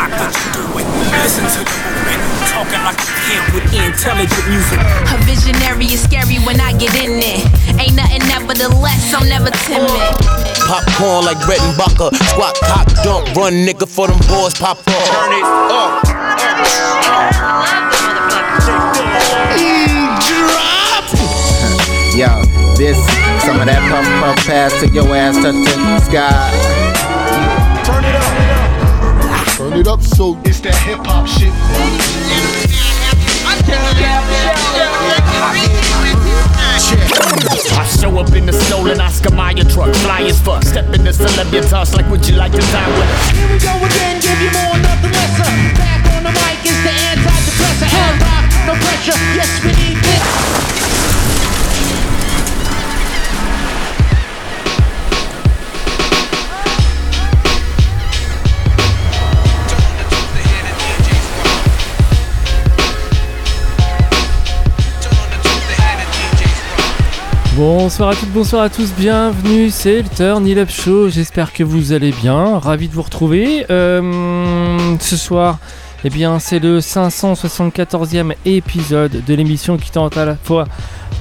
stock, 0.00 0.10
but 0.16 0.32
you 0.32 0.48
do 0.56 0.64
it. 0.78 0.86
Listen 1.20 1.44
to 1.44 1.60
the 1.64 1.76
movement, 1.84 2.20
talking 2.48 2.80
like 2.84 2.96
a 2.96 3.08
kid 3.28 3.42
with 3.52 3.66
intelligent 3.74 4.44
music. 4.48 4.80
A 5.12 5.16
visionary 5.28 5.86
is 5.92 6.02
scary 6.02 6.38
when 6.46 6.60
I 6.60 6.72
get 6.72 6.94
in 6.96 7.20
it. 7.20 7.44
Ain't 7.76 7.94
nothing 7.96 8.24
nevertheless, 8.28 9.12
I'm 9.12 9.28
never 9.28 9.50
timid. 9.68 9.90
Popcorn 10.64 11.24
like 11.24 11.40
bread 11.44 11.60
and 11.60 11.76
butter. 11.76 12.14
Squat, 12.32 12.56
cock, 12.64 12.86
dump, 13.04 13.34
run, 13.36 13.52
nigga, 13.66 13.88
for 13.88 14.08
them 14.08 14.18
boys 14.28 14.54
pop 14.54 14.78
up. 14.78 14.86
Turn 14.86 15.32
it 15.32 15.44
up. 15.44 16.04
drop. 20.20 21.04
Yo, 22.16 22.42
this 22.76 22.98
some 23.44 23.60
of 23.60 23.66
that 23.66 23.80
puff 23.88 24.04
puff 24.20 24.46
pass 24.46 24.72
to 24.80 24.88
your 24.88 25.14
ass 25.14 25.36
touch 25.36 25.54
the 25.54 26.00
sky. 26.00 26.69
Turn 29.70 29.78
it 29.78 29.86
up 29.86 30.02
so 30.02 30.36
it's 30.42 30.58
that 30.66 30.74
hip 30.82 30.98
hop 31.06 31.30
shit. 31.30 31.54
I 37.78 37.86
show 37.86 38.18
up 38.18 38.34
in 38.34 38.46
the 38.46 38.52
stolen 38.52 39.00
Oscar 39.00 39.30
Mayer 39.30 39.62
truck, 39.62 39.94
fly 40.02 40.22
as 40.22 40.42
fuck. 40.42 40.64
Step 40.64 40.92
in 40.92 41.04
the 41.04 41.12
celebritas 41.12 41.94
like, 41.94 42.10
would 42.10 42.26
you 42.26 42.34
like 42.34 42.50
to 42.50 42.58
die 42.58 42.90
with 42.98 43.14
us? 43.14 43.30
Here 43.30 43.46
we 43.46 43.58
go 43.62 43.70
again, 43.86 44.18
give 44.18 44.42
you 44.42 44.50
more, 44.58 44.74
nothing 44.74 45.14
lesser. 45.14 45.46
Back 45.78 46.02
on 46.18 46.26
the 46.26 46.34
mic 46.34 46.66
is 46.66 46.74
the 46.82 46.90
antidepressant. 46.90 47.94
Hand 47.94 48.18
rock, 48.26 48.50
no 48.66 48.74
pressure. 48.74 49.14
Yes, 49.38 49.54
we 49.62 49.70
need 49.70 50.02
this. 50.02 50.79
Bonsoir 67.60 68.08
à 68.08 68.14
toutes, 68.14 68.32
bonsoir 68.32 68.62
à 68.62 68.70
tous, 68.70 68.90
bienvenue, 68.96 69.68
c'est 69.68 70.00
le 70.00 70.08
Turn 70.08 70.48
Up 70.56 70.70
Show, 70.70 71.10
j'espère 71.10 71.52
que 71.52 71.62
vous 71.62 71.92
allez 71.92 72.10
bien, 72.10 72.58
ravi 72.58 72.88
de 72.88 72.94
vous 72.94 73.02
retrouver. 73.02 73.66
Euh, 73.68 74.96
ce 74.98 75.14
soir, 75.18 75.58
eh 76.02 76.08
bien, 76.08 76.38
c'est 76.38 76.58
le 76.58 76.78
574e 76.78 78.32
épisode 78.46 79.22
de 79.26 79.34
l'émission 79.34 79.76
qui 79.76 79.90
tente 79.90 80.16
à 80.16 80.24
la 80.24 80.36
fois 80.36 80.64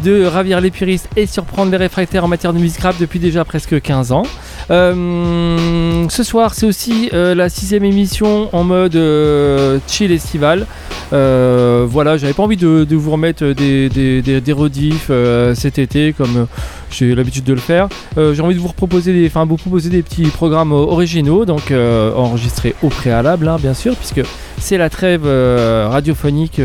de 0.01 0.23
ravir 0.23 0.61
les 0.61 0.71
puristes 0.71 1.09
et 1.17 1.25
surprendre 1.25 1.71
les 1.71 1.77
réfractaires 1.77 2.23
en 2.23 2.29
matière 2.29 2.53
de 2.53 2.59
musique 2.59 2.79
rap 2.79 2.95
depuis 2.97 3.19
déjà 3.19 3.43
presque 3.43 3.81
15 3.81 4.13
ans. 4.13 4.23
Euh, 4.71 6.05
ce 6.09 6.23
soir, 6.23 6.53
c'est 6.53 6.65
aussi 6.65 7.09
euh, 7.13 7.33
la 7.35 7.49
sixième 7.49 7.83
émission 7.83 8.49
en 8.53 8.63
mode 8.63 8.95
euh, 8.95 9.79
chill 9.87 10.11
estival. 10.11 10.65
Voilà, 11.11 12.17
j'avais 12.17 12.33
pas 12.33 12.43
envie 12.43 12.57
de, 12.57 12.85
vous 12.95 13.11
remettre 13.11 13.43
des, 13.45 13.89
des, 13.89 14.53
rediffs 14.53 15.11
cet 15.55 15.79
été 15.79 16.13
comme 16.13 16.47
j'ai 16.91 17.15
l'habitude 17.15 17.43
de 17.43 17.53
le 17.53 17.59
faire. 17.59 17.87
J'ai 18.15 18.41
envie 18.41 18.55
de 18.55 18.59
vous 18.59 18.71
proposer 18.71 19.13
des, 19.13 19.27
vous 19.27 19.57
proposer 19.57 19.89
des 19.89 20.03
petits 20.03 20.25
programmes 20.25 20.71
originaux, 20.71 21.45
donc 21.45 21.71
enregistrés 21.71 22.75
au 22.83 22.89
préalable, 22.89 23.47
hein, 23.47 23.57
bien 23.59 23.73
sûr, 23.73 23.95
puisque 23.95 24.21
c'est 24.59 24.77
la 24.77 24.89
trêve 24.89 25.25
radiophonique 25.25 26.61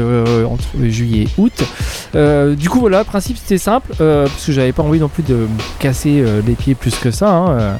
entre 0.46 0.64
juillet 0.88 1.24
et 1.24 1.40
août. 1.40 1.64
Du 2.56 2.68
coup, 2.68 2.80
voilà, 2.80 2.98
le 2.98 3.04
principe 3.04 3.38
c'était 3.38 3.58
simple, 3.58 3.92
parce 3.96 4.44
que 4.44 4.52
j'avais 4.52 4.72
pas 4.72 4.82
envie 4.82 5.00
non 5.00 5.08
plus 5.08 5.22
de 5.22 5.46
casser 5.78 6.22
les 6.46 6.54
pieds 6.54 6.74
plus 6.74 6.96
que 6.96 7.10
ça. 7.10 7.30
hein, 7.30 7.78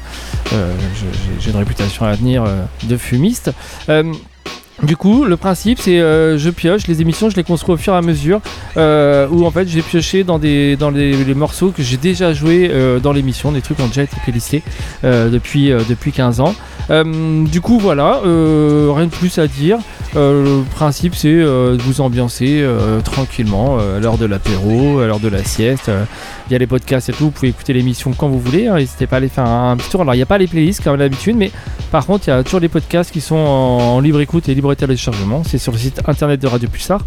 j'ai- 0.51 1.41
j'ai 1.41 1.51
une 1.51 1.57
réputation 1.57 2.05
à 2.07 2.17
tenir 2.17 2.45
euh, 2.45 2.65
de 2.85 2.97
fumiste. 2.97 3.53
Euh, 3.89 4.13
du 4.83 4.97
coup, 4.97 5.25
le 5.25 5.37
principe, 5.37 5.79
c'est 5.81 6.01
euh, 6.01 6.37
je 6.37 6.51
pioche 6.51 6.89
les 6.89 7.01
émissions, 7.01 7.31
je 7.31 7.37
les 7.37 7.45
construis 7.45 7.75
au 7.75 7.79
fur 7.79 7.95
et 7.95 7.97
à 7.97 8.03
mesure, 8.03 8.41
euh, 8.77 9.29
où 9.31 9.47
en 9.47 9.51
fait 9.53 9.69
j'ai 9.69 9.83
pioché 9.83 10.25
dans 10.25 10.39
des 10.41 10.75
dans 10.77 10.91
les, 10.91 11.15
morceaux 11.35 11.71
que 11.71 11.83
j'ai 11.83 11.97
déjà 11.97 12.35
joués 12.35 12.69
euh, 12.73 12.99
dans 12.99 13.13
l'émission, 13.13 13.53
des 13.53 13.63
trucs 13.63 13.77
qui 13.77 13.85
ont 13.85 13.87
déjà 13.87 14.03
été 14.03 14.63
euh, 15.05 15.31
depuis 15.31 15.71
euh, 15.71 15.81
depuis 15.89 16.11
15 16.11 16.41
ans. 16.41 16.55
Euh, 16.91 17.45
du 17.45 17.61
coup, 17.61 17.79
voilà, 17.79 18.21
euh, 18.27 18.91
rien 18.95 19.07
de 19.07 19.11
plus 19.11 19.39
à 19.39 19.47
dire. 19.47 19.79
Euh, 20.17 20.45
le 20.61 20.65
principe, 20.65 21.15
c'est 21.15 21.29
euh, 21.29 21.77
de 21.77 21.83
vous 21.83 22.01
ambiancer 22.01 22.61
euh, 22.61 23.01
tranquillement 23.01 23.79
euh, 23.81 23.97
à 23.97 24.01
l'heure 24.01 24.19
de 24.19 24.27
l'apéro, 24.27 24.99
à 24.99 25.07
l'heure 25.07 25.21
de 25.21 25.29
la 25.29 25.43
sieste. 25.45 25.91
Euh, 26.45 26.51
Il 26.51 26.53
y 26.53 26.57
a 26.57 26.59
les 26.59 26.67
podcasts 26.67 27.09
et 27.09 27.13
tout, 27.13 27.25
vous 27.25 27.31
pouvez 27.31 27.49
écouter 27.49 27.73
l'émission 27.73 28.13
quand 28.13 28.29
vous 28.29 28.39
voulez. 28.41 28.67
hein, 28.67 28.77
N'hésitez 28.77 29.07
pas 29.07 29.17
à 29.17 29.19
aller 29.19 29.29
faire 29.29 29.47
un, 29.47 29.77
petit 29.77 29.91
tour. 29.91 30.03
Alors, 30.03 30.15
il 30.15 30.19
n'y 30.19 30.23
a 30.23 30.27
pas 30.27 30.39
les 30.39 30.47
playlists 30.47 30.83
comme 30.83 30.97
d'habitude, 30.97 31.37
mais 31.37 31.51
par 31.91 32.07
contre, 32.07 32.29
il 32.29 32.31
y 32.31 32.33
a 32.33 32.43
toujours 32.43 32.61
les 32.61 32.69
podcasts 32.69 33.11
qui 33.11 33.21
sont 33.21 33.37
en, 33.37 33.97
en 33.97 34.01
libre 34.01 34.21
écoute 34.21 34.49
et 34.49 34.55
libre 34.55 34.75
téléchargement. 34.75 35.43
C'est 35.45 35.59
sur 35.59 35.73
le 35.73 35.79
site 35.79 36.01
internet 36.07 36.41
de 36.41 36.47
Radio 36.47 36.69
Pulsar. 36.69 37.01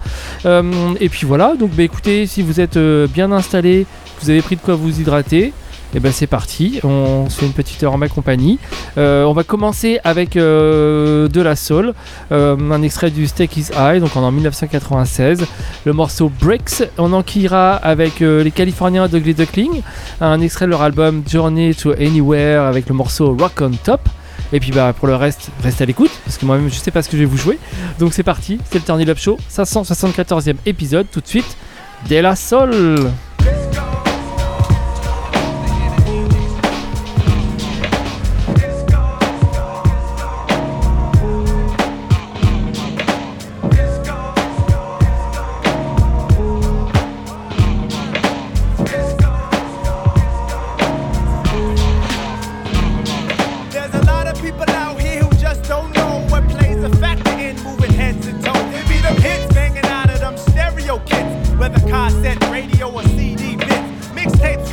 Euh, 0.46 0.64
et 1.00 1.10
puis 1.10 1.26
voilà, 1.26 1.56
donc 1.58 1.72
bah, 1.72 1.84
écoutez, 1.84 2.26
si 2.28 2.42
vous 2.42 2.60
êtes 2.60 2.78
euh, 2.78 3.08
bien 3.08 3.32
installé, 3.32 3.86
vous 4.22 4.30
avez 4.30 4.42
pris 4.42 4.56
de 4.56 4.62
quoi 4.62 4.76
vous 4.76 5.00
hydrater. 5.00 5.54
Et 5.96 6.00
ben 6.00 6.12
c'est 6.12 6.28
parti, 6.28 6.82
on 6.84 7.30
se 7.30 7.40
fait 7.40 7.46
une 7.46 7.54
petite 7.54 7.82
heure 7.82 7.94
en 7.94 7.98
ma 7.98 8.10
compagnie. 8.10 8.60
Euh, 8.98 9.24
on 9.24 9.34
va 9.34 9.44
commencer 9.44 10.00
avec 10.04 10.36
euh, 10.36 11.30
de 11.30 11.42
la 11.42 11.56
soul, 11.56 11.94
euh, 12.32 12.58
un 12.72 12.82
extrait 12.82 13.10
du 13.10 13.26
Steak 13.26 13.56
is 13.56 13.70
High, 13.78 14.02
donc 14.02 14.16
en 14.18 14.30
1996. 14.30 15.46
Le 15.86 15.94
morceau 15.94 16.30
Bricks, 16.42 16.84
on 16.98 17.14
enquillera 17.14 17.76
avec 17.76 18.20
les 18.20 18.52
Californiens 18.52 19.08
de 19.08 19.18
Duckling, 19.20 19.82
un 20.20 20.42
extrait 20.42 20.66
de 20.66 20.72
leur 20.72 20.82
album 20.82 21.24
Journey 21.26 21.74
to 21.74 21.94
Anywhere 21.94 22.64
avec 22.64 22.90
le 22.90 22.96
morceau 22.96 23.36
Rock 23.40 23.62
on 23.62 23.72
Top. 23.72 24.02
Et 24.54 24.60
puis 24.60 24.72
bah 24.72 24.94
pour 24.94 25.08
le 25.08 25.16
reste, 25.16 25.50
restez 25.64 25.84
à 25.84 25.88
l'écoute, 25.88 26.12
parce 26.26 26.38
que 26.38 26.46
moi-même 26.46 26.70
je 26.70 26.76
sais 26.76 26.92
pas 26.92 27.02
ce 27.02 27.10
que 27.10 27.18
je 27.18 27.24
vais 27.24 27.28
vous 27.28 27.38
jouer. 27.38 27.60
Donc 28.00 28.14
c'est 28.14 28.24
parti, 28.24 28.60
c'est 28.70 28.80
le 28.80 28.84
Turn 28.84 29.10
Up 29.10 29.18
Show, 29.18 29.38
574e 29.52 30.56
épisode, 30.66 31.08
tout 31.12 31.22
de 31.22 31.28
suite, 31.28 31.58
de 32.10 32.18
la 32.18 32.36
soul. 32.36 33.10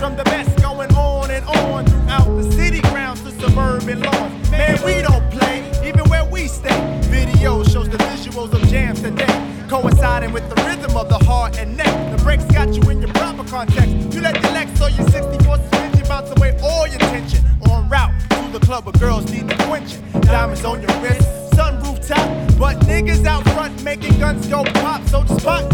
From 0.04 0.16
the 0.16 0.24
best 0.24 0.54
going 0.60 0.94
on 0.96 1.30
and 1.30 1.42
on 1.46 1.86
throughout 1.86 2.26
the 2.36 2.52
city 2.52 2.82
grounds 2.92 3.22
to 3.22 3.30
suburban 3.40 4.02
lawns. 4.02 4.50
Man, 4.50 4.76
we 4.84 5.00
don't 5.00 5.30
play, 5.30 5.64
even 5.82 6.06
where 6.10 6.26
we 6.26 6.46
stay. 6.46 6.78
Video 7.04 7.64
shows 7.64 7.88
the 7.88 7.96
visuals 7.96 8.52
of 8.52 8.60
jams 8.68 9.00
today, 9.00 9.34
coinciding 9.66 10.30
with 10.30 10.46
the 10.50 10.62
rhythm 10.64 10.94
of 10.94 11.08
the 11.08 11.16
heart 11.24 11.56
and 11.58 11.74
neck. 11.78 11.94
The 12.14 12.22
breaks 12.22 12.44
got 12.44 12.74
you 12.74 12.82
in 12.90 13.00
your 13.00 13.14
proper 13.14 13.44
context. 13.44 13.94
You 14.12 14.20
let 14.20 14.34
the 14.42 14.50
Lex 14.50 14.78
or 14.78 14.90
your 14.90 15.08
64 15.08 15.56
suspension 15.56 16.06
bounce 16.06 16.30
away 16.36 16.54
all 16.62 16.86
your 16.86 16.98
tension. 16.98 17.42
On 17.70 17.88
route 17.88 18.12
to 18.28 18.58
the 18.58 18.60
club 18.60 18.84
where 18.84 18.92
girls 19.00 19.32
need 19.32 19.48
the 19.48 19.56
quenching. 19.64 20.02
Diamonds 20.20 20.66
on 20.66 20.82
your 20.82 20.94
wrist, 21.00 21.26
sunroof 21.56 22.06
top. 22.06 22.28
But 22.58 22.78
niggas 22.80 23.24
out 23.24 23.42
front 23.54 23.82
making 23.82 24.18
guns 24.18 24.46
go 24.48 24.64
pop, 24.64 25.02
so 25.06 25.22
the 25.22 25.40
spot 25.40 25.73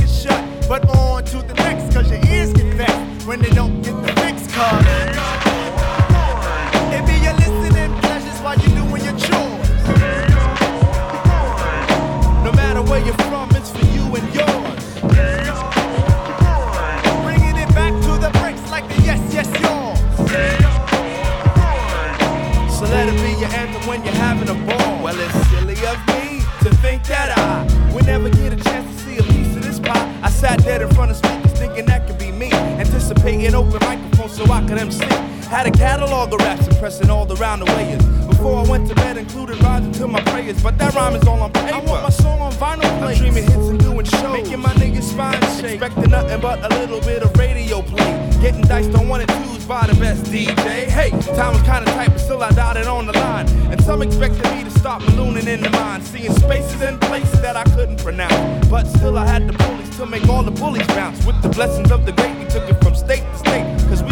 I 34.61 34.67
could 34.67 34.79
MC. 34.79 35.05
Had 35.49 35.67
a 35.67 35.71
catalog 35.71 36.33
of 36.35 36.41
raps 36.41 36.69
impressing 36.69 37.09
all 37.09 37.27
around 37.41 37.61
the 37.61 37.65
way. 37.65 37.97
Before 38.29 38.63
I 38.63 38.69
went 38.69 38.89
to 38.89 38.95
bed, 38.95 39.17
included 39.17 39.61
rhymes 39.63 39.99
to 39.99 40.07
my 40.07 40.21
prayers. 40.25 40.63
But 40.63 40.77
that 40.79 40.95
rhyme 40.95 41.17
is 41.17 41.27
all 41.27 41.41
on 41.41 41.51
paper. 41.53 41.75
I 41.75 41.79
want 41.79 42.03
my 42.03 42.11
song 42.11 42.41
on 42.41 42.53
vinyl 42.53 42.99
play. 42.99 43.15
I'm 43.15 43.19
dreaming 43.19 43.45
hits 43.45 43.69
and 43.73 43.81
doing 43.81 44.05
shows. 44.05 44.33
Making 44.33 44.61
my 44.61 44.75
niggas 44.75 45.05
spine 45.05 45.41
shake. 45.59 45.81
Expecting 45.81 46.11
nothing 46.11 46.41
but 46.41 46.63
a 46.63 46.69
little 46.79 47.01
bit 47.01 47.23
of 47.23 47.35
radio 47.39 47.81
play. 47.81 48.31
Getting 48.43 48.61
diced 48.63 48.95
on 48.95 49.09
one 49.09 49.23
and 49.23 49.31
twos 49.31 49.65
by 49.65 49.87
the 49.87 49.95
best 49.95 50.25
DJ. 50.25 50.85
Hey, 50.85 51.11
time 51.11 51.55
was 51.55 51.63
kinda 51.63 51.87
tight, 51.97 52.11
but 52.11 52.21
still 52.21 52.43
I 52.43 52.51
dotted 52.51 52.87
on 52.87 53.07
the 53.07 53.13
line. 53.13 53.49
And 53.73 53.83
some 53.83 54.03
expected 54.03 54.45
me 54.53 54.65
to 54.65 54.71
stop 54.71 55.01
ballooning 55.07 55.49
in 55.49 55.63
the 55.63 55.71
mind. 55.71 56.05
Seeing 56.05 56.35
spaces 56.35 56.83
and 56.83 57.01
places 57.01 57.41
that 57.41 57.57
I 57.57 57.65
couldn't 57.65 58.01
pronounce. 58.03 58.69
But 58.69 58.87
still 58.87 59.17
I 59.17 59.27
had 59.27 59.49
the 59.49 59.55
bullies 59.55 59.97
to 59.97 60.05
make 60.07 60.29
all 60.29 60.43
the 60.43 60.51
bullies 60.51 60.87
bounce. 60.89 61.25
With 61.25 61.41
the 61.41 61.49
blessings 61.49 61.91
of 61.91 62.05
the 62.05 62.13
great, 62.13 62.37
we 62.39 62.45
took 62.45 62.69
it 62.69 62.79
from 62.85 62.95
state 62.95 63.25
to 63.33 63.39
state. 63.39 63.70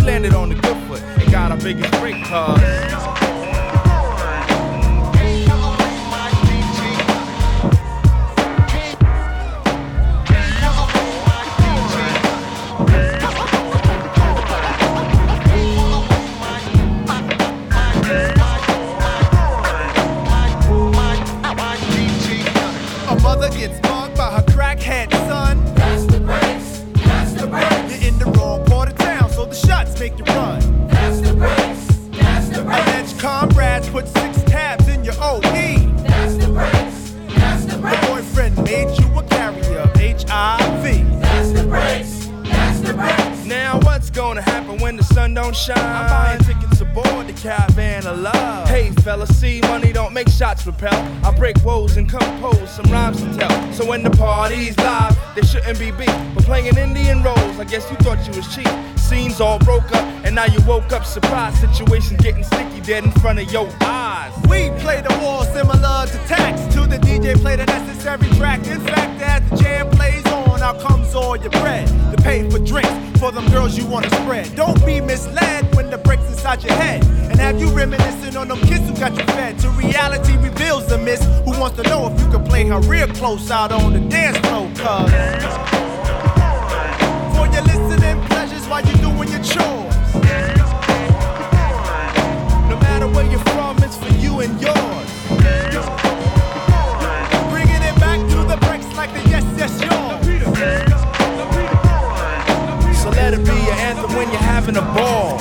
Landed 0.09 0.33
on 0.33 0.49
the 0.49 0.55
good 0.55 0.77
foot 0.89 1.03
and 1.03 1.31
got 1.31 1.53
our 1.53 1.59
biggest 1.59 1.91
break. 2.01 2.15
Cause 2.25 2.59
A 23.11 23.21
mother 23.21 23.51
gets 23.51 23.88
fella, 49.09 49.27
see 49.27 49.59
money 49.63 49.91
don't 49.91 50.13
make 50.13 50.29
shots 50.29 50.67
repel. 50.67 50.95
I 51.25 51.31
break 51.35 51.57
woes 51.65 51.97
and 51.97 52.07
compose 52.07 52.71
some 52.71 52.85
rhymes 52.93 53.23
to 53.23 53.39
tell. 53.39 53.73
So 53.73 53.87
when 53.87 54.03
the 54.03 54.11
party's 54.11 54.77
live, 54.77 55.17
they 55.35 55.41
shouldn't 55.41 55.79
be 55.79 55.91
beat. 55.93 56.15
But 56.35 56.45
playing 56.45 56.77
Indian 56.77 57.23
roles, 57.23 57.59
I 57.59 57.65
guess 57.65 57.91
you 57.91 57.97
thought 58.05 58.19
you 58.27 58.35
was 58.37 58.55
cheap. 58.55 58.69
Scenes 58.99 59.41
all 59.41 59.59
broke 59.61 59.91
up, 59.95 60.05
and 60.27 60.35
now 60.35 60.45
you 60.45 60.61
woke 60.67 60.93
up 60.93 61.07
surprised. 61.07 61.57
Situation 61.57 62.19
getting 62.19 62.45
sticky 62.45 62.83
dead 62.83 63.03
in 63.05 63.11
front 63.13 63.39
of 63.39 63.51
your 63.51 63.71
eyes. 63.81 64.35
We 64.43 64.69
play 64.85 65.01
the 65.01 65.17
war 65.23 65.43
similar 65.57 66.05
to 66.13 66.19
tax. 66.29 66.75
To 66.75 66.81
the 66.87 66.99
DJ 66.99 67.35
play 67.41 67.57
the 67.57 67.65
necessary 67.65 68.29
track. 68.37 68.67
In 68.67 68.81
fact, 68.83 69.23
as 69.23 69.49
the 69.49 69.57
jam 69.57 69.89
plays 69.89 70.28
out 70.69 70.81
comes 70.81 71.15
all 71.15 71.35
your 71.37 71.51
bread 71.51 71.89
to 72.13 72.23
pay 72.23 72.49
for 72.51 72.59
drinks 72.59 72.93
for 73.19 73.33
them 73.33 73.49
girls 73.51 73.79
you 73.79 73.87
wanna 73.87 74.11
spread. 74.11 74.55
Don't 74.55 74.85
be 74.85 75.01
misled 75.01 75.75
when 75.75 75.89
the 75.89 75.97
breaks 75.97 76.27
inside 76.29 76.63
your 76.63 76.75
head. 76.75 77.03
And 77.31 77.41
have 77.41 77.59
you 77.59 77.69
reminiscing 77.69 78.37
on 78.37 78.49
them 78.49 78.61
kids 78.61 78.87
who 78.87 78.95
got 78.97 79.13
you 79.17 79.25
fed? 79.37 79.59
To 79.61 79.71
reality 79.71 80.37
reveals 80.37 80.87
the 80.87 80.99
miss 80.99 81.25
who 81.45 81.59
wants 81.59 81.77
to 81.81 81.83
know 81.85 82.13
if 82.13 82.21
you 82.21 82.29
can 82.31 82.45
play 82.45 82.67
her 82.67 82.81
real 82.81 83.09
close 83.09 83.51
out 83.51 83.73
on 83.73 83.95
the 83.95 84.01
dance 84.01 84.37
floor. 84.47 84.71
Cause 84.77 85.11
for 87.35 87.47
your 87.55 87.65
listening 87.73 88.21
pleasures 88.27 88.67
while 88.69 88.85
you're 88.85 89.03
doing 89.09 89.29
your 89.31 89.43
chores. 89.43 89.95
No 92.69 92.77
matter 92.87 93.09
where 93.09 93.25
you're 93.31 93.49
from, 93.55 93.79
it's 93.79 93.97
for 93.97 94.13
you 94.17 94.41
and 94.41 94.61
yours. 94.61 94.98
When 104.19 104.33
you're 104.33 104.41
having 104.41 104.77
a 104.77 104.83
ball. 104.99 105.39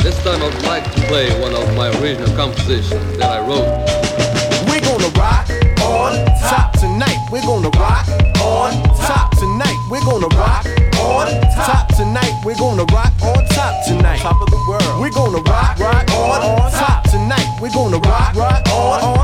This 0.00 0.16
time 0.24 0.40
I 0.40 0.48
would 0.48 0.62
like 0.64 0.84
to 0.94 1.00
play 1.08 1.28
one 1.42 1.54
of 1.54 1.76
my 1.76 1.90
original 2.00 2.34
compositions 2.34 3.18
that 3.18 3.28
I 3.28 3.40
wrote. 3.46 3.68
We're 4.66 4.80
gonna 4.80 5.12
rock 5.20 5.50
on 5.84 6.16
top 6.40 6.72
tonight. 6.80 7.20
We're 7.30 7.42
gonna 7.42 7.68
rock 7.76 8.08
on 8.40 8.72
top 8.96 9.36
tonight. 9.36 9.76
We're 9.90 10.00
gonna 10.00 10.28
rock 10.28 10.64
on 11.04 11.26
top 11.52 11.88
tonight. 11.94 12.32
We're 12.46 12.56
gonna 12.56 12.86
rock 12.94 13.12
on 13.20 13.46
top 13.48 13.84
tonight. 13.86 14.20
Top 14.20 14.40
of 14.40 14.48
the 14.48 14.64
world. 14.66 15.02
We're 15.02 15.10
gonna 15.10 15.42
rock 15.42 15.78
rock 15.78 16.08
on 16.12 16.72
top 16.72 16.95
tonight. 17.16 17.48
We're 17.60 17.70
gonna 17.70 17.98
rock 17.98 18.34
rock 18.34 18.68
on 18.72 19.02
top 19.02 19.15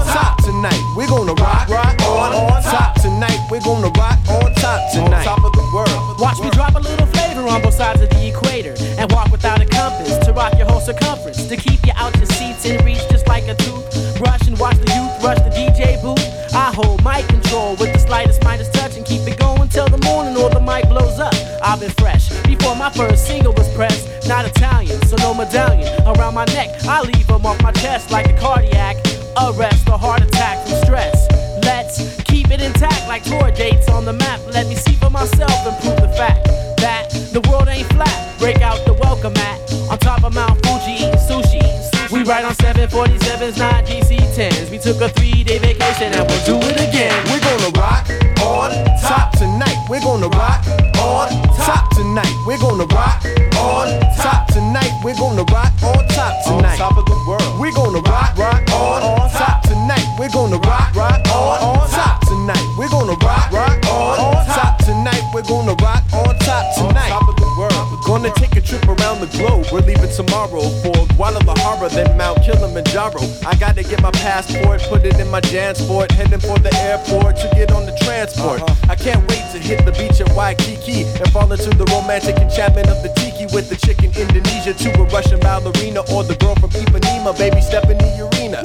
in 75.81 75.87
Jansport, 75.87 76.11
heading 76.13 76.41
for 76.41 76.59
the 76.59 76.73
airport 76.77 77.37
to 77.37 77.49
get 77.55 77.73
on 77.73 77.87
the 77.87 77.97
transport. 78.05 78.63
Uh-huh. 78.63 78.87
I 78.89 78.95
can't 78.95 79.21
wait 79.29 79.45
to 79.53 79.59
hit 79.59 79.85
the 79.85 79.93
beach 79.93 80.21
at 80.21 80.29
Waikiki 80.37 81.05
and 81.05 81.31
fall 81.33 81.51
into 81.51 81.71
the 81.71 81.85
romantic 81.87 82.37
enchantment 82.37 82.89
of 82.89 83.03
the 83.03 83.13
tiki 83.17 83.47
with 83.55 83.69
the 83.69 83.77
chick 83.77 84.03
in 84.03 84.13
Indonesia 84.13 84.75
to 84.75 85.01
a 85.01 85.05
Russian 85.07 85.41
ballerina 85.41 86.01
or 86.13 86.25
the 86.25 86.37
girl 86.37 86.55
from 86.57 86.71
Ipanema, 86.71 87.37
baby 87.39 87.61
step 87.61 87.85
in 87.85 87.99
the 87.99 88.29
arena. 88.29 88.63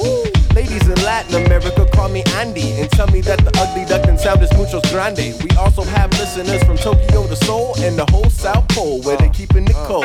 Ladies 0.54 0.86
in 0.88 0.98
Latin 1.04 1.46
America 1.46 1.86
call 1.94 2.08
me 2.08 2.22
Andy 2.36 2.72
and 2.80 2.90
tell 2.90 3.08
me 3.08 3.20
that 3.22 3.38
the 3.44 3.52
ugly 3.58 3.84
duckling 3.84 4.18
sound 4.18 4.42
is 4.42 4.52
muchos 4.54 4.84
grande. 4.90 5.32
We 5.42 5.50
also 5.56 5.82
have 5.82 6.10
listeners 6.18 6.62
from 6.64 6.76
Tokyo 6.76 7.26
to 7.26 7.36
Seoul 7.36 7.74
and 7.80 7.96
the 7.96 8.06
whole 8.10 8.30
South 8.30 8.66
Pole 8.68 9.00
where 9.02 9.16
they're 9.16 9.28
uh-huh. 9.28 9.34
keeping 9.34 9.64
it 9.64 9.78
cold. 9.88 10.04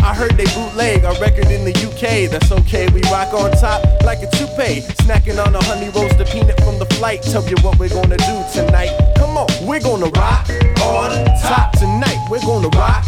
I 0.00 0.14
heard 0.14 0.36
they 0.36 0.46
bootleg 0.54 1.04
our 1.04 1.18
record 1.20 1.50
in 1.50 1.64
the 1.64 1.74
UK. 1.74 2.30
That's 2.30 2.50
okay, 2.52 2.88
we 2.90 3.02
rock 3.10 3.34
on 3.34 3.50
top 3.52 3.85
a 4.26 4.36
toupee. 4.36 4.80
Snacking 5.02 5.44
on 5.44 5.54
a 5.54 5.64
honey 5.64 5.88
roasted 5.90 6.26
peanut 6.28 6.58
from 6.62 6.78
the 6.78 6.86
flight. 6.96 7.22
Tell 7.22 7.46
you 7.48 7.56
what 7.62 7.78
we're 7.78 7.88
gonna 7.88 8.16
do 8.16 8.44
tonight. 8.52 8.90
Come 9.16 9.36
on, 9.36 9.46
we're 9.66 9.80
gonna 9.80 10.10
rock 10.10 10.48
on 10.82 11.10
top 11.42 11.72
tonight. 11.72 12.18
We're 12.30 12.40
gonna 12.40 12.68
rock 12.68 13.04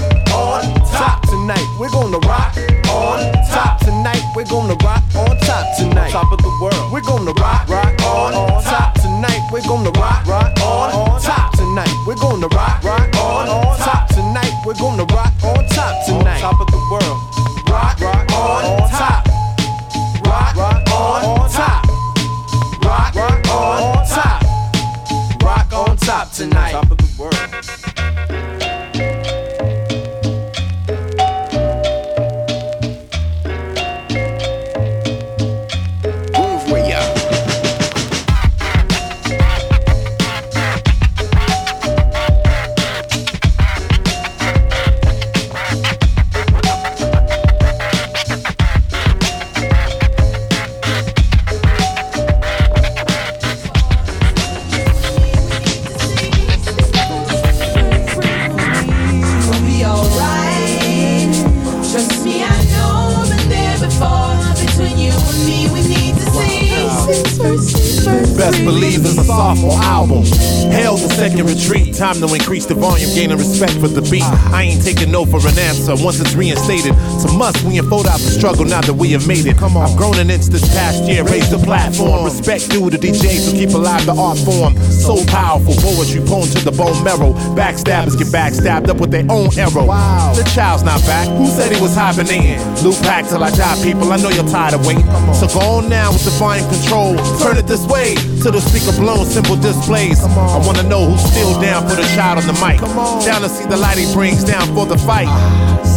struggle 78.39 78.65
now 78.65 78.81
that 78.81 78.95
we 78.95 79.11
have 79.11 79.27
made 79.27 79.47
it. 79.47 79.59
Come 79.59 79.77
on. 79.77 79.91
I've 79.91 79.97
grown 79.99 80.19
an 80.19 80.31
inch 80.31 80.47
this 80.47 80.63
past 80.71 81.03
year, 81.05 81.25
raised 81.25 81.51
the 81.51 81.59
platform. 81.59 82.25
Respect 82.25 82.71
due 82.71 82.89
to 82.89 82.97
DJs 82.97 83.51
who 83.51 83.59
keep 83.59 83.75
alive 83.75 84.07
the 84.07 84.15
art 84.15 84.39
form. 84.39 84.79
So 84.95 85.19
powerful, 85.27 85.75
poetry 85.75 86.23
poem 86.23 86.47
to 86.55 86.61
the 86.63 86.71
bone 86.71 87.03
marrow. 87.03 87.35
Backstabbers 87.59 88.17
get 88.17 88.31
backstabbed 88.31 88.89
up 88.89 88.99
with 88.99 89.11
their 89.11 89.27
own 89.29 89.51
arrow. 89.59 89.87
Wow. 89.87 90.35
The 90.39 90.47
child's 90.55 90.85
not 90.85 91.03
back. 91.03 91.27
Who 91.27 91.47
said 91.47 91.75
he 91.75 91.83
was 91.83 91.95
hibernating? 91.99 92.63
Loop 92.87 92.95
back 93.03 93.27
till 93.27 93.43
I 93.43 93.51
die, 93.51 93.83
people. 93.83 94.13
I 94.13 94.17
know 94.17 94.31
you're 94.31 94.47
tired 94.47 94.75
of 94.75 94.87
waiting. 94.87 95.07
So 95.35 95.51
go 95.51 95.83
on 95.83 95.89
now 95.91 96.15
with 96.15 96.25
the 96.25 96.35
volume 96.39 96.69
control. 96.71 97.19
Turn 97.43 97.59
it 97.59 97.67
this 97.67 97.85
way 97.91 98.15
to 98.47 98.55
the 98.55 98.63
speaker 98.63 98.95
blown 99.03 99.27
simple 99.27 99.57
displays. 99.57 100.23
I 100.23 100.63
wanna 100.63 100.87
know 100.87 101.11
who's 101.11 101.27
still 101.27 101.59
down 101.61 101.89
for 101.91 101.97
the 101.97 102.07
shot 102.15 102.39
on 102.39 102.47
the 102.47 102.55
mic. 102.63 102.79
Down 103.27 103.43
to 103.43 103.49
see 103.49 103.67
the 103.67 103.77
light 103.77 103.99
he 103.99 104.07
brings 104.15 104.45
down 104.45 104.71
for 104.75 104.87
the 104.87 104.97
fight. 104.97 105.27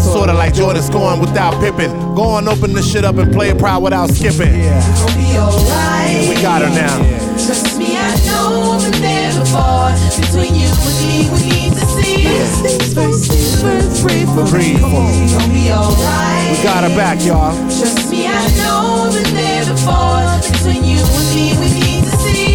Sorta 0.01 0.33
like 0.33 0.53
Jordan 0.53 0.81
scoring 0.81 1.19
without 1.19 1.59
Pippin. 1.61 1.91
Go 2.15 2.23
on, 2.23 2.47
open 2.47 2.73
the 2.73 2.81
shit 2.81 3.05
up 3.05 3.17
and 3.17 3.31
play 3.31 3.49
it 3.49 3.57
proud 3.57 3.83
without 3.83 4.09
skipping. 4.09 4.53
It's 4.53 5.01
gonna 5.01 5.15
be 5.17 5.37
alright. 5.37 6.29
We 6.29 6.41
got 6.41 6.61
her 6.61 6.69
now. 6.69 6.97
Trust 7.37 7.77
me, 7.77 7.97
I 7.97 8.09
know 8.25 8.77
I've 8.77 8.91
been 8.91 9.01
there 9.01 9.33
before. 9.39 9.91
Between 10.19 10.55
you 10.55 10.67
and 10.67 10.97
me, 11.01 11.29
we 11.31 11.39
need 11.49 11.73
to 11.73 11.85
see. 11.95 12.27
Things 12.61 12.93
first, 12.93 13.31
things 13.31 13.61
first, 13.61 14.03
pray 14.05 14.25
for 14.25 14.45
me. 14.55 14.77
For 14.77 14.89
me. 14.89 15.23
It's 15.23 15.33
gonna 15.33 15.53
be 15.53 15.71
alright. 15.71 16.57
We 16.57 16.63
got 16.63 16.83
her 16.83 16.95
back, 16.95 17.23
y'all. 17.25 17.55
Trust 17.69 18.11
me, 18.11 18.27
I 18.27 18.29
know 18.57 19.07
I've 19.07 19.13
been 19.13 19.33
there 19.33 19.65
before. 19.65 20.25
Between 20.51 20.83
you 20.83 20.99
and 20.99 21.25
me, 21.33 21.45
we 21.57 21.67
need 21.79 21.90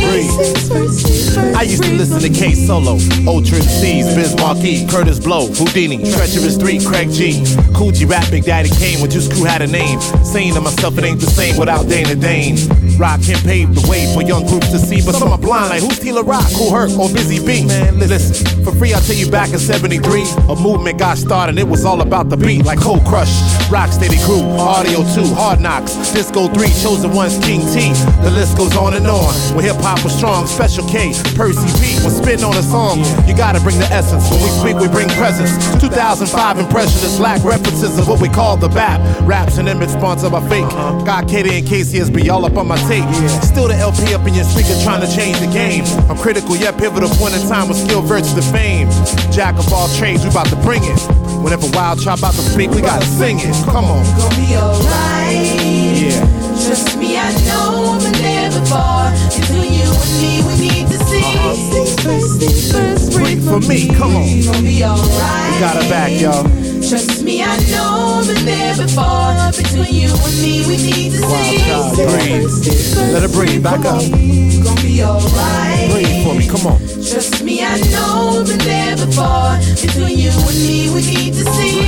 first, 0.06 1.38
I 1.56 1.62
used 1.62 1.82
to 1.84 1.92
listen 1.92 2.20
to 2.20 2.28
K 2.28 2.54
Solo, 2.54 2.98
Ultra 3.26 3.60
C's, 3.60 4.14
Biz 4.14 4.36
Markie, 4.36 4.86
Kurtis 4.86 5.22
Blow, 5.22 5.48
Whodini, 5.48 5.98
Treacherous 6.14 6.56
3, 6.56 6.84
Craig 6.84 7.10
G, 7.10 7.44
Kool 7.74 7.90
G 7.90 8.04
Rap, 8.04 8.30
Big 8.30 8.44
Daddy 8.44 8.70
Kane, 8.70 9.00
when 9.00 9.10
Juice 9.10 9.28
Crew 9.28 9.44
had 9.44 9.62
a 9.62 9.66
name. 9.66 10.00
Saying 10.24 10.54
to 10.54 10.60
myself, 10.60 10.96
it 10.98 11.04
ain't 11.04 11.20
the 11.20 11.26
same 11.26 11.56
without 11.56 11.88
Dana 11.88 12.14
Dane. 12.14 12.56
Rock 12.98 13.20
can 13.22 13.36
pave 13.44 13.74
the 13.74 13.84
way 13.88 14.08
for 14.14 14.22
young 14.22 14.46
groups 14.46 14.70
to 14.72 14.78
see, 14.78 15.04
but 15.04 15.14
some 15.14 15.28
are 15.28 15.38
blind 15.38 15.68
like 15.68 15.82
who's 15.82 15.98
T 15.98 16.12
La 16.12 16.22
Rock, 16.22 16.48
who 16.52 16.70
hurt, 16.72 16.90
or 16.96 17.12
Busy 17.12 17.44
Bee. 17.44 17.66
Man, 17.66 17.98
listen, 17.98 18.64
for 18.64 18.72
free, 18.72 18.94
I'll 18.94 19.02
tell 19.02 19.16
you 19.16 19.30
back 19.30 19.52
in 19.52 19.58
73, 19.58 20.24
a 20.48 20.56
movement 20.56 20.98
got 20.98 21.18
started, 21.18 21.58
it 21.58 21.68
was 21.68 21.84
all 21.84 22.00
about 22.00 22.30
the 22.30 22.36
beat, 22.36 22.64
like 22.64 22.80
Cold 22.80 23.04
Crush, 23.04 23.32
Rocksteady 23.68 24.16
Crew, 24.24 24.40
Audio 24.56 25.04
2, 25.12 25.34
Hard 25.34 25.60
Knocks, 25.60 25.92
Disco 26.12 26.48
3, 26.48 26.68
Chosen 26.80 27.12
Ones, 27.12 27.36
King 27.44 27.60
T. 27.68 27.92
The 28.24 28.30
list 28.32 28.56
goes 28.56 28.74
on 28.76 28.94
and 28.94 29.06
on. 29.06 29.32
When 29.54 29.64
hip 29.64 29.76
hop 29.76 30.02
was 30.02 30.16
strong, 30.16 30.46
Special 30.46 30.88
K, 30.88 31.12
Percy 31.36 31.68
P 31.76 32.00
was 32.00 32.16
spitting 32.16 32.44
on 32.44 32.56
a 32.56 32.62
song. 32.62 33.04
You 33.28 33.36
gotta 33.36 33.60
bring 33.60 33.78
the 33.78 33.88
essence. 33.92 34.24
When 34.30 34.40
we 34.40 34.48
speak, 34.48 34.76
we 34.80 34.88
bring 34.88 35.08
presence. 35.20 35.52
2005 35.80 36.58
impressionists 36.58 37.20
lack 37.20 37.44
references 37.44 37.98
of 37.98 38.08
what 38.08 38.20
we 38.20 38.28
call 38.28 38.56
the 38.56 38.68
BAP. 38.68 39.00
Raps 39.28 39.58
and 39.58 39.68
image 39.68 39.90
sponsored 39.90 40.32
by 40.32 40.40
fake. 40.48 40.64
Uh-huh. 40.64 41.04
Got 41.04 41.28
KDAY 41.28 41.58
and 41.58 41.66
KCSB 41.66 42.30
all 42.30 42.44
up 42.44 42.56
on 42.56 42.66
my 42.66 42.76
tape. 42.88 43.06
Still 43.42 43.68
the 43.68 43.76
LP 43.76 44.14
up 44.14 44.26
in 44.26 44.34
your 44.34 44.44
speaker 44.44 44.74
trying 44.82 45.00
to 45.02 45.10
change 45.10 45.38
the 45.40 45.50
game. 45.50 45.84
I'm 46.08 46.16
critical 46.16 46.56
yet 46.56 46.78
pivotal 46.78 47.08
point 47.18 47.34
in 47.34 47.42
time 47.48 47.68
with 47.68 47.78
skill 47.78 48.02
versus 48.02 48.34
the 48.34 48.42
fame. 48.42 48.88
Jack 49.32 49.58
of 49.58 49.72
all 49.72 49.88
trades, 49.98 50.22
we 50.24 50.30
about 50.30 50.46
to 50.48 50.56
bring 50.62 50.82
it. 50.84 50.98
Whenever 51.42 51.66
Wild 51.74 52.00
Child 52.00 52.20
about 52.20 52.34
to 52.34 52.42
speak, 52.42 52.70
we 52.70 52.80
gotta 52.80 53.04
sing 53.06 53.38
it. 53.40 53.54
Come 53.66 53.84
on. 53.86 54.02
Gonna 54.16 54.36
be 54.36 54.56
alright. 54.56 55.60
Yeah. 55.94 56.20
Trust 56.66 56.96
me, 56.98 57.16
I 57.18 57.30
know 57.46 57.94
I've 57.94 58.02
been 58.02 58.12
there 58.22 58.50
before. 58.50 59.10
Between 59.34 59.72
you 59.74 59.86
and 59.90 60.12
me, 60.22 60.32
we 60.46 60.54
need 60.58 60.86
to 60.88 60.98
see. 61.06 61.22
Things 61.70 61.94
first, 62.02 62.40
things 62.40 62.72
first, 62.72 63.12
pray 63.12 63.36
Uh-huh. 63.38 63.60
for 63.60 63.66
me, 63.68 63.88
come 63.88 64.16
on. 64.16 64.22
It's 64.24 64.46
gonna 64.46 64.62
be 64.62 64.82
alright. 64.84 65.52
We 65.54 65.60
got 65.60 65.76
her 65.82 65.88
back, 65.90 66.12
y'all. 66.20 66.65
Trust 66.88 67.24
me, 67.24 67.42
I 67.42 67.56
know 67.72 68.20
I've 68.20 68.26
been 68.28 68.44
there 68.44 68.76
before. 68.76 69.34
Between 69.50 69.92
you 69.92 70.08
and 70.08 70.40
me, 70.40 70.62
we 70.68 70.76
need 70.76 71.10
to 71.10 71.18
see. 71.18 71.58
child, 71.58 71.96
breathe. 71.96 73.12
Let 73.12 73.22
her 73.22 73.28
breathe. 73.28 73.60
Back 73.60 73.84
up. 73.84 74.00
Gonna 74.00 74.80
be 74.80 75.02
alright. 75.02 75.90
Breathe 75.90 76.24
for 76.24 76.34
me. 76.34 76.46
Come 76.46 76.66
on. 76.68 76.85
Trust 77.06 77.42
me, 77.44 77.62
I 77.62 77.78
know 77.92 78.40
I've 78.40 78.46
been 78.48 78.58
there 78.58 78.96
before. 78.96 79.54
Between 79.80 80.18
you 80.18 80.30
and 80.30 80.58
me, 80.58 80.90
we 80.90 81.02
need 81.06 81.34
to 81.34 81.44
see. 81.54 81.80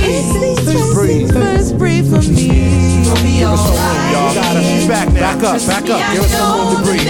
Just 0.63 0.93
breathe. 0.93 1.31
First, 1.33 1.77
breathe 1.77 2.07
for 2.09 2.21
me. 2.31 2.47
It's 2.49 3.09
gonna 3.09 3.21
be 3.23 3.39
Give 3.39 3.49
us 3.49 3.59
some 3.59 3.75
room, 3.75 3.83
alright. 3.83 4.13
y'all. 4.13 4.33
Got 4.33 4.55
her. 4.55 4.63
She's 4.63 4.87
back 4.87 5.07
now. 5.11 5.19
Back 5.19 5.43
up. 5.43 5.59
Back 5.67 5.89
up. 5.89 5.99
Give 6.13 6.23
us 6.23 6.31
some 6.31 6.59
room 6.59 6.75
to 6.77 6.83
breathe. 6.83 7.03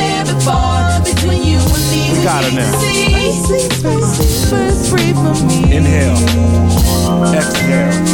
Between 1.05 1.43
you 1.43 1.59
and 1.59 1.85
me, 1.91 2.01
We 2.17 2.23
got 2.23 2.43
her 2.43 2.51
now. 2.51 2.71
First, 2.73 3.81
first, 3.83 4.49
first, 4.49 4.89
breathe 4.91 5.15
for 5.15 5.35
me. 5.45 5.77
Inhale. 5.77 6.17
Exhale. 7.35 8.09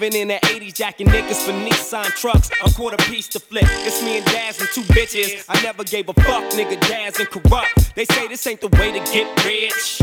Living 0.00 0.22
in 0.22 0.28
the 0.28 0.40
80s, 0.46 0.72
jacking 0.72 1.08
niggas 1.08 1.44
for 1.44 1.52
Nissan 1.52 2.06
trucks. 2.16 2.48
A 2.64 2.70
quarter 2.70 2.96
piece 3.04 3.28
to 3.28 3.38
flip. 3.38 3.66
It's 3.68 4.02
me 4.02 4.16
and 4.16 4.24
Daz 4.24 4.58
and 4.58 4.68
two 4.70 4.80
bitches. 4.94 5.44
I 5.46 5.60
never 5.62 5.84
gave 5.84 6.08
a 6.08 6.14
fuck, 6.14 6.42
nigga. 6.54 6.80
Daz 6.88 7.20
and 7.20 7.28
Kurupt. 7.28 7.92
They 7.92 8.06
say 8.06 8.26
this 8.26 8.46
ain't 8.46 8.62
the 8.62 8.68
way 8.68 8.92
to 8.92 8.98
get 9.12 9.44
rich. 9.44 10.00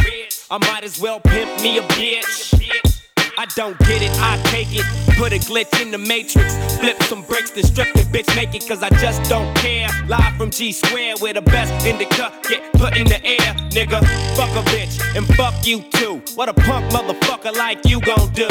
I 0.52 0.60
might 0.60 0.84
as 0.84 1.02
well 1.02 1.20
pimp 1.20 1.64
me 1.64 1.80
a 1.80 1.82
bitch. 1.82 3.07
I 3.40 3.46
don't 3.54 3.78
get 3.78 4.02
it, 4.02 4.10
I 4.16 4.42
take 4.46 4.70
it. 4.72 4.84
Put 5.16 5.32
a 5.32 5.38
glitch 5.38 5.80
in 5.80 5.92
the 5.92 6.00
matrix. 6.00 6.56
Flip 6.80 7.00
some 7.04 7.22
bricks, 7.22 7.52
then 7.52 7.66
strip 7.66 7.94
the 7.94 8.02
bitch 8.02 8.36
naked, 8.36 8.68
cause 8.68 8.82
I 8.82 8.90
just 8.90 9.30
don't 9.30 9.56
care. 9.58 9.88
Live 10.08 10.36
from 10.38 10.50
G 10.50 10.72
Square, 10.72 11.18
where 11.20 11.34
the 11.34 11.44
best 11.44 11.86
in 11.86 12.00
the 12.00 12.06
cut 12.06 12.34
get 12.50 12.74
put 12.74 12.98
in 12.98 13.06
the 13.06 13.24
air. 13.24 13.54
Nigga, 13.70 14.02
fuck 14.36 14.50
a 14.58 14.68
bitch, 14.72 14.98
and 15.16 15.24
fuck 15.36 15.54
you 15.68 15.84
too. 15.92 16.20
What 16.34 16.50
a 16.50 16.54
punk 16.54 16.92
motherfucker 16.92 17.56
like 17.56 17.86
you 17.86 18.02
gon' 18.02 18.34
do? 18.34 18.48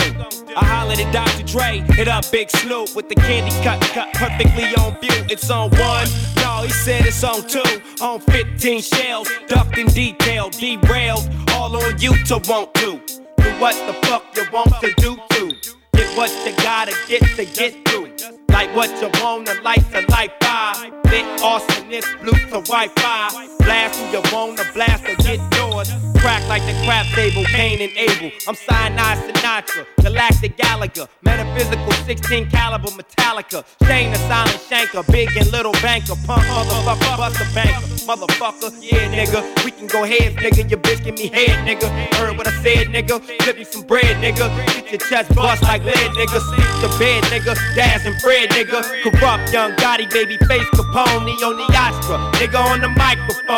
I 0.56 0.64
hollered 0.64 1.00
at 1.00 1.12
Dr. 1.12 1.42
Dre, 1.42 1.80
hit 1.96 2.06
up 2.06 2.30
Big 2.30 2.48
Snoop 2.48 2.94
with 2.94 3.08
the 3.08 3.16
candy 3.16 3.50
cut, 3.64 3.80
cut 3.90 4.12
perfectly 4.14 4.72
on 4.76 4.92
view. 5.00 5.26
It's 5.28 5.50
on 5.50 5.70
one, 5.70 6.06
no, 6.36 6.62
he 6.62 6.70
said 6.70 7.06
it's 7.06 7.24
on 7.24 7.42
two. 7.48 7.82
On 8.00 8.20
15 8.20 8.82
shells, 8.82 9.28
ducked 9.48 9.78
in 9.78 9.88
detail, 9.88 10.48
derailed, 10.50 11.28
all 11.50 11.76
on 11.76 11.98
you 11.98 12.16
to 12.26 12.38
want 12.46 12.72
to. 12.74 13.25
What 13.58 13.74
the 13.86 13.94
fuck 14.06 14.36
you 14.36 14.44
want 14.52 14.68
to 14.82 14.92
do 14.98 15.16
to. 15.16 15.56
Get 15.94 16.16
what 16.16 16.30
you 16.44 16.54
gotta 16.56 16.94
get 17.08 17.22
to 17.36 17.44
get 17.46 17.88
through. 17.88 18.10
Like 18.50 18.74
what 18.76 18.90
you 19.00 19.08
wanna 19.22 19.54
like 19.62 19.90
to 19.92 20.04
light 20.12 20.32
fire. 20.42 20.90
Lit 21.06 21.24
arsonist, 21.40 22.20
blue 22.20 22.32
to 22.32 22.60
Wi-Fi. 22.60 23.55
Blast 23.66 23.98
who 23.98 24.06
you 24.14 24.22
wanna 24.32 24.62
blast 24.74 25.02
or 25.02 25.16
get 25.26 25.40
yours. 25.58 25.90
Crack 26.22 26.46
like 26.48 26.62
the 26.66 26.74
crap 26.84 27.04
table, 27.14 27.44
Cain 27.46 27.80
and 27.82 27.92
Abel. 27.96 28.30
I'm 28.46 28.54
Cyanide 28.54 29.18
Sinatra, 29.26 29.86
Galactic 30.02 30.56
Gallagher, 30.56 31.08
Metaphysical 31.22 31.92
16 32.06 32.48
caliber 32.48 32.90
Metallica. 32.90 33.64
Shane 33.86 34.12
the 34.12 34.18
silent 34.30 34.60
shanker, 34.70 35.04
big 35.10 35.36
and 35.36 35.50
little 35.50 35.72
banker, 35.82 36.14
punk 36.26 36.42
motherfucker, 36.42 37.16
bust 37.16 37.54
banker, 37.54 37.86
motherfucker. 38.06 38.70
Yeah, 38.80 39.10
nigga, 39.10 39.64
we 39.64 39.72
can 39.72 39.88
go 39.88 40.04
heads, 40.04 40.36
nigga. 40.36 40.70
Your 40.70 40.80
bitch 40.80 41.04
give 41.04 41.14
me 41.14 41.26
head, 41.26 41.66
nigga. 41.66 41.88
Heard 42.14 42.38
what 42.38 42.46
I 42.46 42.52
said, 42.62 42.86
nigga. 42.88 43.20
Flip 43.42 43.58
you 43.58 43.64
some 43.64 43.82
bread, 43.82 44.16
nigga. 44.22 44.46
Get 44.74 44.90
your 44.92 45.00
chest 45.10 45.34
bust 45.34 45.62
like 45.64 45.82
lead, 45.84 46.10
nigga. 46.18 46.38
Sleep 46.38 46.70
the 46.82 46.88
bed, 46.98 47.24
nigga. 47.24 47.54
Daz 47.74 48.06
and 48.06 48.20
Fred, 48.20 48.50
nigga. 48.50 48.82
Kurupt 49.02 49.52
young 49.52 49.72
Gotti, 49.72 50.08
baby 50.10 50.36
face 50.46 50.68
Capone, 50.74 51.34
on 51.42 51.56
the 51.56 51.66
Astra, 51.74 52.16
nigga 52.38 52.58
on 52.58 52.80
the 52.80 52.88
microphone. 52.88 53.55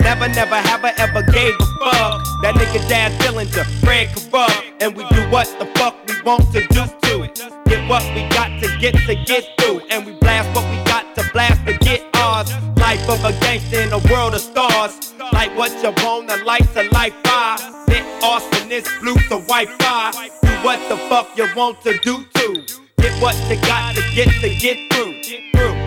Never, 0.00 0.28
never 0.28 0.56
have 0.56 0.84
I 0.84 0.92
ever 0.98 1.22
gave 1.22 1.54
a 1.54 1.66
fuck. 1.80 2.24
That 2.42 2.54
nigga 2.54 2.88
Daz 2.88 3.12
Dillinger, 3.18 3.64
Fred 3.80 4.08
Kurupt, 4.08 4.62
and 4.80 4.96
we 4.96 5.04
do 5.10 5.22
what 5.30 5.46
the 5.58 5.66
fuck 5.78 5.96
we 6.06 6.20
want 6.22 6.52
to 6.52 6.60
do 6.68 6.84
to. 6.84 7.62
Get 7.66 7.88
what 7.88 8.02
we 8.14 8.28
got 8.28 8.50
to 8.60 8.76
get 8.78 8.94
to 9.06 9.14
get 9.24 9.44
through, 9.58 9.80
and 9.90 10.04
we 10.06 10.12
blast 10.20 10.54
what 10.54 10.68
we 10.70 10.76
got 10.84 11.14
to 11.16 11.28
blast 11.32 11.64
to 11.66 11.72
get 11.78 12.04
ours. 12.16 12.52
Life 12.76 13.08
of 13.08 13.24
a 13.24 13.32
gangster 13.40 13.80
in 13.80 13.92
a 13.92 13.98
world 14.10 14.34
of 14.34 14.40
stars. 14.40 15.14
Like 15.32 15.56
what 15.56 15.72
you 15.82 15.92
want, 16.04 16.28
the 16.28 16.38
lights 16.44 16.76
of 16.76 16.90
life 16.92 17.14
fire. 17.24 17.58
Lit 17.88 18.04
arsonist, 18.22 18.88
blue 19.00 19.14
to 19.14 19.40
Wi-Fi. 19.48 20.28
Do 20.42 20.48
what 20.66 20.78
the 20.88 20.96
fuck 21.08 21.36
you 21.38 21.46
want 21.56 21.80
to 21.82 21.96
do 21.98 22.24
to. 22.34 22.66
Get 22.98 23.22
what 23.22 23.36
you 23.48 23.56
got 23.62 23.94
to 23.94 24.02
get 24.14 24.28
to 24.40 24.54
get 24.56 24.78
through. 24.92 25.22
Get 25.22 25.40
through. 25.54 25.81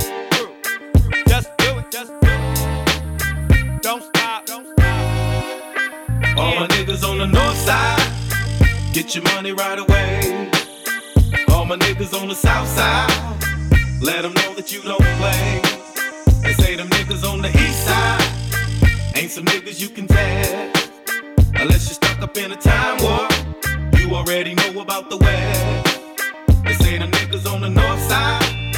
Don't 3.86 4.02
stop, 4.02 4.48
don't 4.48 4.66
stop. 4.66 6.38
All 6.40 6.56
my 6.56 6.66
niggas 6.72 7.08
on 7.08 7.20
the 7.20 7.28
north 7.28 7.56
side, 7.56 8.02
Get 8.94 9.14
your 9.14 9.24
money 9.26 9.52
right 9.52 9.78
away. 9.78 10.50
All 11.50 11.66
my 11.66 11.76
niggas 11.76 12.20
on 12.20 12.28
the 12.28 12.34
south 12.34 12.68
side, 12.68 13.12
let 14.02 14.24
them 14.24 14.34
know 14.34 14.56
that 14.56 14.74
you 14.74 14.82
don't 14.82 14.98
play. 15.22 15.62
They 16.42 16.54
say 16.54 16.76
them 16.76 16.90
niggas 16.90 17.24
on 17.32 17.44
the 17.44 17.50
east 17.50 17.86
side, 17.86 18.24
ain't 19.16 19.30
some 19.30 19.46
niggas 19.46 19.80
you 19.80 19.90
can 19.90 20.08
tag. 20.08 20.76
Unless 21.54 21.86
you're 21.86 22.00
stuck 22.02 22.24
up 22.24 22.36
in 22.38 22.54
a 22.54 22.56
time 22.56 22.98
warp, 23.04 23.32
you 24.00 24.16
already 24.16 24.56
know 24.56 24.82
about 24.82 25.12
the 25.12 25.18
west. 25.18 26.00
They 26.64 26.74
say 26.84 26.98
them 26.98 27.12
niggas 27.12 27.46
on 27.46 27.62
the 27.62 27.70
north 27.70 28.02
side, 28.02 28.74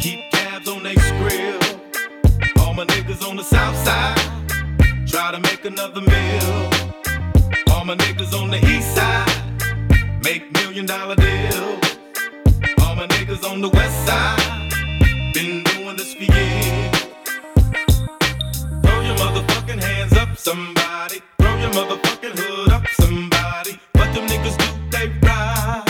keep 0.00 0.28
tabs 0.32 0.66
on 0.66 0.82
they 0.82 0.96
skrill. 0.96 1.80
All 2.58 2.74
my 2.74 2.84
niggas 2.86 3.24
on 3.24 3.36
the 3.36 3.44
south 3.44 3.76
side, 3.84 4.19
make 5.62 5.72
another 5.72 6.00
meal. 6.00 6.70
All 7.70 7.84
my 7.84 7.96
niggas 7.96 8.32
on 8.32 8.50
the 8.50 8.58
east 8.66 8.94
side, 8.94 10.22
make 10.22 10.50
million 10.52 10.86
dollar 10.86 11.16
deals. 11.16 11.84
All 12.82 12.94
my 12.94 13.06
niggas 13.08 13.44
on 13.44 13.60
the 13.60 13.68
west 13.68 14.06
side, 14.06 14.70
been 15.34 15.62
doing 15.64 15.96
this 15.96 16.14
for 16.14 16.24
years. 16.24 16.96
Throw 18.82 19.00
your 19.00 19.16
motherfucking 19.16 19.82
hands 19.82 20.12
up, 20.14 20.36
somebody. 20.36 21.20
Throw 21.38 21.56
your 21.58 21.72
motherfucking 21.72 22.38
hood 22.38 22.72
up, 22.72 22.86
somebody. 23.00 23.78
What 23.92 24.14
them 24.14 24.26
niggas 24.28 24.56
do, 24.56 24.68
they 24.90 25.08
ride. 25.26 25.84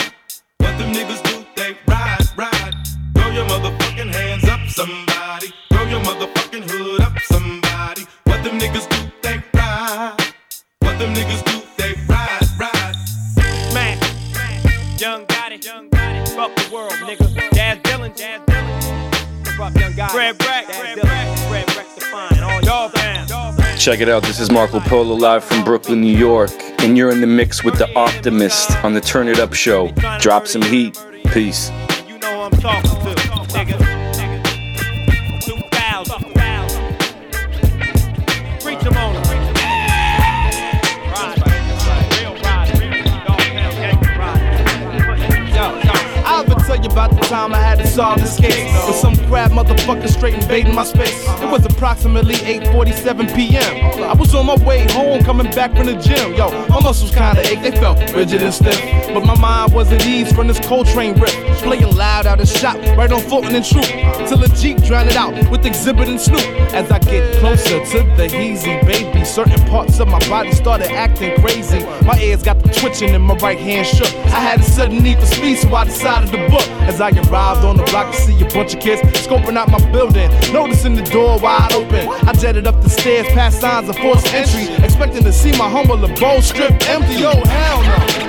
What 0.58 0.78
them 0.78 0.92
niggas 0.92 1.22
do, 1.22 1.44
they 1.54 1.76
ride, 1.86 2.26
ride. 2.36 2.74
Throw 3.14 3.30
your 3.30 3.46
motherfucking 3.46 4.12
hands 4.12 4.48
up, 4.48 4.60
somebody. 4.68 5.52
Throw 5.70 5.84
your 5.84 6.00
motherfucking 6.00 6.68
hood 6.68 7.00
up, 7.02 7.18
somebody. 7.20 7.69
Check 23.80 24.00
it 24.00 24.10
out. 24.10 24.22
This 24.22 24.40
is 24.40 24.50
Marco 24.52 24.78
Polo 24.78 25.14
live 25.14 25.42
from 25.42 25.64
Brooklyn, 25.64 26.02
New 26.02 26.14
York, 26.14 26.50
and 26.80 26.99
you're 26.99 27.10
in 27.10 27.22
the 27.22 27.26
mix 27.26 27.64
with 27.64 27.78
the 27.78 27.90
Optimist 27.96 28.72
on 28.84 28.92
the 28.92 29.00
Turn 29.00 29.26
It 29.26 29.38
Up 29.38 29.54
show. 29.54 29.90
Drop 30.18 30.46
some 30.46 30.60
heat. 30.60 31.02
Peace. 31.32 31.70
You 32.06 32.18
know 32.18 32.42
I'm 32.42 32.50
talking 32.60 32.90
to, 32.90 33.14
nigga. 33.54 33.78
2000. 35.42 36.22
Preach 38.60 38.84
'em 38.84 38.99
on 38.99 39.16
'em. 39.16 39.22
I'll 46.26 46.42
ever 46.42 46.55
tell 46.66 46.76
you 46.76 46.90
about 46.90 47.11
the 47.12 47.22
time 47.22 47.55
I 47.55 47.61
had 47.62 47.78
to 47.78 47.87
solve 47.87 48.20
this 48.20 48.37
case 48.38 48.87
with 48.87 48.96
some 48.96 49.14
crab 49.31 49.53
motherfucker 49.53 50.09
straight 50.09 50.35
invading 50.35 50.75
my 50.75 50.83
space. 50.83 51.23
It 51.40 51.49
was 51.49 51.64
approximately 51.64 52.35
8:47 52.35 53.33
p.m. 53.37 54.03
I 54.03 54.12
was 54.12 54.35
on 54.35 54.47
my 54.47 54.57
way 54.66 54.81
home, 54.90 55.23
coming 55.23 55.49
back 55.53 55.77
from 55.77 55.87
the 55.87 55.95
gym. 55.95 56.35
Yo, 56.35 56.51
my 56.69 56.81
muscles 56.81 57.12
kinda 57.14 57.40
ached, 57.47 57.62
they 57.62 57.71
felt 57.71 57.97
rigid 58.12 58.43
and 58.43 58.53
stiff, 58.53 58.81
but 59.14 59.25
my 59.25 59.38
mind 59.38 59.73
was 59.73 59.93
at 59.93 60.05
ease 60.05 60.33
from 60.33 60.49
this 60.49 60.59
Coltrane 60.59 61.14
riff, 61.21 61.37
playing 61.62 61.95
loud 61.95 62.27
out 62.27 62.40
of 62.40 62.49
shop, 62.49 62.75
right 62.99 63.12
on 63.12 63.21
Fulton 63.21 63.55
and 63.55 63.64
Throop, 63.64 63.87
till 64.27 64.43
a 64.43 64.49
Jeep 64.49 64.83
drowned 64.83 65.09
it 65.09 65.16
out 65.16 65.33
with 65.49 65.62
Xzibit 65.62 66.09
and 66.09 66.21
Snoop. 66.21 66.45
As 66.75 66.90
I 66.90 66.99
get 66.99 67.38
closer 67.38 67.79
to 67.93 67.99
the 68.16 68.27
Heezy, 68.27 68.85
baby, 68.85 69.25
certain 69.25 69.64
parts 69.69 70.01
of 70.01 70.09
my 70.09 70.19
body 70.29 70.51
started 70.51 70.90
acting 70.90 71.40
crazy. 71.40 71.85
My 72.05 72.19
ears 72.19 72.43
got 72.43 72.59
the 72.64 72.69
twitching 72.71 73.11
and 73.11 73.23
my 73.23 73.37
right 73.37 73.59
hand 73.59 73.87
shook. 73.87 74.12
I 74.35 74.40
had 74.40 74.59
a 74.59 74.64
sudden 74.64 75.05
need 75.05 75.21
for 75.21 75.27
speed, 75.27 75.59
so 75.59 75.73
I 75.73 75.85
decided 75.85 76.33
to 76.33 76.49
book. 76.51 76.66
As 76.90 77.01
I 77.01 77.11
arrived 77.11 77.64
on 77.64 77.77
the 77.77 77.85
block 77.85 78.12
to 78.12 78.21
see 78.21 78.40
a 78.43 78.49
bunch 78.51 78.75
of 78.75 78.81
kids 78.81 79.01
scoping 79.20 79.56
out 79.56 79.70
my 79.70 79.78
building, 79.92 80.30
noticing 80.52 80.94
the 80.94 81.02
door 81.02 81.38
wide 81.38 81.72
open. 81.72 82.09
I 82.28 82.33
jetted 82.33 82.66
up 82.66 82.80
the 82.83 82.90
stairs 82.90 83.26
past 83.28 83.61
signs 83.61 83.88
of 83.88 83.96
forced 83.96 84.33
entry, 84.33 84.72
expecting 84.85 85.22
to 85.24 85.33
see 85.33 85.52
my 85.52 85.68
humble 85.68 86.02
abode 86.04 86.44
stripped 86.44 86.88
empty. 86.88 87.24
Oh 87.24 87.44
hell 87.44 87.83
no! 87.83 88.19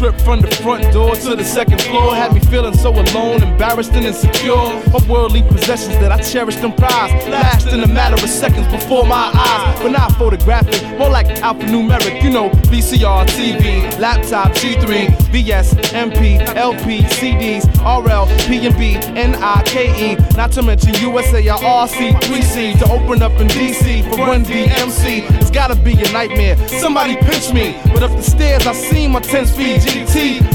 Trip 0.00 0.18
from 0.22 0.40
the 0.40 0.50
front 0.62 0.82
door 0.94 1.14
to 1.14 1.36
the 1.36 1.44
second 1.44 1.78
floor 1.82 2.14
had 2.14 2.32
me 2.32 2.40
feeling 2.40 2.72
so 2.72 2.90
alone, 2.90 3.42
embarrassed 3.42 3.92
and 3.92 4.06
insecure. 4.06 4.56
My 4.94 5.00
worldly 5.06 5.42
possessions 5.42 5.98
that 5.98 6.10
I 6.10 6.16
cherished 6.22 6.60
and 6.60 6.74
prized 6.74 7.22
flashed 7.26 7.66
in 7.66 7.80
a 7.80 7.86
matter 7.86 8.14
of 8.14 8.30
seconds 8.30 8.66
before 8.68 9.04
my 9.04 9.30
eyes. 9.34 9.82
But 9.82 9.90
not 9.92 10.12
photographic, 10.12 10.80
more 10.98 11.10
like 11.10 11.26
alphanumeric, 11.44 12.22
you 12.22 12.30
know, 12.30 12.48
VCR, 12.72 13.26
TV, 13.26 13.98
laptop, 13.98 14.52
G3, 14.52 15.12
VS, 15.32 15.74
MP, 15.92 16.38
LP, 16.56 17.02
CDs, 17.02 17.66
RL, 17.84 18.24
PNB, 18.48 19.12
NIKE, 19.12 20.34
not 20.34 20.50
to 20.52 20.62
mention 20.62 20.94
USARC, 20.94 22.20
3C 22.20 22.78
to 22.78 22.90
open 22.90 23.20
up 23.20 23.38
in 23.38 23.48
DC 23.48 24.08
for 24.08 24.24
Run 24.24 24.46
DMC. 24.46 25.30
It's 25.42 25.50
gotta 25.50 25.76
be 25.76 25.92
a 25.92 26.10
nightmare. 26.10 26.56
Somebody 26.68 27.16
pinch 27.16 27.52
me, 27.52 27.78
but 27.92 28.02
up 28.02 28.12
the 28.12 28.22
stairs 28.22 28.66
I 28.66 28.72
see 28.72 29.06
my 29.06 29.20
10 29.20 29.44
speed 29.44 29.89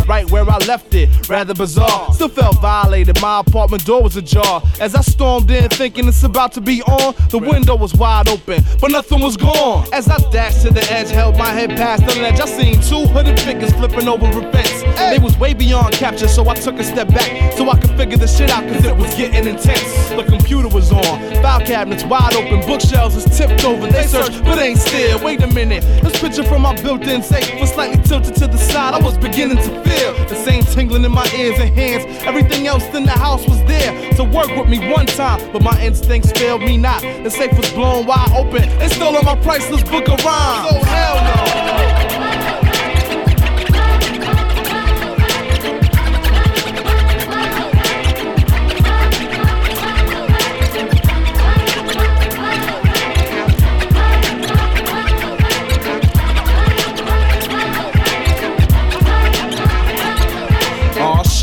Right 0.08 0.30
where 0.30 0.48
I 0.50 0.58
left 0.60 0.94
it. 0.94 1.10
Rather 1.28 1.54
bizarre, 1.54 2.14
still 2.14 2.30
felt 2.30 2.62
violated. 2.62 3.20
My 3.22 3.40
apartment 3.40 3.86
door 3.86 4.04
was 4.04 4.16
ajar. 4.16 4.62
As 4.80 4.94
I 4.94 5.02
stormed 5.02 5.50
in, 5.50 5.68
thinking 5.70 6.08
it's 6.08 6.24
about 6.24 6.52
to 6.54 6.62
be 6.62 6.84
on, 6.84 7.16
the 7.30 7.40
window 7.40 7.76
was 7.76 7.94
wide 7.96 8.30
open, 8.30 8.64
but 8.80 8.92
nothing 8.92 9.22
was 9.22 9.36
gone. 9.36 9.88
As 9.92 10.08
I 10.08 10.18
dashed 10.30 10.62
to 10.62 10.72
the 10.72 10.84
edge, 10.92 11.10
held 11.10 11.38
my 11.38 11.50
head 11.50 11.72
past 11.72 12.06
the 12.06 12.22
ledge, 12.22 12.40
I 12.40 12.46
seen 12.46 12.76
two 12.82 13.08
hooded 13.12 13.40
figures 13.40 13.74
flipping 13.74 14.08
over 14.08 14.26
a 14.26 14.52
fence. 14.52 14.75
They 15.12 15.20
was 15.20 15.38
way 15.38 15.54
beyond 15.54 15.94
capture, 15.94 16.28
so 16.28 16.48
I 16.50 16.56
took 16.56 16.80
a 16.80 16.84
step 16.84 17.08
back 17.10 17.54
so 17.54 17.70
I 17.70 17.80
could 17.80 17.92
figure 17.92 18.18
the 18.18 18.28
shit 18.28 18.50
out, 18.50 18.64
cause 18.68 18.86
it 18.86 18.96
was 18.96 19.14
getting 19.16 19.48
intense. 19.48 20.10
The 20.10 20.24
computer 20.24 20.68
was 20.68 20.92
on, 20.92 21.20
file 21.42 21.62
cabinets 21.62 22.04
wide 22.04 22.36
open, 22.36 22.66
bookshelves 22.68 23.16
is 23.16 23.26
tipped 23.38 23.64
over. 23.64 23.88
They 23.88 24.04
searched, 24.04 24.44
but 24.44 24.60
ain't 24.60 24.80
still. 24.80 25.24
Wait 25.24 25.42
a 25.42 25.48
minute, 25.48 25.84
this 26.04 26.20
picture 26.20 26.44
from 26.44 26.64
my 26.64 26.80
built-in 26.82 27.22
safe 27.22 27.60
was 27.60 27.72
slightly 27.72 28.02
tilted 28.04 28.36
to 28.36 28.48
the 28.48 28.58
side. 28.58 28.94
I 28.94 29.00
was 29.00 29.18
beginning 29.18 29.58
to 29.58 29.84
feel 29.84 30.14
the 30.26 30.36
same 30.36 30.64
tingling 30.64 31.04
in 31.04 31.12
my 31.12 31.28
ears 31.36 31.60
and 31.60 31.74
hands. 31.76 32.06
Everything 32.24 32.68
else 32.68 32.84
in 32.94 33.04
the 33.04 33.12
house 33.12 33.48
was 33.48 33.64
there 33.66 34.14
to 34.14 34.24
work 34.24 34.48
with 34.56 34.68
me 34.68 34.80
one 34.92 35.06
time, 35.06 35.40
but 35.52 35.62
my 35.62 35.80
instincts 35.82 36.32
failed 36.32 36.62
me 36.62 36.78
not. 36.78 37.02
The 37.02 37.30
safe 37.30 37.56
was 37.58 37.72
blown 37.72 38.06
wide 38.06 38.32
open. 38.36 38.68
They 38.80 38.90
stole 38.90 39.16
all 39.16 39.24
my 39.24 39.36
priceless 39.42 39.84
book 39.84 40.08
of 40.10 40.24
rhymes. 40.24 40.68
Oh 40.72 40.84
hell 40.84 42.10
no. 42.10 42.15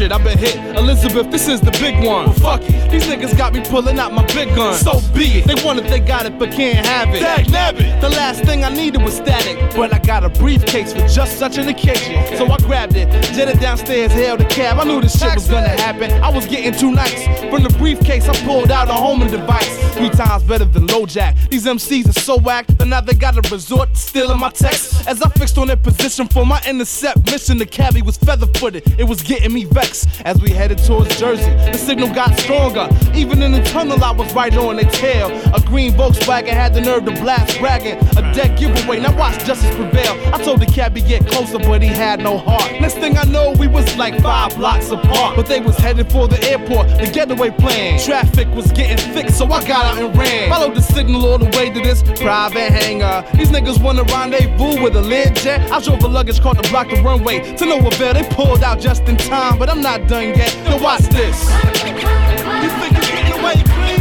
Shit, 0.02 0.12
I've 0.12 0.24
been 0.24 0.38
hit. 0.38 0.71
Elizabeth, 0.82 1.30
this 1.30 1.46
is 1.46 1.60
the 1.60 1.70
big 1.72 1.94
one. 2.04 2.26
Well, 2.26 2.32
fuck 2.32 2.62
it. 2.62 2.90
These 2.90 3.04
niggas 3.04 3.38
got 3.38 3.54
me 3.54 3.62
pulling 3.64 4.00
out 4.00 4.12
my 4.12 4.26
big 4.26 4.48
gun. 4.56 4.74
So 4.74 5.00
be 5.14 5.38
it. 5.38 5.46
They 5.46 5.54
want 5.64 5.78
it, 5.78 5.88
they 5.88 6.00
got 6.00 6.26
it, 6.26 6.40
but 6.40 6.50
can't 6.50 6.84
have 6.84 7.14
it. 7.14 7.20
Dag 7.20 7.46
nabbit. 7.46 8.00
The 8.00 8.08
last 8.08 8.42
thing 8.42 8.64
I 8.64 8.68
needed 8.68 9.00
was 9.00 9.14
static, 9.14 9.56
but 9.76 9.94
I 9.94 10.00
got 10.00 10.24
a 10.24 10.28
briefcase 10.28 10.92
for 10.92 11.06
just 11.06 11.38
such 11.38 11.56
an 11.56 11.68
occasion. 11.68 12.36
So 12.36 12.46
I 12.46 12.56
grabbed 12.58 12.96
it, 12.96 13.08
jetted 13.32 13.60
downstairs, 13.60 14.10
hailed 14.10 14.40
a 14.40 14.48
cab. 14.48 14.80
I 14.80 14.84
knew 14.84 15.00
this 15.00 15.20
shit 15.20 15.32
was 15.34 15.48
gonna 15.48 15.68
happen. 15.68 16.10
I 16.20 16.30
was 16.30 16.46
getting 16.46 16.72
too 16.72 16.90
nice. 16.90 17.26
From 17.48 17.62
the 17.62 17.74
briefcase, 17.78 18.28
I 18.28 18.34
pulled 18.44 18.72
out 18.72 18.88
a 18.88 18.94
homing 18.94 19.30
device. 19.30 19.78
Three 19.94 20.10
times 20.10 20.42
better 20.42 20.64
than 20.64 20.88
LoJack. 20.88 21.50
These 21.50 21.66
MCs 21.66 22.08
are 22.08 22.20
so 22.20 22.38
whack 22.38 22.66
that 22.66 22.86
now 22.86 23.02
they 23.02 23.14
gotta 23.14 23.48
resort 23.50 23.94
to 23.94 24.00
stealing 24.00 24.40
my 24.40 24.50
text. 24.50 25.06
As 25.06 25.22
I 25.22 25.28
fixed 25.28 25.58
on 25.58 25.68
their 25.68 25.76
position 25.76 26.26
for 26.26 26.44
my 26.44 26.60
intercept 26.66 27.30
mission, 27.30 27.58
the 27.58 27.66
cabbie 27.66 28.02
was 28.02 28.16
feather 28.16 28.46
footed. 28.58 28.98
It 28.98 29.04
was 29.04 29.22
getting 29.22 29.52
me 29.52 29.64
vexed. 29.64 30.08
As 30.24 30.40
we 30.40 30.50
headed 30.50 30.71
headed 30.72 30.86
towards 30.86 31.18
Jersey. 31.18 31.50
The 31.70 31.78
signal 31.78 32.12
got 32.14 32.38
stronger. 32.38 32.88
Even 33.14 33.42
in 33.42 33.52
the 33.52 33.62
tunnel, 33.62 34.02
I 34.02 34.10
was 34.10 34.32
right 34.34 34.54
on 34.56 34.76
their 34.76 34.90
tail. 34.90 35.28
A 35.54 35.60
green 35.60 35.92
Volkswagen 35.92 36.48
had 36.48 36.74
the 36.74 36.80
nerve 36.80 37.04
to 37.04 37.12
blast 37.12 37.58
bragging. 37.58 37.98
A 38.16 38.22
dead 38.34 38.58
giveaway. 38.58 39.00
Now 39.00 39.16
watch 39.16 39.44
justice 39.44 39.74
prevail. 39.74 40.12
I 40.32 40.42
told 40.42 40.60
the 40.60 40.66
cabby 40.66 41.00
get 41.02 41.26
closer, 41.26 41.58
but 41.58 41.82
he 41.82 41.88
had 41.88 42.20
no 42.20 42.38
heart. 42.38 42.80
Next 42.80 42.94
thing 42.94 43.18
I 43.18 43.24
know, 43.24 43.52
we 43.58 43.66
was 43.66 43.96
like 43.96 44.20
five 44.20 44.56
blocks 44.56 44.90
apart. 44.90 45.36
But 45.36 45.46
they 45.46 45.60
was 45.60 45.76
headed 45.76 46.10
for 46.10 46.28
the 46.28 46.42
airport, 46.44 46.88
the 46.88 47.10
getaway 47.12 47.50
plan. 47.50 47.98
Traffic 47.98 48.48
was 48.54 48.70
getting 48.72 48.98
thick, 49.12 49.30
so 49.30 49.46
I 49.46 49.66
got 49.66 49.84
out 49.84 49.98
and 49.98 50.16
ran. 50.16 50.50
Followed 50.50 50.74
the 50.74 50.82
signal 50.82 51.26
all 51.26 51.38
the 51.38 51.50
way 51.56 51.70
to 51.70 51.80
this 51.80 52.02
private 52.02 52.70
hangar. 52.70 53.24
These 53.34 53.50
niggas 53.50 53.82
wanna 53.82 54.04
rendezvous 54.04 54.82
with 54.82 54.96
a 54.96 55.02
Learjet. 55.02 55.70
I 55.70 55.80
drove 55.80 56.02
a 56.02 56.08
luggage 56.08 56.40
car 56.40 56.54
to 56.54 56.70
block 56.70 56.88
the 56.88 57.02
runway. 57.02 57.56
To 57.56 57.66
no 57.66 57.78
avail, 57.86 58.14
they 58.14 58.24
pulled 58.34 58.62
out 58.62 58.80
just 58.80 59.02
in 59.02 59.16
time, 59.16 59.58
but 59.58 59.68
I'm 59.68 59.82
not 59.82 60.08
done 60.08 60.34
yet. 60.34 60.61
Then 60.64 60.82
watch 60.82 61.02
this. 61.02 61.38
You 61.44 62.68
think 62.78 62.92
you're 62.92 63.10
getting 63.10 63.32
away 63.40 63.54
clean? 63.66 64.00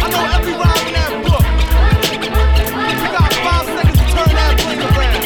I 0.00 0.06
know 0.10 0.24
every 0.36 0.54
rhyme 0.54 0.86
in 0.86 0.94
that 0.94 1.12
book. 1.24 1.44
You 3.00 3.08
got 3.10 3.32
five 3.44 3.66
seconds 3.66 3.98
to 3.98 4.04
turn 4.14 4.32
that 4.36 4.52
bling 4.60 4.82
around. 4.86 5.22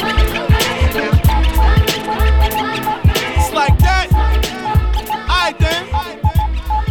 It's 3.37 3.53
like 3.53 3.77
that. 3.81 4.07
Alright 5.29 5.59
then. 5.59 5.83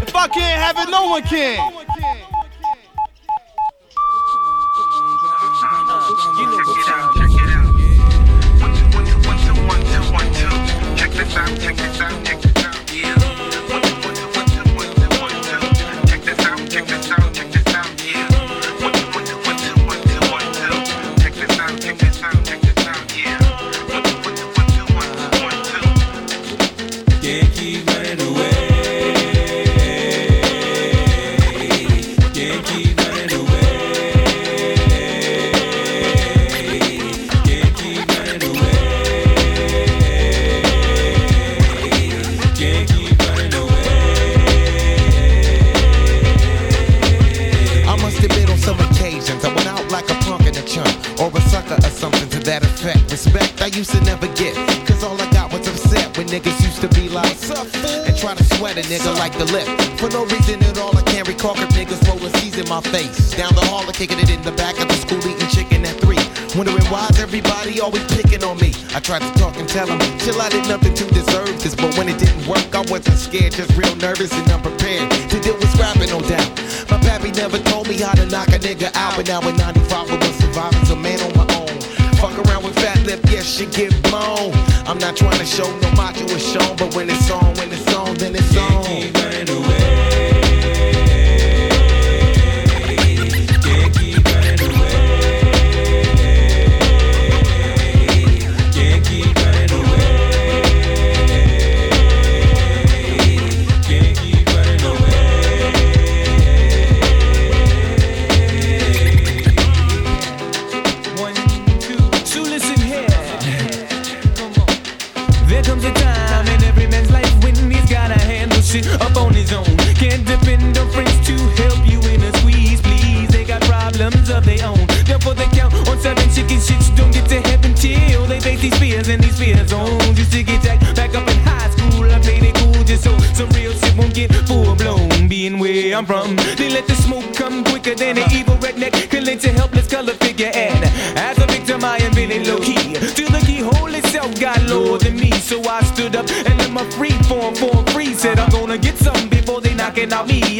If 0.01 0.15
I 0.15 0.27
can't 0.27 0.61
have 0.61 0.77
it, 0.77 0.89
no 0.91 1.07
one 1.07 1.23
can. 1.23 1.72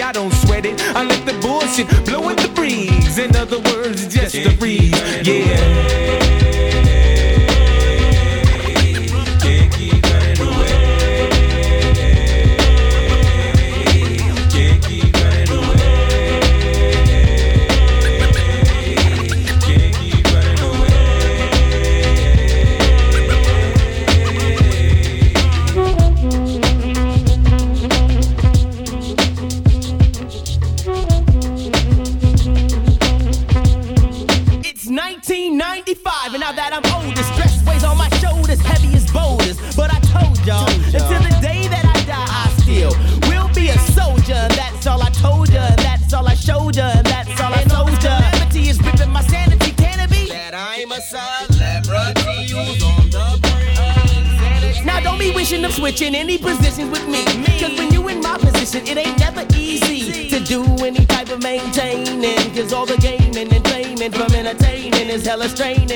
I 0.01 0.11
don't 0.11 0.32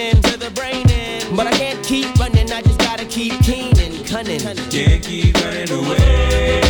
in 0.07 0.21
to 0.21 0.37
the 0.37 0.51
brain 0.51 0.89
in. 0.89 1.35
But 1.35 1.47
I 1.47 1.51
can't 1.51 1.83
keep 1.83 2.13
running, 2.15 2.51
I 2.51 2.61
just 2.61 2.79
gotta 2.79 3.05
keep 3.05 3.33
keen 3.41 3.77
and 3.79 4.05
cunning. 4.05 4.39
Can't 4.39 5.03
keep 5.03 5.35
running 5.35 5.69
away. 5.71 6.66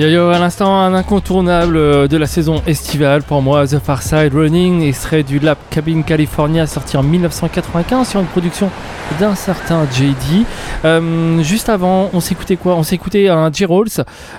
Yo 0.00 0.08
yo, 0.08 0.30
à 0.30 0.38
l'instant, 0.38 0.80
un 0.80 0.94
incontournable 0.94 1.76
euh, 1.76 2.08
de 2.08 2.16
la 2.16 2.24
saison 2.24 2.62
estivale 2.66 3.22
pour 3.22 3.42
moi, 3.42 3.66
The 3.66 3.78
Far 3.80 4.00
Side 4.00 4.32
Running, 4.32 4.80
extrait 4.80 5.22
du 5.22 5.38
Lab 5.38 5.58
Cabin 5.68 6.00
California 6.00 6.66
sorti 6.66 6.96
en 6.96 7.02
1995 7.02 8.08
sur 8.08 8.20
une 8.20 8.26
production 8.26 8.70
d'un 9.18 9.34
certain 9.34 9.86
JD. 9.92 10.46
Euh, 10.86 11.42
juste 11.42 11.68
avant, 11.68 12.08
on 12.14 12.20
s'écoutait 12.20 12.56
quoi? 12.56 12.76
On 12.76 12.82
s'écoutait 12.82 13.28
un 13.28 13.52
J. 13.52 13.66
Rawls, 13.66 13.88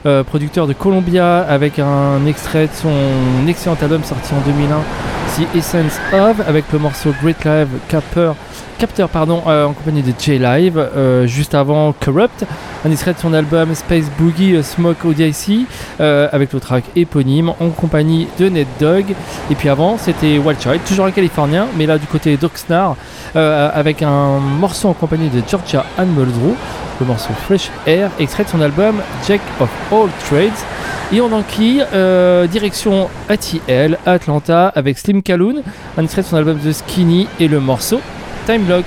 euh, 0.08 0.24
producteur 0.24 0.66
de 0.66 0.74
Columbia, 0.74 1.42
avec 1.42 1.78
un 1.78 2.26
extrait 2.26 2.66
de 2.66 2.74
son 2.74 3.48
excellent 3.48 3.78
album 3.84 4.04
sorti 4.04 4.34
en 4.34 4.42
2001, 4.44 4.80
The 5.38 5.56
Essence 5.56 6.00
of, 6.12 6.40
avec 6.48 6.66
le 6.74 6.80
morceau 6.80 7.14
Great 7.22 7.46
Live 7.46 7.70
Capper. 7.88 8.32
Capteur 8.82 9.10
pardon, 9.10 9.44
euh, 9.46 9.66
en 9.66 9.74
compagnie 9.74 10.02
de 10.02 10.12
J-Live, 10.18 10.76
euh, 10.76 11.28
juste 11.28 11.54
avant 11.54 11.94
Corrupt, 11.94 12.48
un 12.84 12.90
extrait 12.90 13.14
de 13.14 13.20
son 13.20 13.32
album 13.32 13.76
Space 13.76 14.06
Boogie 14.18 14.56
euh, 14.56 14.64
Smoke 14.64 15.06
euh, 16.00 16.28
avec 16.32 16.52
le 16.52 16.60
track 16.60 16.86
éponyme, 16.96 17.50
en 17.50 17.70
compagnie 17.70 18.28
de 18.40 18.50
Ned 18.50 18.66
Dog. 18.80 19.06
Et 19.52 19.54
puis 19.54 19.70
avant, 19.70 20.00
c'était 20.00 20.40
Wild 20.40 20.60
Child, 20.60 20.80
toujours 20.84 21.06
un 21.06 21.12
californien, 21.12 21.68
mais 21.78 21.86
là 21.86 22.00
du 22.00 22.08
côté 22.08 22.38
d'Oxnard, 22.38 22.96
avec 23.36 24.02
un 24.02 24.40
morceau 24.40 24.90
en 24.90 24.94
compagnie 24.94 25.30
de 25.30 25.44
Georgia 25.48 25.86
Ann 26.00 26.10
Muldrow, 26.10 26.56
le 27.00 27.06
morceau 27.06 27.34
Fresh 27.46 27.70
Air, 27.86 28.10
extrait 28.18 28.46
de 28.46 28.50
son 28.50 28.62
album 28.62 28.96
Jack 29.28 29.42
of 29.60 29.70
All 29.92 30.10
Trades. 30.28 30.50
Et 31.14 31.22
on 31.22 31.32
enquille 31.32 31.86
direction 32.50 33.10
ATL, 33.30 34.00
Atlanta, 34.08 34.70
avec 34.70 34.98
Slim 34.98 35.22
Calhoun, 35.22 35.62
un 36.00 36.04
extrait 36.04 36.24
de 36.24 36.28
son 36.28 36.38
album 36.38 36.58
The 36.58 36.72
Skinny 36.72 37.28
et 37.40 37.48
le 37.48 37.60
morceau 37.60 38.02
Time 38.46 38.68
Lock. 38.68 38.86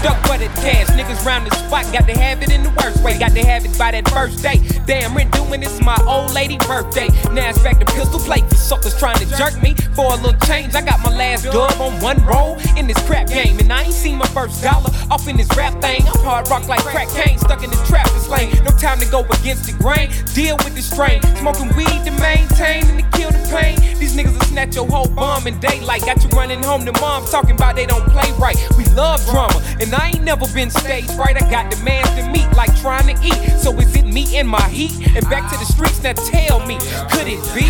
Stuck 0.00 0.18
for 0.26 0.38
the 0.38 0.48
cash. 0.60 0.88
Niggas 0.88 1.24
round 1.24 1.46
the 1.46 1.54
spot 1.56 1.84
got 1.92 2.06
to 2.06 2.18
have 2.18 2.42
it 2.42 2.50
in 2.52 2.62
the 2.62 2.70
worst 2.82 3.02
way. 3.02 3.18
Got 3.18 3.32
to 3.32 3.44
have 3.44 3.64
it 3.64 3.76
by 3.78 3.90
that 3.92 4.08
first 4.08 4.42
day. 4.42 4.60
Damn, 4.86 5.16
Rent 5.16 5.32
doing 5.32 5.60
this 5.60 5.80
my 5.80 5.96
old 6.06 6.32
lady 6.32 6.58
birthday. 6.66 7.08
Now 7.32 7.50
it's 7.50 7.62
back 7.62 7.78
to 7.78 7.86
pistol 7.86 8.20
plate 8.20 8.44
for 8.48 8.56
suckers 8.56 8.98
trying 8.98 9.18
to 9.18 9.26
jerk 9.36 9.60
me 9.62 9.74
for 9.94 10.12
a 10.12 10.16
little 10.16 10.38
change. 10.46 10.74
I 10.74 10.82
got 10.82 11.00
my 11.02 11.14
last 11.14 11.44
dub 11.44 11.80
on 11.80 12.00
one 12.00 12.24
roll 12.26 12.58
in 12.76 12.86
this 12.86 12.98
crap 13.06 13.28
game, 13.28 13.58
and 13.58 13.72
I 13.72 13.82
ain't 13.82 13.94
seen 13.94 14.16
my 14.16 14.26
first 14.28 14.62
dollar 14.62 14.90
off 15.10 15.28
in 15.28 15.36
this 15.36 15.48
rap 15.56 15.80
thing. 15.80 16.02
I'm 16.02 16.20
hard 16.20 16.48
rock 16.50 16.68
like 16.68 16.80
crack 16.80 17.08
cane, 17.10 17.38
stuck 17.38 17.62
in 17.62 17.70
the 17.70 17.76
trap. 17.86 18.06
this 18.12 18.28
lane. 18.28 18.50
No 18.64 18.70
time 18.78 18.98
to 19.00 19.06
go 19.10 19.20
against 19.20 19.66
the 19.66 19.72
grain. 19.72 20.10
Deal 20.34 20.56
with 20.64 20.74
the 20.74 20.82
strain. 20.82 21.22
Smoking 21.36 21.68
weed 21.76 22.04
to 22.04 22.12
maintain 22.20 22.84
and 22.86 22.98
to 23.00 23.18
kill 23.18 23.30
the 23.30 23.42
pain. 23.50 23.76
These 23.98 24.16
niggas 24.16 24.32
will 24.32 24.46
snatch 24.46 24.74
your 24.74 24.86
whole 24.86 25.08
bum 25.08 25.46
in 25.46 25.58
daylight. 25.60 26.02
Got 26.02 26.22
you 26.22 26.28
running 26.30 26.62
home 26.62 26.84
to 26.84 26.92
mom 27.00 27.26
talking 27.26 27.56
about 27.56 27.76
they 27.76 27.86
don't 27.86 28.06
play 28.10 28.30
right. 28.38 28.56
We 28.76 28.84
love 28.94 29.24
drama, 29.26 29.60
and 29.84 29.94
I 29.94 30.08
ain't 30.08 30.24
never 30.24 30.48
been 30.54 30.70
stage 30.70 31.08
right. 31.16 31.36
I 31.36 31.44
got 31.50 31.70
demands 31.70 32.08
to 32.16 32.24
meet, 32.32 32.48
like 32.56 32.74
trying 32.80 33.14
to 33.14 33.16
eat. 33.22 33.36
So 33.60 33.70
is 33.78 33.94
it 33.94 34.06
me 34.06 34.36
and 34.38 34.48
my 34.48 34.66
heat? 34.68 34.92
And 35.14 35.28
back 35.28 35.50
to 35.52 35.58
the 35.58 35.64
streets, 35.64 36.02
now 36.02 36.14
tell 36.14 36.64
me, 36.66 36.78
could 37.12 37.28
it 37.28 37.40
be? 37.52 37.68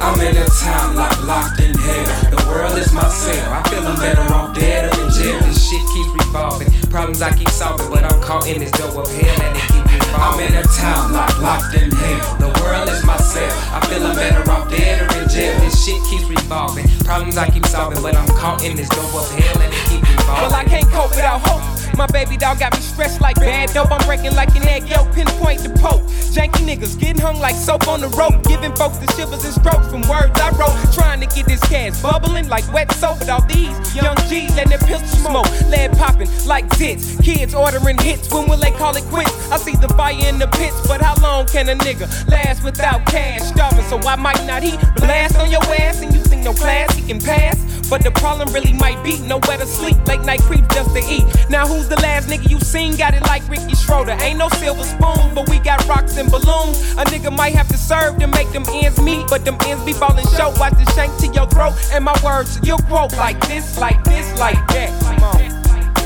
I'm 0.00 0.18
in 0.20 0.36
a 0.36 0.46
time 0.62 0.96
lock, 0.96 1.12
locked 1.26 1.60
in 1.60 1.76
hell. 1.76 2.30
The 2.32 2.40
world 2.48 2.78
is 2.78 2.92
my 2.92 3.06
cell. 3.08 3.52
I 3.52 3.62
feel 3.68 3.86
I'm 3.86 3.96
better 3.96 4.22
off 4.32 4.54
dead 4.56 4.90
than 4.90 5.06
in 5.06 5.12
jail. 5.12 5.38
This 5.40 5.68
shit 5.68 5.82
keeps 5.92 6.08
revolving. 6.24 6.70
Problems 6.88 7.20
I 7.20 7.36
keep 7.36 7.50
solving, 7.50 7.90
but 7.90 8.04
I'm 8.04 8.20
caught 8.22 8.48
in 8.48 8.60
this 8.60 8.70
dope 8.72 8.96
of 8.96 9.10
hell 9.10 9.42
and 9.42 9.56
it 9.56 9.62
keep 9.68 9.88
I'm 10.18 10.40
in 10.40 10.54
a 10.54 10.62
time 10.62 11.12
lock, 11.12 11.38
locked 11.40 11.74
in 11.74 11.90
hell. 11.90 12.36
The 12.38 12.50
world 12.62 12.88
is 12.88 13.04
my 13.04 13.16
cell. 13.18 13.52
I 13.70 13.84
feel 13.86 14.04
I'm 14.04 14.16
better 14.16 14.50
off 14.50 14.70
dead 14.70 15.02
or 15.02 15.20
in 15.20 15.28
jail. 15.28 15.58
This 15.60 15.84
shit 15.84 16.00
keeps 16.08 16.24
revolving. 16.24 16.88
Problems 17.04 17.36
I 17.36 17.48
keep 17.50 17.66
solving, 17.66 18.00
but 18.02 18.16
I'm 18.16 18.26
caught 18.28 18.64
in 18.64 18.76
this 18.76 18.88
dope 18.88 19.14
of 19.14 19.28
hell 19.30 19.62
and 19.62 19.72
it 19.72 19.76
keep 19.76 19.82
revolving. 19.82 19.87
Well, 20.28 20.52
I 20.54 20.64
can't 20.64 20.86
cope 20.90 21.10
without 21.10 21.40
hope. 21.40 21.77
My 21.98 22.06
baby 22.06 22.36
dog 22.36 22.60
got 22.60 22.72
me 22.74 22.80
stressed 22.80 23.20
like 23.20 23.34
bad 23.40 23.70
dope. 23.74 23.90
I'm 23.90 23.98
breaking 24.06 24.36
like 24.36 24.54
an 24.54 24.62
egg 24.68 24.88
yolk, 24.88 25.12
pinpoint 25.12 25.64
the 25.64 25.70
poke. 25.82 26.02
Janky 26.30 26.62
niggas 26.62 26.96
getting 26.96 27.20
hung 27.20 27.40
like 27.40 27.56
soap 27.56 27.88
on 27.88 28.00
the 28.00 28.06
rope. 28.10 28.44
Giving 28.44 28.72
folks 28.76 28.98
the 28.98 29.12
shivers 29.14 29.44
and 29.44 29.52
strokes 29.52 29.88
from 29.88 30.02
words 30.02 30.38
I 30.38 30.50
wrote. 30.54 30.78
Trying 30.94 31.18
to 31.22 31.26
get 31.26 31.46
this 31.46 31.60
cash 31.66 32.00
bubbling 32.00 32.48
like 32.48 32.72
wet 32.72 32.92
soap. 32.92 33.18
But 33.18 33.28
all 33.28 33.42
these 33.46 33.74
young 33.96 34.14
G's 34.28 34.54
letting 34.54 34.70
their 34.70 34.78
pistol 34.78 35.08
smoke. 35.26 35.50
Lead 35.66 35.90
popping 35.98 36.30
like 36.46 36.68
zits. 36.78 37.20
Kids 37.20 37.52
ordering 37.52 37.98
hits. 37.98 38.32
When 38.32 38.48
will 38.48 38.58
they 38.58 38.70
call 38.70 38.94
it 38.94 39.02
quits? 39.10 39.50
I 39.50 39.56
see 39.56 39.74
the 39.74 39.88
fire 39.88 40.14
in 40.14 40.38
the 40.38 40.46
pits. 40.46 40.86
But 40.86 41.00
how 41.00 41.16
long 41.20 41.46
can 41.46 41.68
a 41.68 41.74
nigga 41.74 42.06
last 42.30 42.62
without 42.62 43.06
cash? 43.06 43.42
Starving, 43.42 43.84
so 43.86 43.98
I 44.06 44.14
might 44.14 44.46
not 44.46 44.62
heat. 44.62 44.78
Blast 44.98 45.34
on 45.34 45.50
your 45.50 45.64
ass 45.82 46.00
and 46.00 46.14
you 46.14 46.20
think 46.20 46.44
no 46.44 46.52
class 46.52 46.94
he 46.94 47.02
can 47.02 47.18
pass. 47.18 47.58
But 47.90 48.04
the 48.04 48.10
problem 48.12 48.52
really 48.52 48.74
might 48.74 49.02
be 49.02 49.18
nowhere 49.20 49.56
to 49.56 49.66
sleep. 49.66 49.96
Late 50.06 50.20
night 50.20 50.42
creep 50.42 50.68
just 50.68 50.94
to 50.94 51.02
eat. 51.10 51.24
Now 51.50 51.66
who's 51.66 51.87
the 51.88 51.96
last 51.96 52.28
nigga 52.28 52.48
you 52.50 52.60
seen? 52.60 52.96
Got 52.96 53.14
it 53.14 53.22
like 53.22 53.46
Ricky 53.48 53.74
Schroder. 53.74 54.16
Ain't 54.20 54.38
no 54.38 54.48
silver 54.60 54.84
spoon, 54.84 55.34
but 55.34 55.48
we 55.48 55.58
got 55.58 55.86
rocks 55.88 56.16
and 56.16 56.30
balloons. 56.30 56.78
A 56.92 57.04
nigga 57.04 57.34
might 57.34 57.54
have 57.54 57.68
to 57.68 57.76
serve 57.76 58.18
to 58.18 58.26
make 58.26 58.50
them 58.52 58.64
ends 58.68 59.00
meet. 59.00 59.26
But 59.28 59.44
them 59.44 59.56
ends 59.66 59.84
be 59.84 59.92
falling 59.92 60.26
short. 60.36 60.58
Watch 60.58 60.74
the 60.74 60.84
shank 60.92 61.16
to 61.20 61.26
your 61.28 61.46
throat. 61.48 61.74
And 61.92 62.04
my 62.04 62.16
words 62.22 62.58
to 62.58 62.66
your 62.66 62.78
quote 62.88 63.16
like 63.16 63.40
this, 63.48 63.78
like 63.78 64.02
this, 64.04 64.38
like 64.38 64.60
that. 64.68 64.90
Come 65.02 65.24
on. 65.24 65.38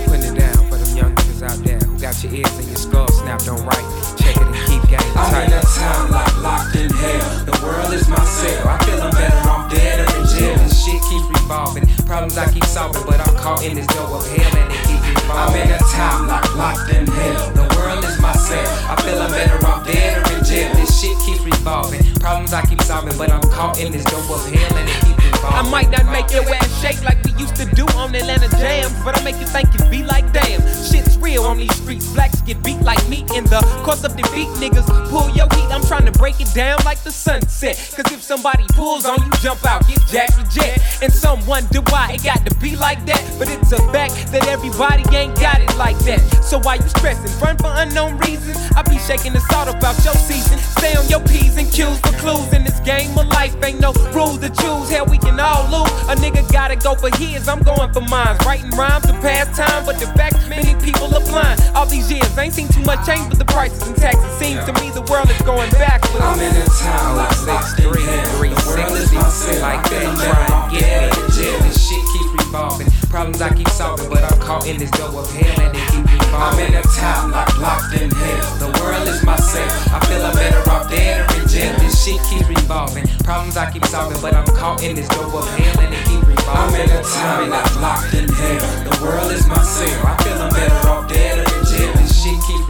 Putting 0.06 0.34
it 0.34 0.38
down 0.38 0.68
for 0.68 0.76
them 0.76 0.96
young 0.96 1.14
niggas 1.14 1.42
out 1.42 1.58
there 1.64 1.78
who 1.78 1.98
got 1.98 2.22
your 2.22 2.32
ears 2.32 2.56
and 2.58 2.66
your 2.68 2.76
skull 2.76 3.08
snapped 3.08 3.48
on 3.48 3.64
right. 3.66 4.16
Check 4.18 4.36
it 4.36 4.42
and 4.42 4.54
keep 4.66 4.82
game 4.88 5.00
I'm 5.16 5.46
in 5.46 5.52
a 5.52 5.62
time 5.62 6.10
lock, 6.10 6.42
locked 6.42 6.76
in 6.76 6.90
hell. 6.90 7.44
The 7.44 7.58
world 7.62 7.92
is 7.92 8.08
my 8.08 8.24
cell. 8.24 8.68
I 8.68 8.78
feel 8.84 9.02
I'm 9.02 9.10
better 9.10 9.48
off 9.48 9.70
dead 9.70 10.11
in 10.22 10.38
jail. 10.38 10.56
This 10.58 10.84
shit 10.84 11.00
keeps 11.02 11.26
revolving. 11.26 11.86
Problems 12.06 12.38
I 12.38 12.50
keep 12.52 12.64
solving, 12.64 13.02
but 13.06 13.20
I'm 13.20 13.36
caught 13.36 13.64
in 13.64 13.74
this 13.74 13.86
dope 13.88 14.10
of 14.10 14.24
hell 14.26 14.56
and 14.56 14.72
it 14.72 14.82
keep 14.86 15.02
I'm 15.30 15.54
in 15.56 15.70
a 15.70 15.78
time 15.78 16.28
lock, 16.28 16.44
locked 16.56 16.90
in 16.92 17.06
hell. 17.06 17.50
The 17.52 17.66
world 17.76 18.04
is 18.04 18.20
my 18.20 18.32
cell. 18.34 18.66
I 18.88 19.00
feel 19.02 19.20
I'm 19.20 19.30
better 19.30 19.64
off 19.66 19.86
dead 19.86 20.18
or 20.18 20.36
in 20.36 20.44
jail. 20.44 20.74
This 20.74 21.00
shit 21.00 21.16
keeps 21.24 21.40
revolving. 21.40 22.02
Problems 22.20 22.52
I 22.52 22.62
keep 22.66 22.82
solving, 22.82 23.16
but 23.16 23.30
I'm 23.30 23.42
caught 23.50 23.80
in 23.80 23.92
this 23.92 24.04
dope 24.04 24.30
of 24.30 24.44
hell 24.44 24.78
and 24.78 24.88
it 24.88 24.92
keep 24.92 25.02
revolving. 25.02 25.11
I 25.44 25.68
might 25.70 25.90
not 25.90 26.06
make 26.06 26.30
your 26.30 26.44
ass 26.54 26.80
shake 26.80 27.02
like 27.04 27.22
we 27.24 27.32
used 27.32 27.56
to 27.56 27.66
do 27.74 27.86
on 27.98 28.14
Atlanta 28.14 28.48
jams, 28.56 28.92
but 29.04 29.18
I 29.18 29.24
make 29.24 29.38
you 29.40 29.46
think 29.46 29.74
it 29.74 29.90
be 29.90 30.02
like 30.04 30.32
damn. 30.32 30.60
Shit's 30.84 31.18
real 31.18 31.44
on 31.44 31.58
these 31.58 31.74
streets. 31.74 32.12
Blacks 32.12 32.40
get 32.42 32.62
beat 32.62 32.80
like 32.82 33.02
me 33.08 33.24
in 33.34 33.44
the 33.44 33.60
course 33.84 34.04
of 34.04 34.16
defeat. 34.16 34.48
Niggas 34.62 34.86
pull 35.10 35.28
your 35.30 35.48
heat. 35.54 35.68
I'm 35.70 35.82
trying 35.82 36.06
to 36.06 36.12
break 36.12 36.40
it 36.40 36.52
down 36.54 36.78
like 36.84 37.02
the 37.02 37.10
sunset. 37.10 37.76
Cause 37.96 38.12
if 38.12 38.22
somebody 38.22 38.64
pulls 38.74 39.04
on 39.04 39.18
you, 39.24 39.30
jump 39.40 39.64
out, 39.66 39.86
get 39.88 40.00
jacked 40.06 40.50
jet. 40.50 40.80
And 41.02 41.12
some 41.12 41.44
wonder 41.46 41.80
why 41.90 42.12
it 42.12 42.24
got 42.24 42.44
to 42.46 42.54
be 42.56 42.76
like 42.76 43.04
that. 43.06 43.22
But 43.38 43.48
it's 43.48 43.72
a 43.72 43.78
fact 43.92 44.32
that 44.32 44.46
everybody 44.46 45.04
ain't 45.16 45.34
got 45.40 45.60
it 45.60 45.74
like 45.76 45.98
that. 46.00 46.20
So 46.42 46.58
why 46.60 46.76
you 46.76 46.88
stressing? 46.88 47.32
Run 47.40 47.56
for 47.58 47.72
unknown 47.82 48.18
reasons. 48.18 48.56
I 48.76 48.82
be 48.82 48.98
shaking 48.98 49.32
the 49.32 49.40
salt 49.40 49.68
about 49.68 49.96
your 50.04 50.14
season. 50.14 50.58
Stay 50.58 50.94
on 50.94 51.08
your 51.08 51.20
P's 51.20 51.56
and 51.56 51.70
Q's 51.70 51.98
for 52.00 52.12
clues 52.18 52.52
in 52.52 52.64
this 52.64 52.80
game 52.80 53.16
of 53.18 53.26
life. 53.28 53.54
Ain't 53.64 53.80
no 53.80 53.92
rules 54.12 54.38
to 54.38 54.48
choose. 54.48 54.90
Hell, 54.90 55.06
we 55.06 55.18
can 55.18 55.31
all 55.40 55.64
lose. 55.70 55.90
A 56.08 56.14
nigga 56.16 56.42
gotta 56.52 56.76
go 56.76 56.94
for 56.94 57.14
his. 57.16 57.48
I'm 57.48 57.62
going 57.62 57.92
for 57.92 58.00
mine. 58.02 58.36
Writing 58.46 58.70
rhymes 58.70 59.06
to 59.06 59.12
pass 59.20 59.48
time, 59.56 59.84
but 59.86 59.98
the 59.98 60.06
fact 60.18 60.36
many 60.48 60.74
people 60.84 61.12
are 61.14 61.24
blind. 61.24 61.60
All 61.74 61.86
these 61.86 62.10
years, 62.10 62.36
ain't 62.38 62.54
seen 62.54 62.68
too 62.68 62.82
much 62.82 63.06
change, 63.06 63.28
but 63.28 63.38
the 63.38 63.44
prices 63.46 63.86
and 63.86 63.96
taxes 63.96 64.30
seems 64.38 64.64
to 64.64 64.72
me 64.80 64.90
the 64.90 65.02
world 65.10 65.30
is 65.30 65.40
going 65.42 65.70
backwards. 65.72 66.20
I'm 66.20 66.38
in 66.40 66.54
a 66.56 66.64
time 66.66 67.16
lock, 67.16 67.46
locked 67.46 67.78
in 67.80 67.92
hell. 67.92 68.40
The 68.42 68.64
world 68.68 68.96
is 68.98 69.12
my 69.12 69.28
cell. 69.28 69.60
like 69.62 69.78
I 69.86 69.88
that. 69.88 70.00
feel 70.02 70.10
I'm 70.10 70.16
Try 70.16 70.32
better 70.32 70.54
and 70.54 70.72
get 70.72 71.12
me. 71.12 71.32
jail. 71.32 71.72
Shit 71.72 72.04
keeps 72.52 72.60
revolving. 72.60 72.90
Problems 73.08 73.40
I 73.40 73.54
keep 73.54 73.68
solving, 73.68 74.08
but 74.08 74.22
I'm 74.22 74.38
caught 74.40 74.66
in 74.66 74.76
this 74.76 74.90
dope 74.92 75.14
of 75.14 75.30
hell 75.32 75.60
and 75.66 75.76
it 75.76 75.88
keep 75.88 76.04
revolving. 76.04 76.32
I'm 76.32 76.58
in 76.60 76.74
a 76.74 76.82
time 76.82 77.30
lock, 77.30 77.58
locked 77.58 77.94
in 77.94 78.10
hell. 78.10 78.58
The 78.58 78.80
world 78.80 79.08
is 79.08 79.24
my 79.24 79.36
cell. 79.36 79.68
I 79.92 80.04
feel 80.06 80.22
I'm 80.24 80.34
better 80.34 80.70
off 80.70 80.90
dead 80.90 81.20
or 81.20 81.40
in 81.40 81.48
jail. 81.48 81.76
This 81.78 82.04
shit 82.04 82.20
keeps 82.28 82.48
revolving. 82.48 83.06
Problems 83.24 83.56
I 83.56 83.70
keep 83.70 83.84
solving, 83.86 84.20
but 84.20 84.34
I'm 84.34 84.46
caught 84.56 84.82
in 84.82 84.96
this 84.96 85.08
dope 85.08 85.34
of 85.34 85.48
hell 85.48 85.80
and 85.80 85.94
it 85.94 86.04
keep 86.04 86.26
revolving. 86.26 86.80
I'm 86.80 86.88
in 86.88 86.90
a 86.90 87.02
time 87.02 87.50
lock, 87.50 87.80
locked 87.80 88.14
in 88.14 88.28
hell. 88.28 88.90
The 88.90 88.98
world 89.02 89.32
is 89.32 89.46
my 89.46 89.62
cell. 89.62 90.06
I 90.06 90.16
feel 90.22 90.36
I'm 90.36 90.50
better 90.50 90.88
off 90.88 91.08
dead 91.08 91.38
or 91.38 91.58
in 91.58 91.61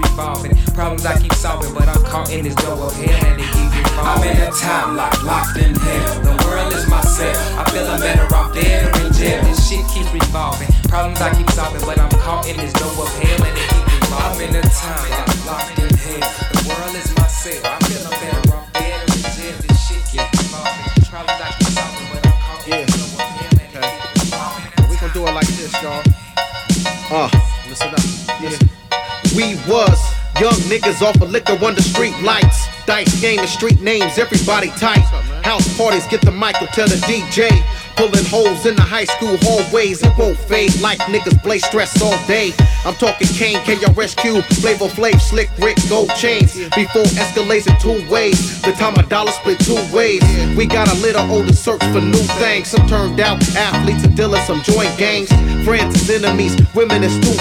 revolving. 0.02 0.56
Problems 0.74 1.06
I 1.06 1.18
keep 1.20 1.32
solving, 1.34 1.72
but 1.74 1.88
I'm 1.88 2.02
caught 2.04 2.30
in 2.30 2.44
this 2.44 2.54
dope 2.56 2.80
of 2.80 2.94
hell 2.94 3.24
and 3.26 3.40
it 3.40 3.48
keep 3.54 3.70
revolving. 3.72 4.30
I'm 4.30 4.36
in 4.36 4.36
a 4.42 4.50
time 4.50 4.96
lock, 4.96 5.22
locked 5.22 5.56
in 5.58 5.74
hell. 5.74 6.20
The 6.20 6.34
world 6.46 6.72
is 6.72 6.86
my 6.88 7.00
cell. 7.02 7.36
I 7.58 7.68
feel 7.70 7.86
I'm 7.86 8.00
better 8.00 8.26
off 8.34 8.54
dead 8.54 8.84
or 8.84 9.06
in 9.06 9.12
jail. 9.12 9.42
This 9.44 9.68
shit 9.68 9.84
keeps 9.92 10.12
revolving. 10.12 10.68
Problems 10.88 11.20
I 11.20 11.34
keep 11.34 11.50
solving, 11.50 11.82
but 11.82 11.98
I'm 11.98 12.10
caught 12.20 12.48
in 12.48 12.56
this 12.56 12.72
dope 12.74 12.98
of 12.98 13.08
hell 13.18 13.46
and 13.46 13.56
it 13.58 13.71
niggas 30.82 31.02
off 31.02 31.20
of 31.20 31.30
liquor 31.30 31.58
under 31.64 31.82
street 31.82 32.14
lights. 32.22 32.66
Dice 32.86 33.20
game 33.20 33.38
and 33.38 33.48
street 33.48 33.80
names, 33.80 34.18
everybody 34.18 34.68
tight. 34.70 35.04
House 35.44 35.76
parties, 35.76 36.06
get 36.06 36.20
the 36.22 36.30
mic 36.30 36.60
or 36.60 36.66
tell 36.68 36.88
the 36.88 36.96
DJ. 37.06 37.50
Pulling 37.96 38.24
holes 38.24 38.64
in 38.66 38.74
the 38.74 38.82
high 38.82 39.04
school 39.04 39.36
hallways. 39.42 40.02
It 40.02 40.12
won't 40.18 40.36
fade 40.36 40.74
like 40.80 40.98
niggas 41.00 41.42
blaze 41.42 41.64
stress 41.64 42.00
all 42.02 42.16
day. 42.26 42.52
I'm 42.84 42.94
talking 42.94 43.28
Kane, 43.28 43.58
KRSQ, 43.58 44.42
Flavor 44.60 44.86
Flav, 44.86 45.20
Slick 45.20 45.50
Rick, 45.58 45.76
Gold 45.88 46.10
Chains. 46.16 46.54
Before 46.74 47.04
escalates 47.20 47.68
in 47.68 47.78
two 47.78 48.10
ways. 48.10 48.62
The 48.62 48.72
time 48.72 48.94
a 48.96 49.02
dollar 49.04 49.32
split 49.32 49.60
two 49.60 49.78
ways. 49.94 50.22
We 50.56 50.66
got 50.66 50.88
a 50.88 50.96
little 51.00 51.30
older 51.30 51.52
search 51.52 51.82
for 51.92 52.00
new 52.00 52.24
things. 52.40 52.68
Some 52.68 52.86
turned 52.88 53.20
out 53.20 53.40
athletes 53.56 54.04
and 54.04 54.16
dealers, 54.16 54.44
some 54.46 54.62
joint 54.62 54.96
gangs. 54.98 55.28
Friends 55.64 55.94
as 55.94 56.10
enemies, 56.10 56.56
women 56.74 57.04
is 57.04 57.14
two 57.20 57.38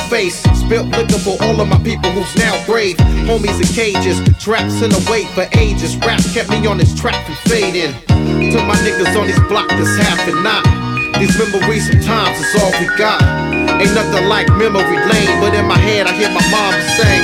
Spilt 0.72 0.88
liquor 0.96 1.20
for 1.20 1.36
all 1.44 1.60
of 1.60 1.68
my 1.68 1.78
people 1.84 2.10
who's 2.12 2.34
now 2.38 2.56
brave. 2.66 2.96
Homies 3.28 3.60
in 3.60 3.68
cages, 3.76 4.22
traps 4.42 4.82
in 4.82 4.90
the 4.90 5.06
wait 5.12 5.28
for 5.36 5.44
ages. 5.60 5.98
Rap 5.98 6.22
kept 6.32 6.50
me 6.50 6.66
on 6.66 6.78
this 6.78 6.96
track 6.96 7.26
from 7.26 7.36
fading. 7.52 7.92
To 8.08 8.64
my 8.64 8.76
niggas 8.80 9.20
on 9.20 9.28
this 9.28 9.38
block 9.50 9.68
that's 9.68 9.98
half 9.98 10.26
and 10.30 10.42
not. 10.42 10.64
These 11.20 11.38
memories 11.38 11.92
sometimes 11.92 12.40
is 12.40 12.56
all 12.64 12.72
we 12.80 12.88
got. 12.96 13.22
Ain't 13.84 13.94
nothing 13.94 14.30
like 14.30 14.48
memory 14.56 14.96
lane, 15.12 15.42
but 15.42 15.54
in 15.54 15.68
my 15.68 15.78
head 15.78 16.08
I 16.08 16.14
hear 16.14 16.30
my 16.32 16.40
mom 16.48 16.72
sing, 16.96 17.20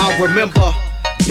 I 0.00 0.18
remember 0.18 0.81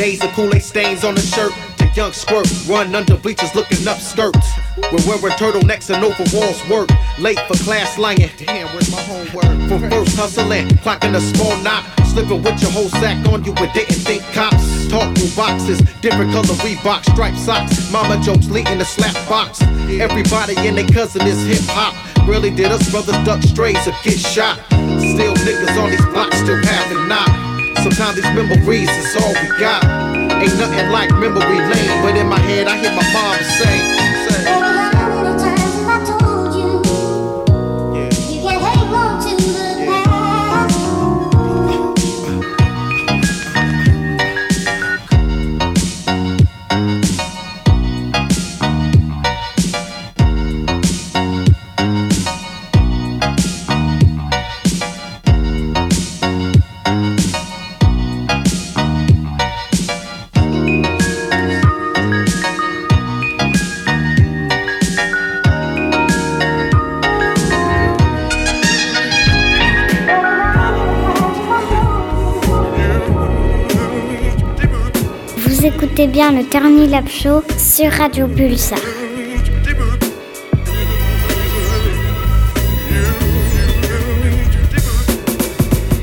days 0.01 0.23
of 0.23 0.31
Kool-Aid 0.31 0.63
stains 0.63 1.03
on 1.03 1.13
the 1.13 1.21
shirt. 1.21 1.53
The 1.77 1.85
young 1.93 2.11
squirt 2.11 2.49
run 2.67 2.95
under 2.95 3.15
bleachers 3.17 3.53
looking 3.53 3.87
up 3.87 3.99
skirts. 3.99 4.49
We're 4.91 5.05
wearing 5.05 5.37
turtlenecks 5.37 5.93
and 5.93 6.03
overalls 6.03 6.57
work. 6.67 6.89
Late 7.19 7.37
for 7.41 7.53
class 7.63 7.99
lying. 7.99 8.31
Damn, 8.35 8.65
where's 8.73 8.89
my 8.89 8.99
homework? 9.03 9.69
From 9.69 9.91
first 9.91 10.17
hustling, 10.17 10.69
clocking 10.81 11.13
a 11.13 11.21
small 11.21 11.55
knot. 11.61 11.85
Slipping 12.07 12.41
with 12.41 12.59
your 12.63 12.71
whole 12.71 12.89
sack 12.89 13.23
on 13.27 13.43
you 13.45 13.53
and 13.53 13.71
didn't 13.73 14.01
think 14.01 14.23
cops. 14.33 14.87
Talk 14.89 15.15
through 15.15 15.35
boxes, 15.35 15.79
different 16.01 16.31
color 16.33 16.57
Reebok, 16.65 17.05
striped 17.05 17.37
socks. 17.37 17.91
Mama 17.91 18.19
jokes 18.23 18.49
leading 18.49 18.79
the 18.79 18.85
slap 18.85 19.13
box. 19.29 19.61
Everybody 19.61 20.55
and 20.65 20.79
their 20.79 20.87
cousin 20.87 21.27
is 21.27 21.45
hip 21.45 21.69
hop. 21.69 21.93
Really 22.27 22.49
did 22.49 22.71
us 22.71 22.89
brothers 22.89 23.23
duck 23.23 23.43
strays 23.43 23.87
or 23.87 23.93
get 24.01 24.17
shot. 24.17 24.57
Still 24.97 25.35
niggas 25.45 25.77
on 25.77 25.91
these 25.91 26.05
blocks 26.07 26.37
still 26.39 26.57
having 26.65 27.07
knock. 27.07 27.50
Sometimes 27.79 28.15
these 28.15 28.33
memories 28.35 28.89
is 28.89 29.15
all 29.21 29.33
we 29.33 29.47
got. 29.59 29.83
Ain't 30.41 30.57
nothing 30.57 30.89
like 30.91 31.11
memory 31.11 31.59
lane, 31.59 32.01
but 32.01 32.15
in 32.17 32.27
my 32.27 32.39
head 32.39 32.67
I 32.67 32.77
hear 32.77 32.91
my 32.91 33.05
mom 33.13 33.35
say, 33.37 33.77
say. 33.79 34.10
Bien 76.11 76.31
le 76.33 76.87
Lab 76.87 77.07
Show 77.07 77.41
sur 77.57 77.89
Radio 77.91 78.27
Pulsar. 78.27 78.77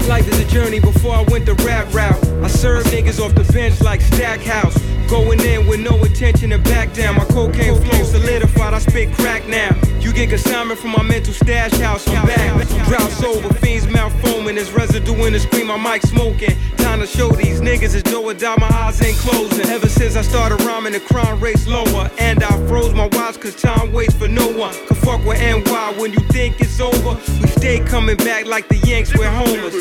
Life 0.09 0.27
is 0.29 0.41
a 0.41 0.45
journey 0.51 0.81
before 0.81 1.15
I 1.15 1.25
went 1.31 1.45
the 1.45 1.55
rap 1.67 1.93
route. 1.93 2.17
I 2.43 2.49
served 2.49 2.87
niggas 2.87 3.21
off 3.21 3.35
the 3.35 3.45
bench 3.53 3.83
like 3.83 4.01
Stackhouse. 4.01 4.77
Going 5.09 5.41
in 5.41 5.67
with 5.67 5.81
no 5.81 5.97
intention 6.05 6.51
to 6.51 6.59
back 6.59 6.95
down. 6.95 7.17
My 7.17 7.25
cocaine 7.27 7.75
flow 7.75 8.05
solidified, 8.05 8.75
I 8.75 8.79
spit 8.79 9.13
crack 9.15 9.47
now. 9.47 9.77
You 10.01 10.13
get 10.13 10.31
consignment 10.31 10.79
from 10.79 10.93
my 10.93 11.03
mental 11.03 11.35
stash 11.35 11.73
house. 11.81 12.07
I'm 12.09 12.27
back. 12.27 12.69
Drought 12.87 13.11
sober, 13.13 13.53
fiends 13.55 13.87
mouth 13.89 14.13
foaming. 14.23 14.55
There's 14.57 14.73
residue 14.73 15.25
in 15.27 15.33
the 15.35 15.41
screen, 15.41 15.67
my 15.67 15.77
mic 15.77 16.03
smoking. 16.03 16.57
Time 16.89 17.01
to 17.01 17.07
show 17.07 17.29
these 17.29 17.61
niggas 17.61 17.95
is 17.95 18.03
do 18.03 18.23
or 18.23 18.33
die, 18.33 18.57
my 18.59 18.67
eyes 18.73 19.03
ain't 19.03 19.19
closing. 19.19 19.67
Ever 19.67 19.91
since 19.91 20.17
I 20.17 20.23
started 20.23 20.59
rhyming, 20.65 20.95
the 20.95 21.01
crime 21.01 21.39
rate's 21.39 21.67
lower. 21.67 22.11
And 22.19 22.43
I 22.43 22.67
froze 22.67 22.95
my 22.95 23.09
watch 23.13 23.39
cause 23.39 23.55
time 23.55 23.93
waits 23.93 24.15
for 24.15 24.27
no 24.27 24.49
one. 24.57 24.73
Can 24.87 24.97
fuck 24.97 25.23
with 25.27 25.39
NY 25.39 25.95
when 25.99 26.15
you 26.15 26.21
think 26.31 26.59
it's 26.63 26.81
over. 26.81 27.11
We 27.43 27.49
stay 27.49 27.81
coming 27.81 28.17
back 28.17 28.47
like 28.47 28.69
the 28.69 28.79
Yanks, 28.89 29.15
we're 29.15 29.31
homers. 29.31 29.75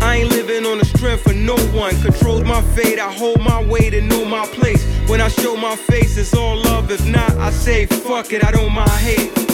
I 0.00 0.18
ain't 0.18 0.30
living 0.30 0.64
on 0.66 0.78
the 0.78 0.84
strength 0.84 1.26
of 1.26 1.34
no 1.34 1.56
one. 1.76 2.00
Controls 2.00 2.44
my 2.44 2.62
fate, 2.76 3.00
I 3.00 3.12
hold 3.12 3.40
my 3.40 3.64
weight 3.64 3.92
and 3.92 4.08
know 4.08 4.24
my 4.24 4.46
place. 4.46 4.86
When 5.08 5.20
I 5.20 5.26
show 5.26 5.56
my 5.56 5.74
face, 5.74 6.16
it's 6.16 6.32
all 6.32 6.56
love. 6.56 6.92
If 6.92 7.04
not, 7.08 7.32
I 7.38 7.50
say 7.50 7.86
fuck 7.86 8.32
it, 8.32 8.44
I 8.44 8.52
don't 8.52 8.72
mind 8.72 8.88
hate. 8.90 9.45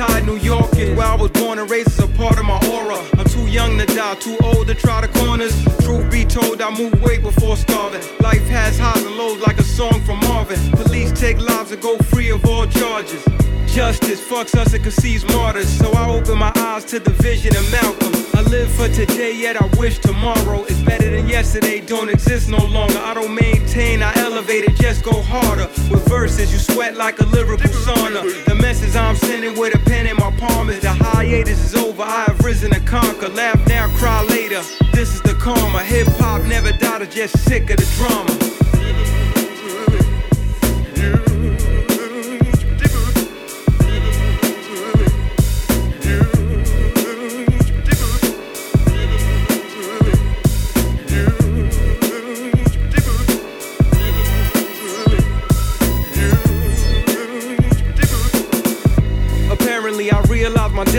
New 0.00 0.36
York 0.36 0.74
is. 0.76 0.96
Where 0.96 1.06
I 1.06 1.14
was 1.14 1.30
born 1.32 1.58
and 1.58 1.70
raised 1.70 1.88
is 1.88 1.98
a 1.98 2.08
part 2.08 2.38
of 2.38 2.44
my 2.46 2.58
aura. 2.72 2.98
I'm 3.18 3.26
too 3.26 3.46
young 3.46 3.76
to 3.78 3.86
die, 3.86 4.14
too 4.14 4.36
old 4.42 4.66
to 4.68 4.74
try 4.74 5.00
the 5.00 5.08
corners. 5.08 5.52
Truth 5.84 6.10
be 6.10 6.24
told, 6.24 6.62
I 6.62 6.70
moved 6.70 7.02
way 7.02 7.18
before 7.18 7.56
starving. 7.56 8.00
Life 8.20 8.46
has 8.48 8.78
highs 8.78 9.04
and 9.04 9.16
lows 9.16 9.40
like 9.40 9.58
a 9.58 9.62
song 9.62 10.00
from 10.06 10.20
Marvin. 10.20 10.58
Police 10.70 11.12
take 11.12 11.38
lives 11.38 11.72
and 11.72 11.82
go 11.82 11.98
free 11.98 12.30
of 12.30 12.44
all 12.46 12.66
charges. 12.66 13.22
Justice 13.66 14.20
fucks 14.26 14.54
us 14.54 14.72
and 14.72 14.82
conceives 14.82 15.24
martyrs. 15.34 15.68
So 15.68 15.92
I 15.92 16.08
open 16.08 16.38
my 16.38 16.52
eyes 16.56 16.84
to 16.86 16.98
the 16.98 17.10
vision 17.10 17.54
of 17.56 17.70
Malcolm. 17.70 18.29
Live 18.50 18.72
for 18.72 18.88
today, 18.88 19.32
yet 19.32 19.62
I 19.62 19.66
wish 19.78 20.00
tomorrow 20.00 20.64
is 20.64 20.82
better 20.82 21.08
than 21.08 21.28
yesterday. 21.28 21.80
Don't 21.80 22.10
exist 22.10 22.48
no 22.48 22.58
longer. 22.66 22.98
I 22.98 23.14
don't 23.14 23.32
maintain, 23.32 24.02
I 24.02 24.12
elevate 24.16 24.64
it, 24.64 24.74
just 24.74 25.04
go 25.04 25.22
harder. 25.22 25.68
With 25.88 26.04
verses, 26.08 26.52
you 26.52 26.58
sweat 26.58 26.96
like 26.96 27.20
a 27.20 27.26
lyrical 27.26 27.70
sauna. 27.70 28.44
The 28.46 28.56
message 28.56 28.96
I'm 28.96 29.14
sending 29.14 29.56
with 29.56 29.76
a 29.76 29.78
pen 29.78 30.08
in 30.08 30.16
my 30.16 30.32
palm 30.32 30.68
is 30.68 30.80
the 30.80 30.90
hiatus 30.90 31.64
is 31.64 31.76
over. 31.76 32.02
I 32.02 32.24
have 32.24 32.40
risen 32.40 32.72
to 32.72 32.80
conquer. 32.80 33.28
Laugh 33.28 33.64
now, 33.68 33.86
cry 33.96 34.20
later. 34.24 34.62
This 34.92 35.14
is 35.14 35.22
the 35.22 35.34
karma. 35.34 35.84
Hip 35.84 36.08
hop 36.18 36.42
never 36.42 36.72
died, 36.72 37.02
I'm 37.02 37.10
just 37.10 37.38
sick 37.44 37.70
of 37.70 37.76
the 37.76 37.86
drama. 37.96 39.19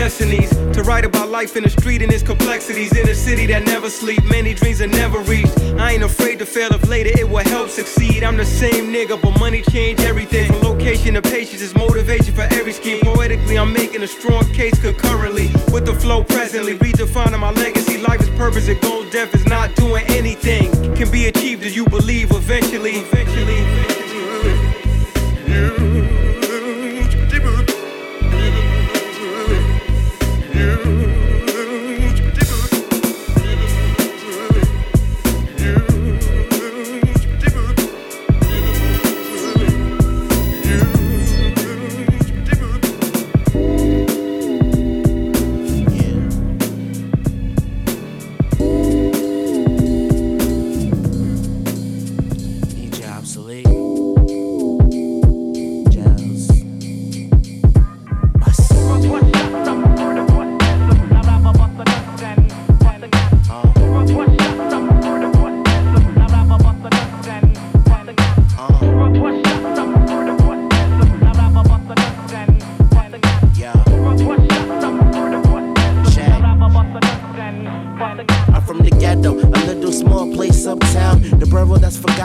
Destinies 0.02 0.50
to 0.76 0.82
write 0.82 1.06
about 1.06 1.30
life 1.30 1.56
in 1.56 1.62
the 1.62 1.70
street 1.70 2.02
and 2.02 2.12
its 2.12 2.24
complexities 2.24 2.92
in 2.98 3.08
a 3.08 3.14
city 3.14 3.46
that 3.46 3.64
never 3.66 3.88
sleep. 3.88 4.24
Many 4.24 4.56
dreams 4.56 4.82
are 4.82 4.88
never 4.88 5.20
reached. 5.20 5.56
I 5.78 5.92
ain't 5.92 6.02
afraid 6.02 6.40
to 6.40 6.46
fail 6.48 6.72
if 6.74 6.90
later 6.90 7.12
it 7.20 7.30
will 7.30 7.48
help 7.56 7.70
succeed. 7.70 8.24
I'm 8.24 8.36
the 8.36 8.44
same 8.44 8.92
nigga, 8.92 9.22
but 9.22 9.40
money 9.40 9.62
change 9.62 10.00
everything. 10.00 10.48
From 10.48 10.62
location 10.62 11.14
to 11.14 11.22
patience 11.22 11.62
is 11.62 11.76
motivation 11.76 12.34
for 12.34 12.48
every 12.58 12.74
scheme. 12.74 13.00
Poetically, 13.02 13.60
I'm 13.60 13.72
making 13.72 14.02
a 14.02 14.08
strong 14.08 14.44
case 14.54 14.78
concurrently 14.82 15.52
with 15.72 15.86
the 15.86 15.94
flow 15.94 16.24
presently, 16.24 16.76
redefining 16.80 17.40
my 17.40 17.52
legacy. 17.52 18.00
Life 18.00 18.22
is 18.22 18.30
purpose 18.30 18.68
and 18.70 18.82
goal. 18.82 19.08
Death 19.12 19.36
is 19.36 19.46
not 19.46 19.76
doing 19.76 20.04
anything. 20.08 20.72
Can 20.96 21.12
be 21.12 21.28
achieved 21.28 21.64
as 21.64 21.76
you 21.76 21.86
believe 21.86 22.32
eventually. 22.32 22.94
Eventually. 23.06 23.61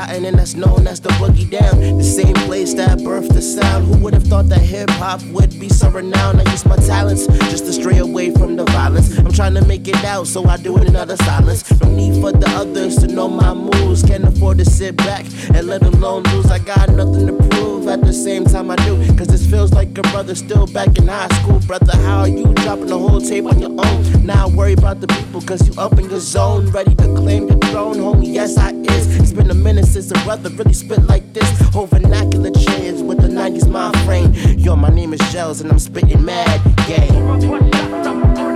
Forgotten 0.07 0.25
and 0.25 0.39
that's 0.39 0.55
known 0.55 0.87
as 0.87 1.01
the 1.01 1.09
boogie 1.11 1.49
down. 1.49 1.99
The 1.99 2.05
same 2.05 2.35
place 2.47 2.75
that 2.75 2.99
birthed 2.99 3.33
the 3.33 3.43
sound. 3.43 3.87
Who 3.87 3.97
would 4.03 4.15
have 4.15 4.25
thought 4.25 4.49
that 4.49 4.61
hip 4.61 4.91
hop 4.91 5.23
would 5.25 5.59
be 5.59 5.69
so 5.69 5.91
renowned? 5.91 6.41
I 6.41 6.51
use 6.51 6.65
my 6.65 6.77
talents 6.77 7.27
just 7.51 7.65
to 7.67 7.73
stray 7.73 7.99
away 7.99 8.31
from 8.31 8.57
the 8.57 8.65
violence. 8.65 9.17
I'm 9.19 9.33
trying 9.33 9.55
to 9.55 9.65
make 9.65 9.89
it 9.89 10.05
out, 10.05 10.27
so 10.27 10.45
I 10.47 10.57
do 10.57 10.77
it 10.79 10.89
in 10.89 10.97
utter 10.97 11.17
silence. 11.17 11.65
No 11.81 11.91
need 11.91 12.21
for 12.21 12.33
the 12.33 12.49
others 12.51 12.97
to 12.99 13.07
know 13.07 13.29
my 13.29 13.55
moves. 13.55 14.03
Can't 14.03 14.25
afford 14.25 14.59
to 14.59 14.65
sit 14.65 14.97
back 14.97 15.25
and 15.55 15.67
let 15.67 15.83
alone 15.83 16.23
lose. 16.25 16.51
I 16.51 16.59
got 16.59 16.89
nothing 16.91 17.27
to 17.27 17.33
prove 17.49 17.76
at 17.89 18.01
the 18.01 18.13
same 18.13 18.45
time 18.45 18.71
I 18.71 18.77
do. 18.77 18.97
Cause 19.17 19.29
this 19.29 19.47
feels 19.49 19.73
like 19.73 19.97
a 19.99 20.03
brother 20.03 20.35
still 20.35 20.67
back 20.67 20.99
in 20.99 21.07
high 21.07 21.29
school. 21.41 21.61
Brother, 21.61 21.97
how 21.99 22.21
are 22.21 22.29
you 22.29 22.53
dropping 22.55 22.87
the 22.87 22.99
whole 22.99 23.21
tape 23.21 23.47
on 23.47 23.59
your 23.59 23.71
own? 23.71 24.27
Now 24.27 24.47
I 24.47 24.51
worry 24.51 24.73
about 24.73 25.01
the 25.01 25.07
people, 25.09 25.41
cause 25.43 25.67
you 25.69 25.75
up 25.81 25.99
in 25.99 26.11
your 26.11 26.21
zone, 26.21 26.71
ready 26.71 26.95
to 26.95 27.15
claim 27.15 27.47
the 27.47 27.57
throne. 27.69 27.97
Homie, 27.97 28.33
yes, 28.33 28.57
I 28.57 28.73
is. 28.73 29.17
It's 29.17 29.33
been 29.33 29.51
a 29.51 29.55
minute 29.55 29.87
since 29.87 30.11
a 30.11 30.19
brother 30.25 30.51
really 30.51 30.73
spit 30.73 31.03
like 31.05 31.33
this. 31.33 31.49
Whole 31.73 31.87
vernacular 31.87 32.51
changed 32.51 33.05
with 33.05 33.21
the 33.21 33.29
90s 33.29 33.69
mind 33.69 33.97
frame. 34.01 34.33
Yo, 34.59 34.77
my 34.77 34.91
name 34.91 35.13
is 35.13 35.21
Gels 35.33 35.61
and 35.61 35.71
I'm 35.71 35.79
spitting 35.79 36.25
mad 36.25 36.61
game. 36.87 38.56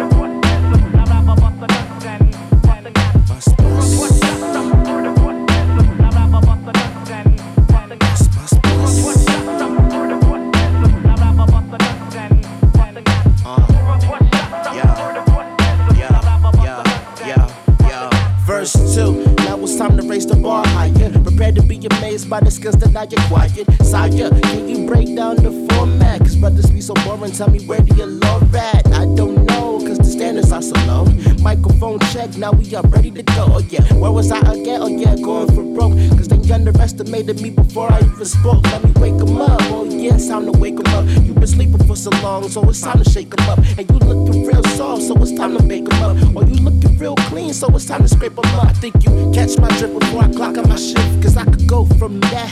Skills 23.08 23.30
that 23.30 23.68
I. 23.68 23.84
Sire, 23.84 24.30
can 24.30 24.68
you 24.68 24.86
break 24.86 25.14
down 25.16 25.36
the 25.36 25.50
format? 25.72 26.20
Cause 26.20 26.36
brothers 26.36 26.70
be 26.70 26.80
so 26.80 26.94
boring, 26.94 27.32
tell 27.32 27.50
me 27.50 27.64
where 27.66 27.80
do 27.80 27.94
you 27.96 28.06
love 28.06 28.54
at? 28.54 28.86
I 28.92 29.06
don't 29.14 29.44
know, 29.46 29.78
cause 29.80 29.98
the 29.98 30.04
standards 30.04 30.52
are 30.52 30.62
so 30.62 30.78
low. 30.86 31.04
Microphone 31.42 31.98
check, 32.12 32.36
now 32.36 32.52
we 32.52 32.74
are 32.74 32.86
ready 32.88 33.10
to 33.10 33.22
go. 33.22 33.46
Oh 33.50 33.58
yeah, 33.68 33.82
where 33.94 34.12
was 34.12 34.30
I 34.30 34.38
again? 34.38 34.80
Oh 34.82 34.88
yeah, 34.88 35.16
going 35.16 35.48
for 35.54 35.62
broke. 35.62 35.94
Cause 36.16 36.28
they 36.28 36.52
underestimated 36.52 37.40
me 37.40 37.50
before 37.50 37.92
I 37.92 38.00
even 38.00 38.24
spoke. 38.24 38.62
Let 38.64 38.84
me 38.84 38.92
wake 38.96 39.20
'em 39.20 39.38
up. 39.38 39.60
Oh 39.70 39.84
yeah, 39.84 40.14
it's 40.14 40.28
time 40.28 40.44
to 40.46 40.58
wake 40.58 40.78
'em 40.78 40.94
up. 40.94 41.04
You've 41.24 41.36
been 41.36 41.46
sleeping 41.46 41.84
for 41.86 41.96
so 41.96 42.10
long, 42.22 42.48
so 42.48 42.68
it's 42.68 42.80
time 42.80 43.02
to 43.02 43.10
shake 43.10 43.32
'em 43.38 43.48
up. 43.48 43.58
And 43.78 43.88
you 43.90 43.98
looking 43.98 44.46
real 44.46 44.64
soft, 44.76 45.02
so 45.02 45.14
it's 45.16 45.32
time 45.32 45.56
to 45.56 45.62
bake 45.62 45.92
'em 45.92 46.02
up. 46.02 46.16
Or 46.36 46.44
you 46.44 46.56
looking 46.56 46.98
real 46.98 47.16
clean, 47.28 47.52
so 47.52 47.68
it's 47.68 47.86
time 47.86 48.02
to 48.02 48.08
scrape 48.08 48.38
'em 48.38 48.54
up. 48.56 48.66
I 48.66 48.72
think 48.72 48.94
you 49.04 49.30
catch 49.32 49.58
my 49.58 49.68
drift 49.78 49.98
before 49.98 50.24
I 50.24 50.28
clock 50.28 50.58
on 50.58 50.68
my 50.68 50.76
shift. 50.76 51.22
Cause 51.22 51.36
I 51.36 51.44
could 51.44 51.66
go 51.66 51.84
from 51.98 52.20
that 52.32 52.50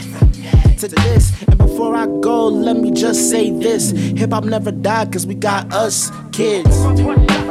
to 0.79 0.89
this. 0.89 1.43
And 1.43 1.59
before 1.59 1.95
I 1.97 2.07
go, 2.07 2.47
let 2.47 2.77
me 2.77 2.91
just 2.91 3.31
say 3.31 3.51
this 3.51 3.91
hip 3.91 4.31
hop 4.31 4.45
never 4.45 4.71
died, 4.71 5.13
cause 5.13 5.27
we 5.27 5.35
got 5.35 5.73
us 5.73 6.11
kids. 6.33 7.48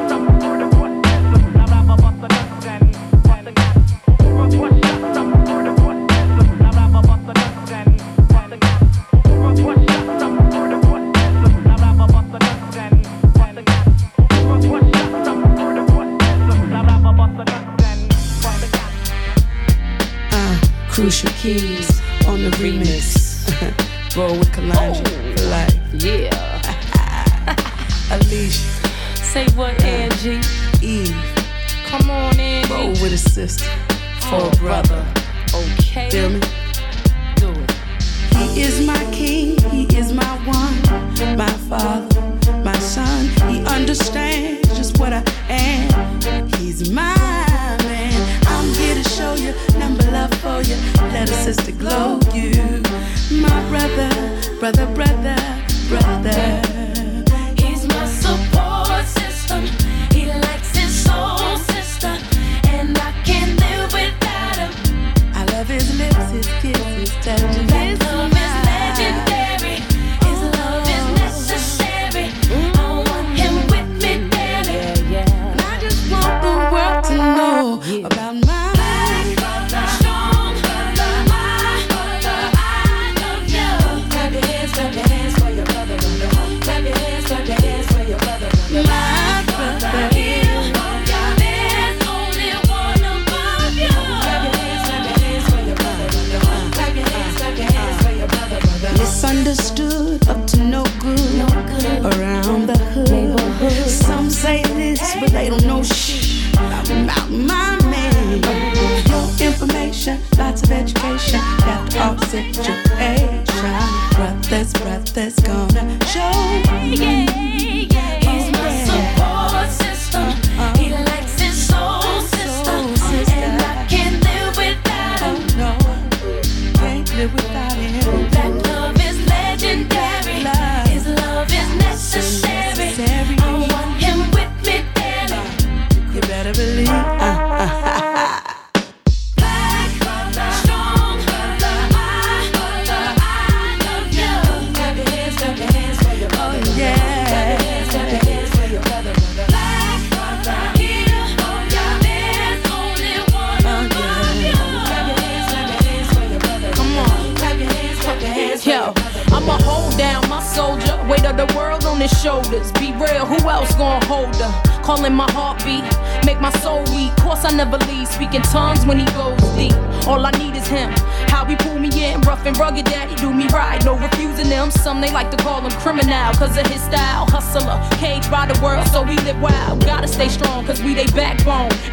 Brothers, 114.58 114.74
brothers 114.82 115.37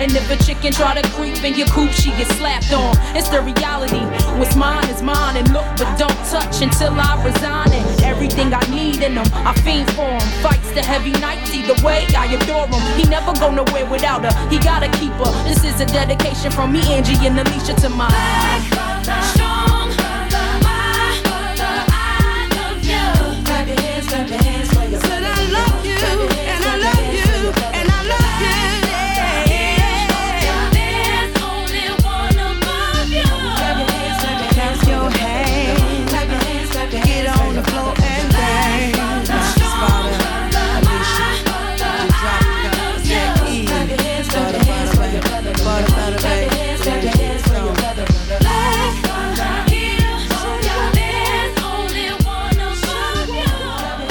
And 0.05 0.13
if 0.13 0.31
a 0.31 0.37
chicken 0.45 0.71
try 0.71 1.01
to 1.01 1.09
creep 1.13 1.43
in 1.45 1.55
your 1.55 1.67
coop, 1.69 1.91
she 1.91 2.11
get 2.11 2.29
slapped 2.37 2.71
on. 2.75 2.95
It's 3.17 3.31
the 3.31 3.41
reality. 3.41 4.05
What's 4.39 4.55
mine 4.55 4.87
is 4.91 5.01
mine, 5.01 5.39
and 5.39 5.51
look, 5.51 5.65
but 5.79 5.89
don't 5.97 6.21
touch 6.29 6.61
until 6.61 6.93
I 6.93 7.17
resign 7.25 7.73
it. 7.73 8.03
Everything 8.03 8.53
I 8.53 8.61
need 8.69 9.03
in 9.03 9.15
them, 9.15 9.25
I 9.33 9.55
fiend 9.65 9.91
for 9.93 10.05
'em. 10.05 10.21
Fights 10.45 10.71
the 10.73 10.83
heavy 10.83 11.13
nights. 11.13 11.55
Either 11.55 11.83
way, 11.83 12.05
I 12.15 12.27
adore 12.27 12.67
him. 12.67 12.83
He 12.99 13.05
never 13.09 13.33
go 13.33 13.51
nowhere 13.51 13.87
without 13.87 14.25
her. 14.27 14.35
He 14.51 14.59
gotta 14.59 14.89
keep 15.01 15.15
her. 15.25 15.33
This 15.49 15.65
is 15.65 15.81
a 15.81 15.87
dedication 15.87 16.51
from 16.51 16.73
me, 16.73 16.83
Angie, 16.93 17.27
and 17.27 17.41
Alicia 17.41 17.73
to 17.81 17.89
my 17.89 18.13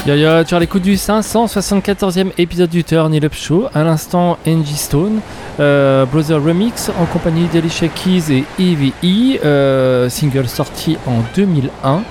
Yo 0.06 0.16
yo, 0.16 0.44
tu 0.44 0.54
as 0.54 0.60
l'écoute 0.60 0.82
du 0.82 0.96
574e 0.96 2.32
épisode 2.38 2.70
du 2.70 2.84
Turn 2.84 3.14
It 3.14 3.24
Up 3.24 3.34
Show. 3.34 3.70
À 3.74 3.84
l'instant, 3.86 4.38
Angie 4.46 4.76
Stone, 4.76 5.22
euh, 5.62 6.06
Brother 6.06 6.44
Remix 6.44 6.92
en 7.00 7.06
compagnie 7.06 7.48
d'Alicia 7.54 7.88
Keys 7.88 8.30
et 8.30 8.44
EVE, 8.60 9.40
euh, 9.46 10.10
single 10.10 10.50
sorti 10.50 10.98
en 11.08 11.22
2001. 11.38 12.02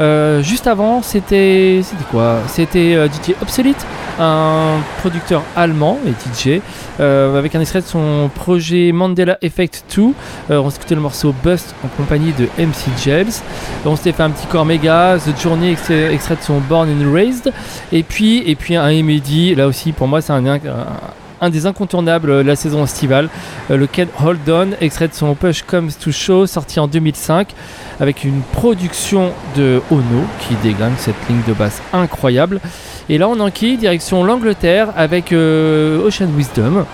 Euh, 0.00 0.42
juste 0.42 0.66
avant, 0.66 1.02
c'était 1.02 1.82
c'était 1.82 2.04
quoi? 2.10 2.38
C'était 2.46 3.06
DJ 3.08 3.34
Obsolete, 3.42 3.84
un 4.18 4.78
producteur 5.00 5.42
allemand 5.54 5.98
et 6.06 6.12
DJ, 6.12 6.62
avec 6.98 7.54
un 7.54 7.60
extrait 7.60 7.82
de 7.82 7.86
son 7.86 8.30
projet 8.34 8.92
Mandela 8.92 9.36
Effect 9.42 9.84
2. 9.94 10.02
Euh, 10.50 10.58
on 10.58 10.70
s'écoutait 10.70 10.94
le 10.94 11.00
morceau 11.02 11.34
Bust 11.44 11.74
en 11.84 11.88
compagnie 11.88 12.32
de 12.32 12.44
MC 12.58 12.88
Gels. 13.02 13.42
On 13.84 13.96
s'était 13.96 14.12
fait 14.12 14.22
un 14.22 14.30
petit 14.30 14.46
corps 14.46 14.64
méga, 14.64 15.18
The 15.18 15.38
Journey, 15.38 15.72
extrait 15.72 16.36
de 16.36 16.42
son 16.42 16.60
Born 16.60 16.88
and 16.88 17.12
Raised. 17.12 17.41
Et 17.92 18.02
puis, 18.02 18.42
et 18.46 18.54
puis 18.54 18.76
un 18.76 18.88
Emedy, 18.88 19.54
là 19.54 19.66
aussi 19.66 19.92
pour 19.92 20.08
moi 20.08 20.20
c'est 20.20 20.32
un, 20.32 21.50
des 21.50 21.66
incontournables 21.66 22.28
de 22.28 22.48
la 22.48 22.56
saison 22.56 22.84
estivale. 22.84 23.28
Euh, 23.70 23.76
le 23.76 23.86
Ken 23.86 24.08
Hold 24.24 24.48
On, 24.48 24.68
extrait 24.80 25.08
de 25.08 25.14
son 25.14 25.34
Push 25.34 25.62
Comes 25.62 25.90
to 25.92 26.12
Show, 26.12 26.46
sorti 26.46 26.78
en 26.78 26.86
2005, 26.86 27.48
avec 28.00 28.24
une 28.24 28.42
production 28.52 29.32
de 29.56 29.82
Ono 29.90 30.24
qui 30.40 30.54
déglingue 30.62 30.92
cette 30.98 31.16
ligne 31.28 31.42
de 31.48 31.52
basse 31.52 31.82
incroyable. 31.92 32.60
Et 33.08 33.18
là 33.18 33.28
on 33.28 33.40
enquille 33.40 33.76
direction 33.76 34.22
l'Angleterre 34.24 34.88
avec 34.96 35.32
euh, 35.32 36.06
Ocean 36.06 36.28
Wisdom. 36.36 36.84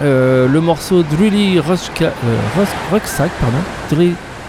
Euh, 0.00 0.46
le 0.46 0.60
morceau 0.60 1.02
Drilly 1.02 1.58
Rushka- 1.58 2.04
euh, 2.04 2.64
Rucksack, 2.92 3.30
pardon, 3.40 3.58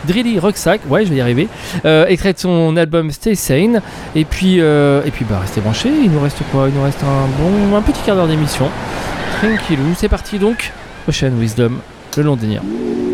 Drilly 0.06 0.40
Rucksack, 0.40 0.82
ouais, 0.90 1.06
je 1.06 1.10
vais 1.10 1.18
y 1.18 1.22
arriver, 1.22 1.48
euh, 1.86 2.06
son 2.36 2.78
album 2.78 3.12
Stay 3.12 3.36
Sane. 3.36 3.82
Et 4.16 4.26
puis, 4.26 4.58
euh, 4.60 5.02
et 5.06 5.12
puis 5.12 5.26
bah, 5.30 5.40
restez 5.42 5.62
branchés. 5.62 5.92
Il 6.04 6.12
nous 6.12 6.22
reste 6.22 6.40
quoi? 6.52 6.68
Il 6.70 6.76
nous 6.76 6.84
reste 6.84 7.04
un 7.04 7.28
bon, 7.42 7.76
un 7.76 7.82
petit 7.82 8.02
quart 8.06 8.16
d'heure 8.16 8.28
d'émission. 8.28 8.70
Tranquillou, 9.40 9.94
c'est 9.98 10.10
parti 10.10 10.40
donc. 10.40 10.72
Ocean 11.08 11.32
Wisdom, 11.40 11.80
le 12.18 12.24
londonien. 12.24 12.62
Just 12.62 13.09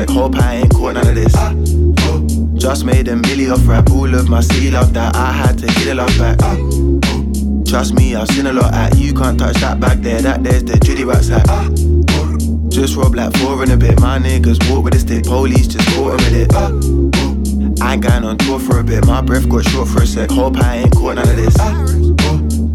sec. 0.00 0.10
Hope 0.10 0.36
I 0.36 0.56
ain't 0.56 0.70
caught 0.72 0.94
none 0.94 1.06
of 1.06 1.14
this. 1.14 1.34
Ooh. 1.36 2.58
Just 2.58 2.84
made 2.84 3.08
a 3.08 3.14
milli 3.14 3.52
off 3.52 3.66
rap. 3.66 3.90
All 3.90 4.14
of 4.14 4.28
my 4.28 4.40
seal 4.40 4.76
out 4.76 4.92
that 4.92 5.16
I 5.16 5.32
had 5.32 5.58
to 5.58 5.66
get 5.66 5.86
it 5.88 5.98
off 5.98 6.16
back. 6.18 6.38
Ooh. 6.42 7.00
Trust 7.64 7.94
me, 7.94 8.14
I've 8.14 8.28
seen 8.28 8.46
a 8.46 8.52
lot 8.52 8.72
at 8.74 8.96
you. 8.96 9.14
Can't 9.14 9.38
touch 9.38 9.56
that 9.56 9.80
back 9.80 9.98
there. 9.98 10.20
That 10.20 10.42
there's 10.42 10.64
the 10.64 10.78
Judy 10.78 11.04
Rats 11.04 11.30
at. 11.30 11.48
Ooh. 11.48 12.68
Just 12.68 12.96
roll 12.96 13.10
black 13.10 13.34
four 13.36 13.62
in 13.62 13.70
a 13.70 13.76
bit. 13.76 14.00
My 14.00 14.18
niggas 14.18 14.58
walk 14.70 14.84
with 14.84 14.94
a 14.94 14.98
stick. 14.98 15.24
Police 15.24 15.66
just 15.66 15.88
caught 15.94 16.12
with 16.12 16.34
it. 16.34 16.52
Ooh. 16.54 17.10
I 17.82 17.94
ain't 17.94 18.02
going 18.02 18.24
on 18.24 18.38
tour 18.38 18.58
for 18.58 18.80
a 18.80 18.84
bit. 18.84 19.06
My 19.06 19.20
breath 19.22 19.48
got 19.48 19.64
short 19.64 19.88
for 19.88 20.02
a 20.02 20.06
sec. 20.06 20.30
Hope 20.30 20.56
I 20.58 20.78
ain't 20.78 20.92
caught 20.92 21.16
none 21.16 21.28
of 21.28 21.36
this. 21.36 21.54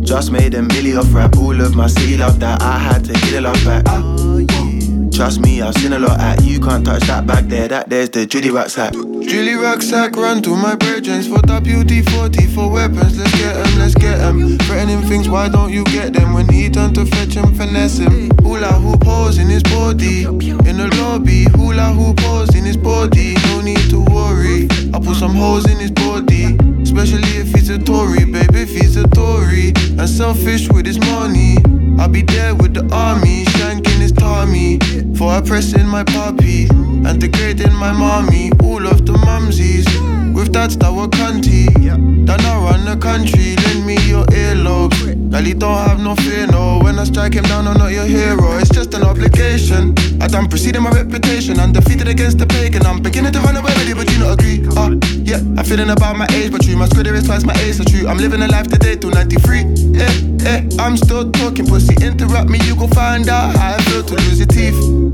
Just 0.01 0.31
made 0.31 0.53
a 0.53 0.61
milli 0.61 0.99
off 0.99 1.13
rap, 1.13 1.35
all 1.37 1.59
of 1.59 1.75
my 1.75 1.87
seal 1.87 2.21
out 2.21 2.39
that 2.39 2.61
I 2.61 2.77
had 2.77 3.03
to 3.05 3.13
get 3.13 3.33
it 3.33 3.45
off 3.45 3.65
back. 3.65 4.54
Trust 5.15 5.39
me, 5.39 5.61
I've 5.61 5.73
seen 5.75 5.93
a 5.93 5.97
lot 5.99 6.19
at 6.19 6.43
you, 6.43 6.59
can't 6.59 6.85
touch 6.85 7.03
that 7.03 7.25
back 7.25 7.45
there, 7.45 7.69
that 7.69 7.89
there's 7.89 8.09
the 8.09 8.25
drilly 8.25 8.49
rucksack. 8.49 8.91
drilly 8.91 9.53
rucksack, 9.53 10.17
run 10.17 10.41
to 10.41 10.57
my 10.57 10.75
brethrens 10.75 11.29
for 11.29 11.39
WD-40 11.47 12.53
for 12.53 12.69
weapons, 12.69 13.17
let's 13.17 13.31
get 13.31 13.55
'em, 13.55 13.79
let's 13.79 13.95
get 13.95 14.19
'em. 14.19 14.57
Threatening 14.59 15.01
things, 15.03 15.29
why 15.29 15.47
don't 15.47 15.71
you 15.71 15.85
get 15.85 16.11
them? 16.11 16.33
When 16.33 16.49
he 16.49 16.67
done 16.67 16.93
to 16.95 17.05
fetch 17.05 17.37
'em, 17.37 17.53
finesse 17.55 17.99
him. 17.99 18.29
Hula 18.43 18.73
hoop 18.73 19.05
holes 19.05 19.37
in 19.37 19.47
his 19.47 19.63
body, 19.63 20.23
in 20.23 20.77
the 20.77 20.93
lobby, 20.99 21.45
hula 21.55 21.93
hoop 21.93 22.19
holes 22.19 22.53
in 22.53 22.65
his 22.65 22.75
body, 22.75 23.37
no 23.47 23.61
need 23.61 23.89
to 23.89 24.01
worry. 24.01 24.67
I 24.93 24.99
put 24.99 25.15
some 25.15 25.33
holes 25.33 25.65
in 25.65 25.77
his 25.79 25.91
body. 25.91 26.57
Especially 26.83 27.39
if 27.39 27.53
he's 27.55 27.69
a 27.69 27.79
Tory, 27.79 28.25
baby, 28.25 28.61
if 28.61 28.69
he's 28.69 28.97
a 28.97 29.07
Tory 29.07 29.73
and 29.97 30.09
selfish 30.09 30.67
with 30.69 30.85
his 30.85 30.99
money. 30.99 31.57
I'll 31.97 32.09
be 32.09 32.21
there 32.21 32.53
with 32.53 32.73
the 32.73 32.85
army, 32.93 33.45
shanking 33.45 33.99
his 34.01 34.11
Tommy. 34.11 34.79
For 35.17 35.31
I 35.31 35.41
pressing 35.41 35.87
my 35.87 36.03
puppy 36.03 36.67
and 36.67 37.21
degrading 37.21 37.73
my 37.73 37.93
mommy. 37.93 38.51
All 38.63 38.85
of 38.85 39.05
the 39.05 39.13
mumsies 39.13 39.85
with 40.33 40.51
dads 40.51 40.77
that 40.77 40.91
were 40.91 41.07
cunty. 41.07 41.65
That 42.25 42.41
now 42.41 42.65
run 42.65 42.83
the 42.83 42.97
country, 42.97 43.55
lend 43.55 43.85
me 43.85 43.95
your 44.07 44.25
earlobes. 44.25 44.99
Girl, 45.31 45.59
don't 45.59 45.87
have 45.87 45.99
no 45.99 46.15
fear, 46.15 46.47
no. 46.47 46.79
When 46.79 46.99
I 46.99 47.05
strike 47.05 47.33
him 47.33 47.43
down, 47.43 47.67
I'm 47.67 47.77
not 47.77 47.91
your 47.91 48.05
hero. 48.05 48.57
It's 48.57 48.69
just 48.69 48.93
an 48.93 49.03
obligation. 49.03 49.95
I 50.21 50.27
done 50.27 50.47
preceding 50.47 50.81
my 50.81 50.91
reputation. 50.91 51.59
Undefeated 51.59 52.07
against 52.07 52.39
the 52.39 52.47
pagan. 52.47 52.85
I'm 52.85 53.01
beginning 53.01 53.31
to 53.33 53.39
run 53.39 53.55
away 53.55 53.73
with 53.73 53.87
you, 53.87 53.95
but 53.95 54.11
you 54.11 54.19
not 54.19 54.33
agree. 54.39 54.65
Uh, 54.75 54.95
yeah, 55.23 55.37
I'm 55.57 55.63
feeling 55.63 55.91
about 55.91 56.17
my 56.17 56.27
age, 56.33 56.51
but 56.51 56.63
true. 56.63 56.75
My 56.75 56.87
squid 56.87 57.07
is 57.07 57.25
twice 57.25 57.45
my 57.45 57.53
age, 57.61 57.75
so 57.75 57.83
true. 57.83 58.07
I'm 58.07 58.17
living 58.17 58.41
a 58.41 58.47
life 58.47 58.67
today 58.67 58.95
till 58.95 59.11
93. 59.11 59.59
Eh, 59.95 60.45
eh, 60.45 60.69
I'm 60.79 60.97
still 60.97 61.31
talking, 61.31 61.65
pussy. 61.67 61.95
Interrupt 62.03 62.49
me, 62.49 62.59
you 62.63 62.75
gon' 62.75 62.89
find 62.89 63.29
out 63.29 63.55
how 63.55 63.75
I 63.75 63.81
feel 63.83 64.03
to 64.03 64.15
lose 64.15 64.39
your 64.39 64.47
teeth. 64.47 65.04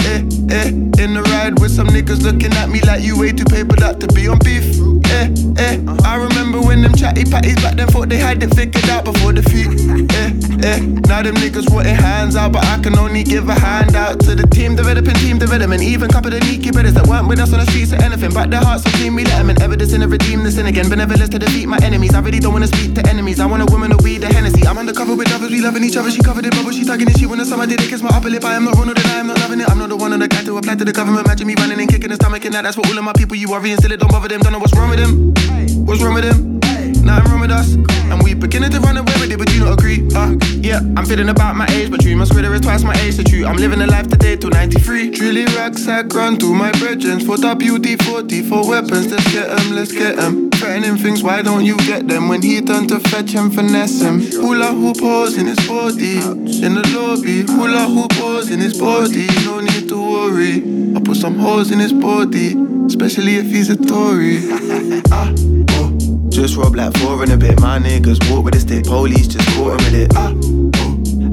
Eh, 0.52 0.68
in 0.68 1.14
the 1.14 1.22
ride 1.32 1.58
with 1.62 1.72
some 1.72 1.88
niggas 1.88 2.24
looking 2.24 2.52
at 2.52 2.70
me 2.70 2.82
like 2.82 3.02
you 3.02 3.18
way 3.18 3.32
too 3.32 3.46
papered 3.46 3.82
up 3.82 4.02
to 4.02 4.08
be 4.08 4.28
on 4.28 4.38
beef. 4.40 4.91
Eh, 5.12 5.28
eh, 5.58 5.76
I 6.06 6.16
remember 6.16 6.62
when 6.62 6.82
them 6.82 6.96
chatty 6.96 7.26
patties 7.26 7.56
back 7.56 7.76
then 7.76 7.88
thought 7.88 8.10
they 8.10 8.18
had 8.18 8.42
it 8.42 8.54
figured 8.56 8.90
out 8.90 9.04
before 9.06 9.34
defeat. 9.34 9.68
Eh, 10.16 10.32
eh, 10.64 10.80
now 11.10 11.22
them 11.22 11.36
niggas 11.36 11.70
wanting 11.74 11.96
hands 11.96 12.36
out, 12.36 12.54
but 12.54 12.64
I 12.66 12.80
can 12.82 12.98
only 12.98 13.24
give 13.24 13.50
a 13.50 13.54
hand 13.54 13.96
out 13.96 14.20
to 14.22 14.36
the 14.36 14.48
team 14.48 14.76
developing 14.76 15.16
team 15.16 15.38
development. 15.38 15.82
Even 15.84 16.10
couple 16.10 16.34
of 16.34 16.42
sneaky 16.44 16.72
brothers 16.72 16.94
that 16.94 17.08
weren't 17.08 17.28
with 17.28 17.40
us 17.40 17.52
on 17.54 17.60
the 17.60 17.66
streets 17.66 17.92
or 17.94 18.02
anything, 18.02 18.34
but 18.34 18.50
their 18.50 18.62
hearts 18.62 18.84
so 18.84 18.90
clean, 18.92 19.16
we 19.16 19.24
let 19.26 19.38
them 19.38 19.50
in. 19.50 19.62
Evidence 19.62 19.94
in 19.94 20.02
to 20.02 20.08
redeem 20.08 20.44
the 20.44 20.52
sin 20.52 20.66
again. 20.66 20.90
Benevolence 20.90 21.30
to 21.30 21.40
defeat 21.40 21.68
my 21.68 21.78
enemies. 21.84 22.14
I 22.16 22.22
really 22.22 22.40
don't 22.40 22.54
wanna 22.54 22.68
speak 22.68 22.96
to 22.96 23.08
enemies. 23.10 23.40
I 23.40 23.46
want 23.46 23.62
a 23.64 23.72
woman 23.72 23.92
to 23.92 23.98
weed 24.04 24.20
the 24.20 24.28
Hennessy. 24.28 24.66
I'm 24.66 24.78
undercover 24.78 25.16
with 25.16 25.32
others, 25.34 25.52
we 25.52 25.62
loving 25.62 25.84
each 25.84 25.98
other. 25.98 26.12
She 26.12 26.22
covered 26.22 26.46
in 26.46 26.52
bubble, 26.52 26.72
she 26.72 26.86
tugging 26.86 27.10
it. 27.10 27.20
She 27.20 27.26
wanna 27.26 27.46
summer, 27.46 27.68
did 27.68 27.82
it 27.82 27.90
kiss 27.90 28.02
my 28.02 28.10
upper 28.10 28.30
lip. 28.30 28.44
I 28.46 28.56
am 28.56 28.66
not 28.66 28.76
Ronald 28.76 28.98
and 28.98 29.08
I 29.08 29.20
am 29.20 29.28
not 29.28 29.40
loving 29.40 29.60
it. 29.60 29.70
I'm 29.70 29.78
not 29.78 29.90
the 29.90 29.98
one 29.98 30.14
on 30.14 30.20
the 30.20 30.28
guy 30.28 30.44
to 30.44 30.58
apply 30.58 30.76
to 30.76 30.86
the 30.86 30.94
government. 30.94 31.28
Imagine 31.28 31.48
me 31.48 31.56
running 31.58 31.80
and 31.80 31.90
kicking 31.90 32.10
the 32.10 32.16
stomach 32.16 32.46
and 32.46 32.54
that. 32.54 32.64
That's 32.64 32.76
for 32.76 32.86
all 32.88 32.98
of 32.98 33.04
my 33.04 33.14
people. 33.14 33.36
You 33.36 33.50
worry 33.50 33.72
and 33.72 33.80
still 33.80 33.92
it 33.92 34.00
don't 34.00 34.12
bother 34.12 34.28
them. 34.28 34.42
Don't 34.42 34.54
know 34.54 34.60
what's 34.60 34.76
wrong 34.76 34.90
with 34.90 35.00
What's 35.10 36.02
wrong 36.02 36.14
with 36.14 36.24
them? 36.24 36.60
Nothing 37.04 37.32
wrong 37.32 37.42
with 37.42 37.52
us. 37.52 37.74
And 37.74 38.22
we 38.24 38.34
beginning 38.34 38.72
to 38.72 38.80
run 38.80 38.98
away 38.98 39.14
with 39.20 39.32
it, 39.32 39.38
but 39.38 39.52
you 39.54 39.62
don't 39.64 39.74
agree. 39.74 40.08
Uh, 40.14 40.36
yeah, 40.58 40.80
I'm 40.96 41.06
feeling 41.06 41.30
about 41.30 41.56
my 41.56 41.66
age, 41.72 41.90
but 41.90 42.02
true. 42.02 42.16
My 42.16 42.26
squidder 42.26 42.54
is 42.54 42.62
twice 42.62 42.84
my 42.84 42.94
age, 43.02 43.16
so 43.16 43.24
true. 43.24 43.46
I'm 43.46 43.58
living 43.58 43.82
a 43.82 43.88
life 43.88 44.08
today 44.08 44.36
till 44.36 44.52
93. 44.52 45.12
Drilly 45.12 45.46
rucksack 45.56 46.14
run 46.14 46.38
to 46.38 46.54
my 46.54 46.72
brethren 46.74 47.20
for 47.20 47.38
WD-40 47.38 48.48
for 48.48 48.68
weapons. 48.68 49.12
Let's 49.12 49.32
get 49.34 49.50
'em, 49.50 49.76
let's 49.76 49.92
get 49.92 50.20
'em. 50.20 50.51
Threatening 50.62 50.98
things, 50.98 51.24
why 51.24 51.42
don't 51.42 51.66
you 51.66 51.76
get 51.78 52.08
them? 52.08 52.30
When 52.30 52.44
he 52.44 52.62
done 52.62 52.86
to 52.90 53.00
fetch 53.00 53.32
him, 53.32 53.50
finesse 53.50 54.00
him. 54.00 54.22
Hula 54.22 54.68
hoop 54.68 55.00
holes 55.00 55.36
in 55.36 55.48
his 55.48 55.58
body. 55.68 56.18
In 56.18 56.76
the 56.76 56.88
lobby, 56.96 57.42
hula 57.42 57.88
hoop 57.88 58.14
holes 58.14 58.52
in 58.52 58.60
his 58.60 58.80
body. 58.80 59.26
No 59.44 59.60
need 59.60 59.90
to 59.90 60.00
worry. 60.00 60.62
I 60.96 61.00
put 61.00 61.18
some 61.18 61.40
holes 61.40 61.72
in 61.72 61.80
his 61.80 61.92
body, 61.92 62.56
especially 62.86 63.38
if 63.38 63.48
he's 63.48 63.72
a 63.72 63.76
Tory. 63.76 64.38
ah, 65.12 65.34
oh. 65.72 66.30
Just 66.30 66.56
roll 66.56 66.70
black 66.70 66.96
four 66.98 67.24
in 67.24 67.32
a 67.32 67.38
bit. 67.38 67.60
My 67.60 67.80
niggas 67.80 68.32
walk 68.32 68.46
with 68.46 68.54
a 68.54 68.60
stick. 68.60 68.86
Police 68.86 69.30
just 69.30 69.48
caught 69.56 69.82
him 69.82 69.92
with 69.92 69.96
it. 69.96 70.12
Ah, 70.16 70.30
ooh. 70.30 70.72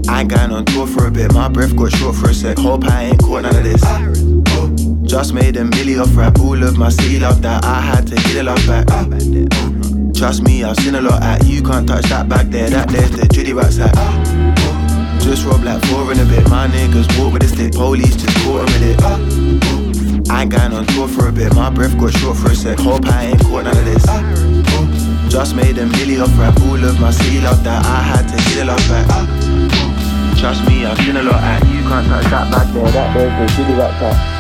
I 0.09 0.23
ain't 0.23 0.31
going 0.31 0.51
on 0.53 0.65
tour 0.65 0.87
for 0.87 1.07
a 1.07 1.11
bit, 1.11 1.35
my 1.35 1.49
breath 1.49 1.77
got 1.77 1.93
short 1.93 2.17
for 2.17 2.31
a 2.31 2.35
sec. 2.35 2.57
Hope 2.57 2.87
I 2.87 3.05
ain't 3.05 3.21
caught 3.21 3.43
none 3.43 3.55
of 3.55 3.63
this. 3.63 4.38
Just 5.09 5.33
made 5.33 5.57
a 5.57 5.65
milli 5.65 5.99
off 5.99 6.15
rap, 6.15 6.39
all 6.39 6.63
of 6.63 6.77
my 6.77 6.91
city 6.91 7.19
love 7.19 7.41
that 7.41 7.65
I 7.65 7.81
had 7.81 8.07
to 8.09 8.15
get 8.15 8.37
it 8.37 8.45
love 8.45 8.61
back. 8.67 8.87
Trust 10.15 10.43
me, 10.43 10.63
I've 10.63 10.77
seen 10.77 10.97
a 10.97 11.01
lot 11.01 11.23
at 11.23 11.47
you 11.47 11.63
can't 11.63 11.89
touch 11.89 12.05
that 12.11 12.29
back 12.29 12.49
there. 12.49 12.69
That 12.69 12.91
there's 12.91 13.11
the 13.13 13.27
Judy 13.27 13.55
Rats 13.55 13.79
at. 13.79 13.95
Just 15.25 15.47
rob 15.47 15.65
like 15.65 15.83
four 15.87 16.13
in 16.13 16.21
a 16.21 16.27
bit. 16.27 16.47
My 16.51 16.69
niggas 16.69 17.09
walk 17.19 17.33
with 17.33 17.43
a 17.45 17.49
stick, 17.49 17.73
police 17.73 18.17
just 18.17 18.37
caught 18.45 18.69
with 18.69 18.85
it. 18.85 19.01
I 20.31 20.43
ain't 20.43 20.53
going 20.53 20.75
on 20.75 20.85
tour 20.93 21.09
for 21.09 21.29
a 21.29 21.33
bit, 21.33 21.55
my 21.55 21.71
breath 21.71 21.99
got 21.99 22.13
short 22.13 22.37
for 22.37 22.51
a 22.51 22.55
sec. 22.55 22.79
Hope 22.79 23.07
I 23.07 23.33
ain't 23.33 23.41
caught 23.41 23.65
none 23.65 23.79
of 23.79 23.85
this. 23.89 24.05
Just 25.33 25.57
made 25.57 25.79
a 25.79 25.87
milli 25.89 26.21
off 26.23 26.37
rap, 26.39 26.61
all 26.69 26.85
of 26.85 27.01
my 27.01 27.11
city 27.11 27.41
love 27.41 27.65
that 27.65 27.81
I 27.87 28.03
had 28.05 28.29
to 28.29 28.37
get 28.37 28.59
it 28.61 28.67
love 28.69 28.85
back. 28.93 29.09
Trust 30.37 30.69
me, 30.69 30.85
I've 30.85 30.99
seen 30.99 31.17
a 31.17 31.23
lot 31.23 31.41
at 31.41 31.65
you 31.65 31.81
can't 31.89 32.07
touch 32.07 32.29
that 32.29 32.53
back 32.53 32.69
there. 32.75 32.93
That 32.93 33.17
there's 33.17 33.51
the 33.51 33.57
Judy 33.57 33.73
Rats 33.73 34.03
at. 34.03 34.38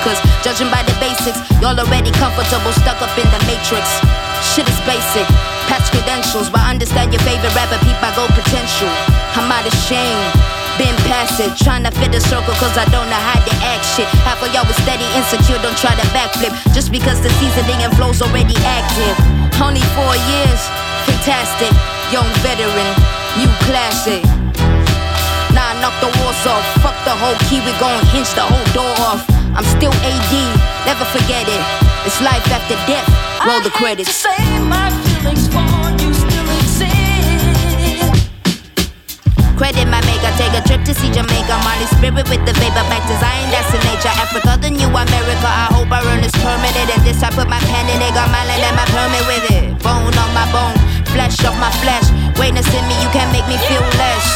Cause 0.00 0.16
judging 0.40 0.72
by 0.72 0.80
the 0.88 0.96
basics, 0.96 1.36
y'all 1.60 1.76
already 1.76 2.08
comfortable, 2.16 2.72
stuck 2.72 3.00
up 3.04 3.12
in 3.20 3.28
the 3.28 3.40
matrix. 3.44 3.84
Shit 4.40 4.64
is 4.64 4.80
basic, 4.88 5.28
patch 5.68 5.92
credentials, 5.92 6.48
but 6.48 6.64
understand 6.64 7.12
your 7.12 7.20
favorite 7.20 7.52
rapper, 7.52 7.76
peep 7.84 8.00
I 8.00 8.08
go 8.16 8.24
potential. 8.32 8.88
I'm 9.36 9.52
out 9.52 9.68
of 9.68 9.76
shame. 9.84 10.24
Been 10.80 10.96
past 11.04 11.36
it, 11.36 11.52
trying 11.60 11.84
to 11.84 11.92
fit 11.92 12.16
the 12.16 12.20
circle 12.24 12.56
cause 12.56 12.72
I 12.80 12.88
don't 12.88 13.04
know 13.12 13.20
how 13.20 13.36
to 13.36 13.52
act 13.68 13.84
shit. 13.92 14.08
Half 14.24 14.40
of 14.40 14.48
y'all 14.56 14.64
was 14.64 14.80
steady 14.80 15.04
insecure, 15.12 15.60
don't 15.60 15.76
try 15.76 15.92
to 15.92 16.06
backflip. 16.16 16.56
Just 16.72 16.88
because 16.88 17.20
the 17.20 17.28
seasoning 17.36 17.84
and 17.84 17.92
flow's 18.00 18.24
already 18.24 18.56
active. 18.64 19.16
Only 19.60 19.84
four 19.92 20.16
years, 20.32 20.60
fantastic. 21.04 21.68
Young 22.08 22.24
veteran, 22.40 22.92
new 23.36 23.52
classic. 23.68 24.24
Nah, 25.52 25.76
knock 25.84 25.92
the 26.00 26.08
walls 26.16 26.40
off. 26.48 26.64
Fuck 26.80 26.96
the 27.04 27.12
whole 27.12 27.36
key, 27.52 27.60
we 27.60 27.76
gon' 27.76 28.00
hinge 28.16 28.32
the 28.32 28.40
whole 28.48 28.68
door 28.72 28.96
off. 29.04 29.39
I'm 29.56 29.66
still 29.66 29.92
AD, 29.92 30.32
never 30.86 31.04
forget 31.10 31.44
it. 31.48 31.62
It's 32.06 32.20
life 32.22 32.46
after 32.48 32.78
death. 32.86 33.06
Roll 33.44 33.60
the 33.60 33.70
credits. 33.70 34.14
say 34.14 34.36
my 34.62 34.90
feelings 35.02 35.48
for 35.50 35.66
you 36.00 36.14
still 36.14 36.48
exist. 36.60 38.30
Credit 39.58 39.84
my 39.90 40.00
maker, 40.08 40.32
take 40.40 40.54
a 40.56 40.62
trip 40.64 40.80
to 40.88 40.94
see 40.94 41.10
Jamaica. 41.12 41.58
Molly 41.66 41.84
spirit 41.92 42.24
with 42.30 42.40
the 42.46 42.54
vapor 42.56 42.86
back 42.88 43.04
design, 43.10 43.44
that's 43.52 43.68
in 43.74 43.82
nature. 43.84 44.14
Africa, 44.16 44.56
the 44.56 44.70
new 44.70 44.88
America. 44.88 45.48
I 45.48 45.68
hope 45.74 45.90
I 45.92 46.00
earn 46.08 46.22
this 46.22 46.32
permanent. 46.40 46.88
And 46.96 47.02
this 47.04 47.20
I 47.22 47.28
put 47.28 47.48
my 47.50 47.60
pen 47.68 47.84
in 47.90 48.00
it, 48.00 48.14
got 48.14 48.30
my 48.32 48.40
land 48.46 48.64
and 48.64 48.76
my 48.78 48.86
permit 48.88 49.24
with 49.28 49.44
it. 49.50 49.76
Bone 49.84 50.14
on 50.16 50.30
my 50.32 50.46
bone, 50.54 50.78
flesh 51.12 51.36
off 51.44 51.58
my 51.60 51.68
flesh. 51.84 52.08
Greatness 52.38 52.70
in 52.72 52.84
me, 52.88 52.96
you 53.02 53.10
can't 53.12 53.28
make 53.34 53.44
me 53.50 53.58
feel 53.68 53.84
less. 54.00 54.26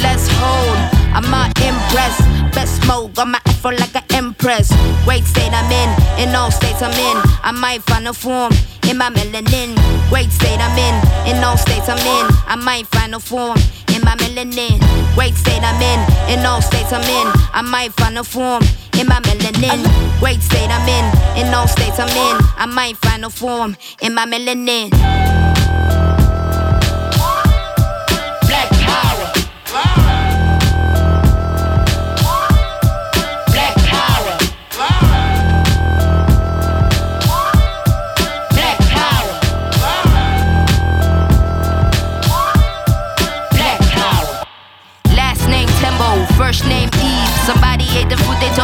Let's 0.00 0.30
hold, 0.40 0.78
I'm 1.12 1.28
not 1.28 1.52
impressed. 1.60 2.41
Best 2.52 2.82
smoke, 2.82 3.14
got 3.14 3.28
my 3.28 3.40
afro 3.46 3.70
like 3.72 3.94
an 3.94 4.04
empress. 4.10 4.72
Great 5.04 5.24
state 5.24 5.52
I'm 5.52 5.70
in, 5.72 6.28
in 6.28 6.34
all 6.34 6.50
states 6.50 6.82
I'm 6.82 6.92
in. 6.92 7.16
I 7.42 7.52
might 7.52 7.82
find 7.82 8.06
a 8.08 8.12
form 8.12 8.52
in 8.88 8.98
my 8.98 9.10
melanin. 9.10 9.74
Great 10.08 10.30
state 10.30 10.60
I'm 10.60 10.76
in, 10.78 10.94
in 11.36 11.42
all 11.42 11.56
states 11.56 11.88
I'm 11.88 11.98
in. 11.98 12.26
I 12.46 12.56
might 12.56 12.86
find 12.88 13.14
a 13.14 13.20
form 13.20 13.58
in 13.94 14.02
my 14.02 14.14
melanin. 14.16 14.78
Great 15.14 15.34
state 15.34 15.62
I'm 15.62 15.80
in, 15.80 16.38
in 16.38 16.44
all 16.44 16.60
states 16.62 16.92
I'm 16.92 17.02
in. 17.02 17.32
I 17.52 17.62
might 17.62 17.92
find 17.94 18.18
a 18.18 18.24
form 18.24 18.62
in 18.98 19.06
my 19.08 19.20
melanin. 19.20 19.80
Great 20.20 20.42
state 20.42 20.70
I'm 20.70 20.88
in, 20.88 21.46
in 21.46 21.54
all 21.54 21.68
states 21.68 21.98
I'm 21.98 22.08
in. 22.08 22.36
I 22.56 22.66
might 22.66 22.96
find 22.98 23.24
a 23.24 23.30
form 23.30 23.76
in 24.00 24.14
my 24.14 24.26
melanin. 24.26 25.41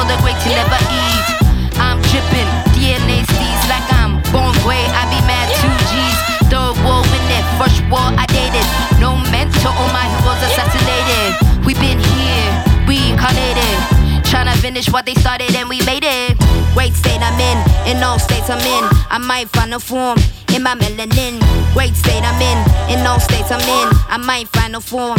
The 0.06 0.16
great 0.22 0.38
to 0.44 0.50
never 0.54 0.78
eat. 0.92 1.26
I'm 1.78 1.98
dripping, 2.10 2.50
DNA 2.74 3.24
steez 3.26 3.60
like 3.66 3.86
I'm 3.98 4.22
born 4.30 4.54
gray. 4.62 4.84
I 4.94 5.02
be 5.10 5.18
mad 5.26 5.48
two 5.58 5.74
G's. 5.90 6.18
Third 6.50 6.76
war 6.84 7.02
in 7.02 7.24
it, 7.34 7.44
first 7.58 7.82
war 7.90 8.06
I 8.14 8.26
dated. 8.30 8.66
No 9.00 9.16
mentor, 9.32 9.72
all 9.74 9.90
my 9.90 10.06
heroes 10.06 10.42
assassinated. 10.44 11.34
We 11.66 11.74
been 11.74 11.98
here, 11.98 12.50
reincarnated. 12.86 13.76
Tryna 14.28 14.56
finish 14.60 14.90
what 14.92 15.06
they 15.06 15.14
started 15.14 15.54
and 15.54 15.68
we 15.68 15.80
made 15.82 16.04
it. 16.04 16.36
Great 16.74 16.92
state 16.92 17.20
I'm 17.20 17.38
in, 17.40 17.58
in 17.96 18.02
all 18.02 18.18
states 18.18 18.50
I'm 18.50 18.60
in. 18.60 18.84
I 19.10 19.18
might 19.18 19.48
find 19.48 19.74
a 19.74 19.80
form 19.80 20.18
in 20.54 20.62
my 20.62 20.74
melanin. 20.74 21.40
Great 21.72 21.94
state 21.94 22.22
I'm 22.22 22.40
in, 22.40 22.58
in 22.92 23.06
all 23.06 23.20
states 23.20 23.50
I'm 23.50 23.60
in. 23.60 23.88
I 24.08 24.18
might 24.18 24.48
find 24.48 24.76
a 24.76 24.80
form 24.80 25.18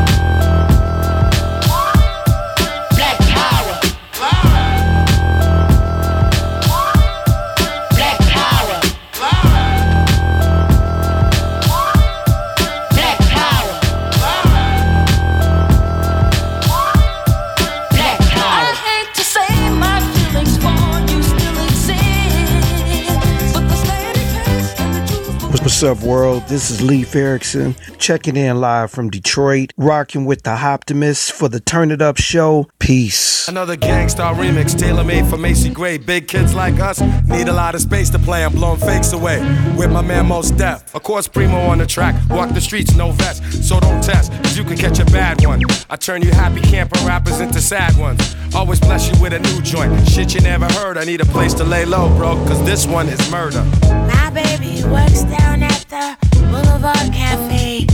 What's 25.81 25.99
up, 25.99 26.07
world? 26.07 26.43
This 26.47 26.69
is 26.69 26.79
Leif 26.79 27.15
Erickson, 27.15 27.73
checking 27.97 28.37
in 28.37 28.61
live 28.61 28.91
from 28.91 29.09
Detroit, 29.09 29.73
rocking 29.77 30.25
with 30.25 30.43
the 30.43 30.51
Optimists 30.51 31.31
for 31.31 31.49
the 31.49 31.59
Turn 31.59 31.89
It 31.89 32.03
Up 32.03 32.17
show. 32.17 32.69
Peace. 32.77 33.47
Another 33.47 33.75
Gang 33.75 34.07
Starr 34.07 34.35
remix 34.35 34.77
tailor 34.77 35.03
made 35.03 35.25
for 35.25 35.37
Macy 35.37 35.71
Gray. 35.71 35.97
Big 35.97 36.27
kids 36.27 36.53
like 36.53 36.79
us 36.79 37.01
need 37.25 37.47
a 37.47 37.53
lot 37.53 37.73
of 37.73 37.81
space 37.81 38.11
to 38.11 38.19
play. 38.19 38.45
I'm 38.45 38.53
blowing 38.53 38.79
fakes 38.79 39.13
away 39.13 39.39
with 39.75 39.91
my 39.91 40.03
man 40.03 40.27
Mos 40.27 40.51
Def. 40.51 40.93
Of 40.93 41.01
course, 41.01 41.27
Primo 41.27 41.59
on 41.61 41.79
the 41.79 41.87
track. 41.87 42.13
Walk 42.29 42.53
the 42.53 42.61
streets, 42.61 42.95
no 42.95 43.11
vest. 43.13 43.41
So 43.67 43.79
don't 43.79 44.03
test, 44.03 44.31
cause 44.33 44.55
you 44.55 44.63
can 44.63 44.77
catch 44.77 44.99
a 44.99 45.05
bad 45.05 45.43
one. 45.43 45.63
I 45.89 45.95
turn 45.95 46.21
you 46.21 46.29
happy 46.29 46.61
camper 46.61 46.99
rappers 47.07 47.39
into 47.39 47.59
sad 47.59 47.97
ones. 47.97 48.35
Always 48.53 48.79
bless 48.79 49.11
you 49.11 49.19
with 49.19 49.33
a 49.33 49.39
new 49.39 49.61
joint. 49.63 50.07
Shit 50.07 50.35
you 50.35 50.41
never 50.41 50.65
heard. 50.73 50.99
I 50.99 51.05
need 51.05 51.21
a 51.21 51.25
place 51.25 51.55
to 51.55 51.63
lay 51.63 51.85
low, 51.85 52.15
bro, 52.17 52.35
cause 52.45 52.63
this 52.65 52.85
one 52.85 53.07
is 53.07 53.31
murder. 53.31 53.63
My 53.81 54.29
baby 54.29 54.83
works 54.83 55.23
down 55.23 55.63
at 55.63 55.70
the 55.89 56.17
Boulevard 56.49 57.13
Cafe. 57.13 57.85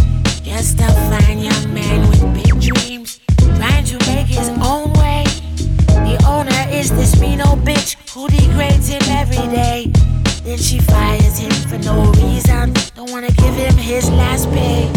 Just 0.44 0.80
a 0.80 0.88
fine 1.10 1.40
young 1.40 1.74
man 1.74 2.08
with 2.10 2.22
big 2.34 2.60
dreams, 2.60 3.20
trying 3.58 3.86
to 3.86 3.98
make 4.08 4.28
his 4.28 4.50
own 4.62 4.94
way. 4.94 5.24
The 6.08 6.24
owner 6.28 6.64
is 6.72 6.90
this 6.92 7.20
mean 7.20 7.42
old 7.42 7.60
bitch 7.66 7.96
who 8.14 8.28
degrades 8.28 8.88
him 8.88 9.02
every 9.10 9.46
day. 9.56 9.92
Then 10.44 10.58
she 10.58 10.80
fires 10.80 11.38
him 11.38 11.52
for 11.70 11.78
no 11.80 12.12
reason. 12.14 12.74
Don't 12.96 13.12
wanna 13.12 13.32
give 13.32 13.56
him 13.56 13.76
his 13.76 14.10
last 14.12 14.50
pay. 14.52 14.90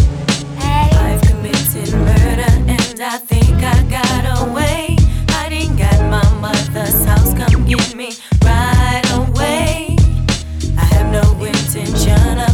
I've 0.60 1.20
committed 1.22 1.92
murder 1.94 2.52
and 2.68 3.00
I 3.00 3.18
think 3.18 3.62
I 3.62 3.82
got 3.90 4.24
away. 4.42 4.96
Hiding 5.30 5.80
at 5.80 6.00
my 6.08 6.26
mother's 6.40 7.04
house, 7.04 7.34
come 7.34 7.64
get 7.66 7.94
me 7.96 8.12
right 8.44 9.06
away. 9.14 9.96
I 10.78 10.84
have 10.94 11.10
no 11.10 11.44
intention 11.44 12.38
of 12.38 12.49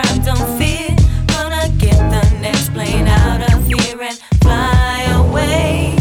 crime, 0.00 0.22
don't 0.22 0.58
fear. 0.58 0.88
Gonna 1.26 1.68
get 1.78 1.96
the 1.96 2.38
next 2.40 2.72
plane 2.72 3.06
out 3.06 3.52
of 3.52 3.66
here 3.66 4.00
and 4.02 4.18
fly 4.42 5.06
away. 5.14 5.96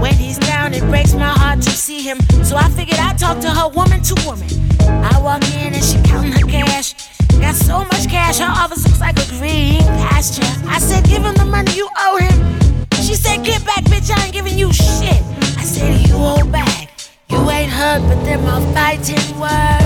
When 0.00 0.14
he's 0.14 0.38
down, 0.38 0.74
it 0.74 0.82
breaks 0.82 1.14
my 1.14 1.28
heart 1.28 1.62
to 1.62 1.70
see 1.70 2.02
him. 2.02 2.18
So 2.44 2.56
I 2.56 2.68
figured 2.70 2.98
I'd 2.98 3.18
talk 3.18 3.40
to 3.40 3.50
her 3.50 3.68
woman 3.68 4.02
to 4.02 4.14
woman. 4.26 4.48
I 4.80 5.20
walk 5.20 5.42
in 5.54 5.74
and 5.74 5.84
she 5.84 6.00
counting 6.02 6.32
her 6.32 6.46
cash. 6.46 6.94
Got 7.40 7.54
so 7.54 7.78
much 7.84 8.08
cash, 8.08 8.38
her 8.38 8.52
office 8.62 8.84
looks 8.84 9.00
like 9.00 9.18
a 9.18 9.26
green 9.38 9.80
pasture. 10.08 10.50
I 10.66 10.78
said, 10.78 11.04
give 11.04 11.22
him 11.22 11.34
the 11.34 11.44
money 11.44 11.72
you 11.72 11.88
owe 11.96 12.18
him. 12.18 12.86
She 13.02 13.14
said, 13.14 13.44
get 13.44 13.64
back, 13.64 13.84
bitch, 13.84 14.10
I 14.10 14.24
ain't 14.24 14.32
giving 14.32 14.58
you 14.58 14.72
shit. 14.72 15.22
I 15.56 15.64
said, 15.64 16.06
you 16.06 16.14
hold 16.14 16.50
back. 16.50 16.90
You 17.28 17.38
ain't 17.50 17.70
heard, 17.70 18.02
but 18.02 18.24
them 18.24 18.44
are 18.46 18.62
fighting 18.74 19.38
words. 19.38 19.77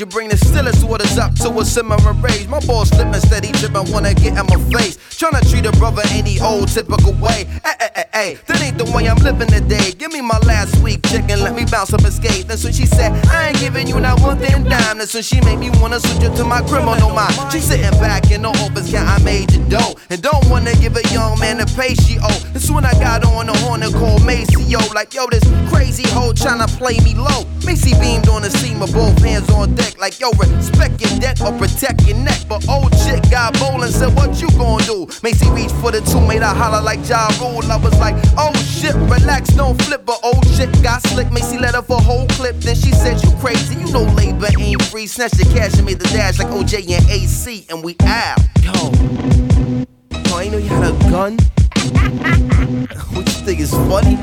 You 0.00 0.06
bring 0.06 0.30
the 0.30 0.49
stillest 0.50 0.84
waters 0.84 1.16
up 1.18 1.34
to 1.36 1.48
a 1.58 1.64
simmering 1.64 2.20
rage. 2.20 2.48
My 2.48 2.60
ball 2.66 2.84
slipping 2.84 3.20
steady, 3.20 3.52
tripping, 3.52 3.90
wanna 3.92 4.14
get 4.14 4.34
in 4.38 4.46
my 4.50 4.58
face. 4.74 4.98
Tryna 5.20 5.48
treat 5.50 5.66
a 5.66 5.72
brother 5.72 6.02
any 6.10 6.40
old 6.40 6.68
typical 6.68 7.12
way. 7.14 7.46
Hey, 7.64 7.76
hey, 7.80 7.90
hey, 7.94 8.04
hey, 8.12 8.38
that 8.46 8.62
ain't 8.62 8.78
the 8.78 8.84
way 8.92 9.08
I'm 9.08 9.18
living 9.18 9.48
today. 9.48 9.92
Give 9.92 10.12
me 10.12 10.20
my 10.20 10.38
last 10.40 10.82
week 10.82 11.06
chicken, 11.06 11.40
let 11.40 11.54
me 11.54 11.64
bounce 11.70 11.92
up 11.92 12.02
and 12.02 12.12
skate. 12.12 12.46
She 12.50 12.86
said, 12.86 13.12
I 13.26 13.48
ain't 13.48 13.60
giving 13.60 13.86
you 13.86 14.00
not 14.00 14.20
one 14.20 14.38
thing 14.38 14.64
dime. 14.64 14.98
That's 14.98 15.14
when 15.14 15.22
she 15.22 15.40
made 15.42 15.58
me 15.58 15.70
wanna 15.80 16.00
switch 16.00 16.22
it 16.22 16.34
to 16.36 16.44
my 16.44 16.62
criminal 16.62 17.10
mind. 17.10 17.34
She 17.52 17.60
sitting 17.60 17.98
back 18.00 18.30
in 18.30 18.42
the 18.42 18.48
office, 18.48 18.90
yeah, 18.90 19.04
I 19.04 19.22
made 19.22 19.52
your 19.52 19.68
dough. 19.68 19.94
And 20.10 20.20
don't 20.22 20.44
wanna 20.48 20.74
give 20.74 20.96
a 20.96 21.06
young 21.12 21.38
man 21.38 21.58
the 21.58 21.66
pay 21.76 21.94
she 21.94 22.18
owe. 22.18 22.40
That's 22.52 22.70
when 22.70 22.84
I 22.84 22.92
got 22.94 23.24
on 23.24 23.46
the 23.46 23.56
horn 23.58 23.82
and 23.82 23.94
called 23.94 24.24
Macy, 24.24 24.62
yo. 24.64 24.80
Like, 24.94 25.14
yo, 25.14 25.26
this 25.30 25.44
crazy 25.70 26.08
hoe 26.08 26.32
tryna 26.32 26.66
play 26.78 26.98
me 27.04 27.14
low. 27.14 27.44
Macy 27.64 27.92
beamed 28.00 28.28
on 28.28 28.42
the 28.42 28.50
scene 28.50 28.80
with 28.80 28.92
both 28.92 29.16
hands 29.22 29.48
on 29.50 29.74
deck. 29.74 29.98
Like, 29.98 30.18
yo, 30.18 30.30
respect 30.48 31.00
your 31.00 31.10
debt 31.20 31.40
or 31.40 31.52
protect 31.58 32.06
your 32.06 32.16
neck. 32.16 32.40
But 32.48 32.68
old 32.68 32.92
chick 33.04 33.22
got 33.30 33.58
bold 33.58 33.82
and 33.82 33.92
said, 33.92 34.14
What 34.16 34.40
you 34.40 34.48
gonna 34.56 34.84
do? 34.84 35.06
Macy 35.22 35.50
reached 35.50 35.74
for 35.76 35.90
the 35.90 36.00
two, 36.00 36.20
made 36.26 36.42
her 36.42 36.54
holler 36.54 36.82
like 36.82 37.06
Ja 37.08 37.28
Rule. 37.40 37.64
I 37.70 37.76
was 37.76 37.98
like, 37.98 38.16
Oh 38.38 38.52
shit, 38.54 38.94
relax, 38.94 39.50
don't 39.50 39.80
flip. 39.82 40.04
But 40.06 40.20
old 40.22 40.46
chick 40.56 40.70
got 40.82 41.02
slick. 41.08 41.30
Macy 41.32 41.58
let 41.58 41.74
her 41.74 41.82
for 41.82 42.00
whole 42.00 42.26
clip. 42.28 42.56
Then 42.56 42.74
she 42.74 42.92
said, 42.92 43.22
You 43.22 43.30
crazy, 43.38 43.74
you 43.80 43.92
know 43.92 44.04
labor 44.14 44.48
ain't 44.58 44.82
free. 44.82 45.06
Snatched 45.06 45.38
the 45.38 45.44
cash 45.44 45.74
and 45.74 45.86
made 45.86 45.98
the 45.98 46.08
dash 46.08 46.38
like 46.38 46.48
OJ 46.48 46.90
and 46.90 47.08
AC. 47.10 47.66
And 47.68 47.84
we 47.84 47.96
out. 48.04 48.38
Yo. 48.62 48.72
Oh, 48.74 50.36
I 50.36 50.44
ain't 50.44 50.52
know 50.52 50.58
you 50.58 50.68
had 50.68 50.94
a 50.94 50.98
gun. 51.10 51.38
what 53.14 53.26
you 53.26 53.44
think 53.44 53.60
is 53.60 53.72
funny? 53.72 54.18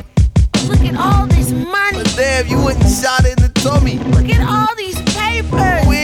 Look 0.68 0.82
at 0.82 0.96
all 0.98 1.28
this 1.28 1.52
money. 1.52 1.98
But 1.98 2.14
damn, 2.16 2.48
you 2.48 2.64
went 2.64 2.82
and 2.84 2.92
shot 2.92 3.22
her 3.22 3.30
in 3.30 3.38
the 3.38 3.50
tummy. 3.56 4.00
Look 4.00 4.30
at 4.30 4.42
all 4.48 4.76
these 4.76 5.00
papers. 5.14 5.88
We 5.88 5.97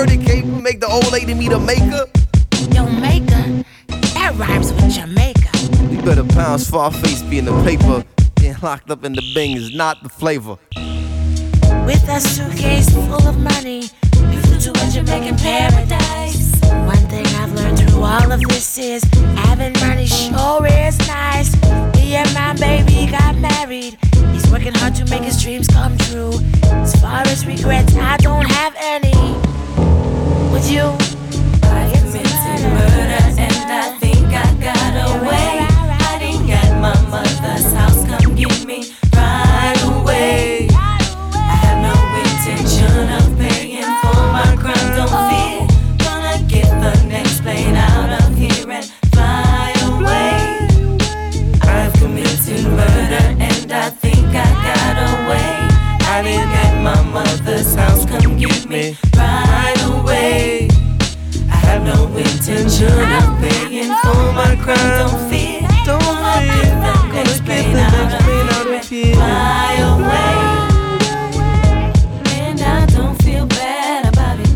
had 0.00 0.08
to 0.08 0.16
go 0.16 0.24
pull 0.24 0.24
a 0.24 0.24
murder 0.24 0.24
cape 0.24 0.44
and 0.44 0.62
make 0.62 0.80
the 0.80 0.86
old 0.86 1.10
lady 1.12 1.34
meet 1.34 1.52
a 1.52 1.58
maker. 1.58 2.06
Jamaica. 2.72 3.64
That 4.14 4.34
rhymes 4.36 4.72
with 4.72 4.92
Jamaica. 4.92 5.50
We 5.88 6.00
better 6.02 6.24
pound 6.24 6.60
Scarface 6.60 7.22
be 7.22 7.38
in 7.38 7.44
the 7.44 7.62
paper. 7.64 8.04
Being 8.36 8.56
locked 8.62 8.90
up 8.90 9.04
in 9.04 9.12
the 9.12 9.22
bing 9.34 9.56
is 9.56 9.74
not 9.74 10.02
the 10.02 10.08
flavor. 10.08 10.56
With 11.86 12.08
a 12.08 12.20
suitcase 12.20 12.90
full 12.90 13.26
of 13.26 13.38
money, 13.38 13.90
we 14.28 14.36
flew 14.36 14.58
to 14.60 14.70
a 14.70 14.90
Jamaican 14.90 15.36
paradise. 15.36 16.60
One 16.86 17.04
thing 17.08 17.26
I've 17.26 17.52
learned 17.52 17.78
through 17.78 18.02
all 18.02 18.32
of 18.32 18.40
this 18.40 18.78
is 18.78 19.02
having 19.36 19.72
money 19.80 20.06
sure 20.06 20.66
is 20.66 20.98
nice. 21.08 21.52
Me 21.94 22.14
and 22.14 22.32
my 22.34 22.54
baby 22.54 23.10
got 23.10 23.36
married. 23.36 23.98
He's 24.32 24.50
working 24.50 24.74
hard 24.74 24.94
to 24.96 25.04
make 25.06 25.22
his 25.22 25.42
dreams 25.42 25.66
come 25.66 25.96
true. 25.98 26.32
As 26.64 26.94
far 27.00 27.22
as 27.26 27.46
regrets, 27.46 27.96
I 27.96 28.16
don't 28.18 28.46
have 28.46 28.74
any. 28.78 29.49
Would 30.60 31.19
no 62.50 62.56
intention 62.56 62.86
of 62.88 63.40
paying 63.40 63.94
for 64.02 64.32
my 64.32 64.56
crime. 64.56 64.98
Don't 64.98 65.30
fear, 65.30 65.60
don't 65.86 66.02
fear. 66.02 66.70
Gonna 67.12 67.38
get 67.46 67.64
the 67.64 67.84
next 67.84 68.24
plane 68.24 68.48
out 68.48 68.66
of 68.66 68.88
here. 68.88 69.14
Fly 69.14 69.74
away, 69.92 70.36
and 72.36 72.60
I 72.60 72.86
don't 72.86 73.16
feel 73.22 73.46
bad 73.46 74.06
about 74.06 74.40
it. 74.40 74.50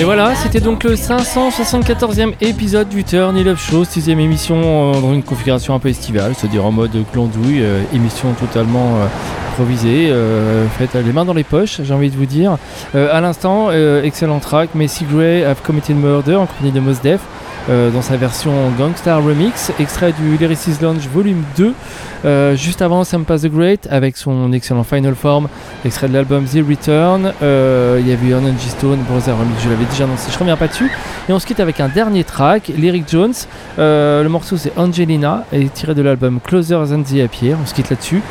Et 0.00 0.04
voilà, 0.04 0.36
c'était 0.36 0.60
donc 0.60 0.84
le 0.84 0.94
574e 0.94 2.34
épisode 2.40 2.88
du 2.88 3.02
Turn 3.02 3.36
It 3.36 3.48
Up 3.48 3.58
Show, 3.58 3.84
6 3.84 4.08
émission 4.10 4.94
euh, 4.94 5.00
dans 5.00 5.12
une 5.12 5.24
configuration 5.24 5.74
un 5.74 5.80
peu 5.80 5.88
estivale, 5.88 6.34
c'est-à-dire 6.36 6.64
en 6.64 6.70
mode 6.70 6.92
glandouille, 7.12 7.62
euh, 7.62 7.82
émission 7.92 8.32
totalement 8.34 8.94
euh, 8.98 9.06
euh, 9.60 10.66
faite 10.68 10.94
les 10.94 11.12
mains 11.12 11.24
dans 11.24 11.34
les 11.34 11.44
poches, 11.44 11.80
j'ai 11.82 11.94
envie 11.94 12.10
de 12.10 12.16
vous 12.16 12.26
dire. 12.26 12.58
Euh, 12.94 13.08
à 13.12 13.20
l'instant, 13.20 13.68
euh, 13.70 14.02
excellent 14.02 14.38
track, 14.38 14.74
Macy 14.74 15.04
Gray 15.04 15.44
Have 15.44 15.62
Committed 15.62 15.96
Murder 15.96 16.36
en 16.36 16.46
compagnie 16.46 16.72
de 16.72 16.80
Mos 16.80 17.00
Def. 17.02 17.20
Euh, 17.68 17.90
dans 17.90 18.02
sa 18.02 18.16
version 18.16 18.52
Gangstar 18.78 19.22
Remix, 19.22 19.72
extrait 19.80 20.12
du 20.12 20.36
Lyricist 20.36 20.80
Lounge 20.82 21.08
Volume 21.12 21.42
2. 21.56 21.74
Euh, 22.24 22.56
juste 22.56 22.82
avant, 22.82 23.04
Sam 23.04 23.24
the 23.24 23.46
Great 23.46 23.86
avec 23.90 24.16
son 24.16 24.52
excellent 24.52 24.84
Final 24.84 25.14
Form, 25.14 25.48
extrait 25.84 26.08
de 26.08 26.14
l'album 26.14 26.44
The 26.44 26.58
Return. 26.68 27.32
Euh, 27.42 27.98
il 28.00 28.08
y 28.08 28.12
avait 28.12 28.28
Hernan 28.30 28.52
G. 28.58 28.68
Stone, 28.70 28.98
Brother 29.08 29.36
Remix, 29.38 29.62
je 29.62 29.68
l'avais 29.70 29.84
déjà 29.84 30.04
annoncé, 30.04 30.30
je 30.32 30.38
reviens 30.38 30.56
pas 30.56 30.68
dessus. 30.68 30.90
Et 31.28 31.32
on 31.32 31.38
se 31.38 31.46
quitte 31.46 31.60
avec 31.60 31.80
un 31.80 31.88
dernier 31.88 32.24
track, 32.24 32.72
Lyric 32.76 33.04
Jones. 33.08 33.34
Le 33.76 34.26
morceau 34.28 34.56
c'est 34.56 34.72
Angelina, 34.76 35.44
et 35.52 35.68
tiré 35.68 35.94
de 35.94 36.02
l'album 36.02 36.40
Closer 36.42 36.80
Than 36.88 37.02
the 37.02 37.20
Happier. 37.24 37.54
On 37.62 37.66
se 37.66 37.74
quitte 37.74 37.90
là-dessus. 37.90 38.22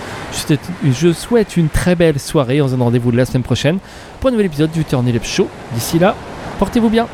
Je 0.83 1.11
souhaite- 1.13 1.57
une 1.57 1.69
très 1.69 1.95
belle 1.95 2.19
soirée. 2.19 2.61
On 2.61 2.67
se 2.67 2.71
donne 2.71 2.81
rendez-vous 2.81 3.11
la 3.11 3.25
semaine 3.25 3.43
prochaine 3.43 3.79
pour 4.19 4.29
un 4.29 4.31
nouvel 4.31 4.47
épisode 4.47 4.71
du 4.71 4.83
Turn 4.83 5.05
Show. 5.23 5.47
D'ici 5.73 5.99
là, 5.99 6.15
portez-vous 6.59 6.89
bien. 6.89 7.07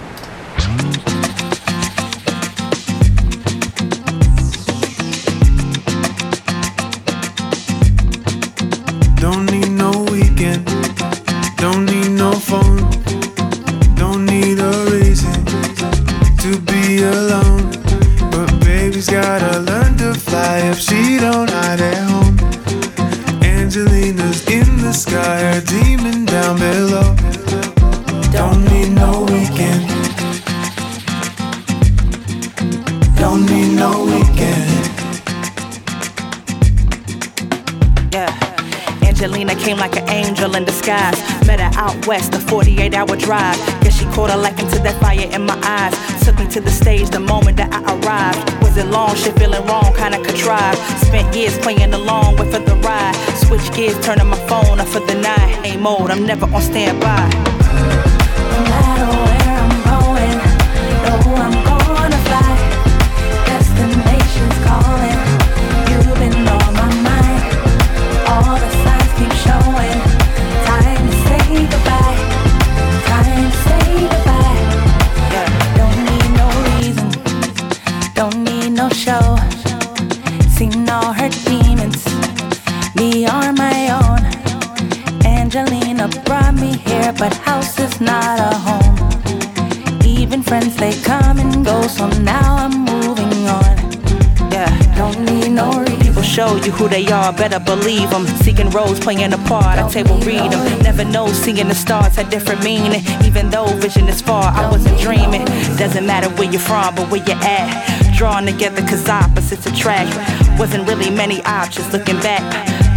Table 99.89 100.17
read 100.19 100.51
them. 100.51 100.81
Never 100.81 101.03
know, 101.03 101.27
seeing 101.27 101.67
the 101.67 101.75
stars 101.75 102.15
had 102.15 102.29
different 102.29 102.63
meaning. 102.63 103.01
Even 103.23 103.49
though 103.49 103.67
vision 103.77 104.07
is 104.07 104.21
far, 104.21 104.45
I 104.45 104.69
wasn't 104.69 104.99
dreaming. 104.99 105.45
Doesn't 105.77 106.05
matter 106.05 106.29
where 106.35 106.49
you're 106.49 106.59
from, 106.59 106.95
but 106.95 107.09
where 107.09 107.23
you're 107.23 107.43
at. 107.43 108.15
Drawn 108.17 108.45
together 108.45 108.81
cause 108.81 109.07
opposites 109.09 109.65
attract. 109.65 110.11
Wasn't 110.59 110.87
really 110.87 111.09
many 111.09 111.43
options 111.45 111.91
looking 111.91 112.17
back. 112.17 112.43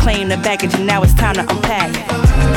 Claim 0.01 0.29
the 0.29 0.37
baggage 0.37 0.75
and 0.75 0.87
now 0.87 1.03
it's 1.03 1.15
time 1.15 1.35
to 1.35 1.41
unpack. 1.41 2.56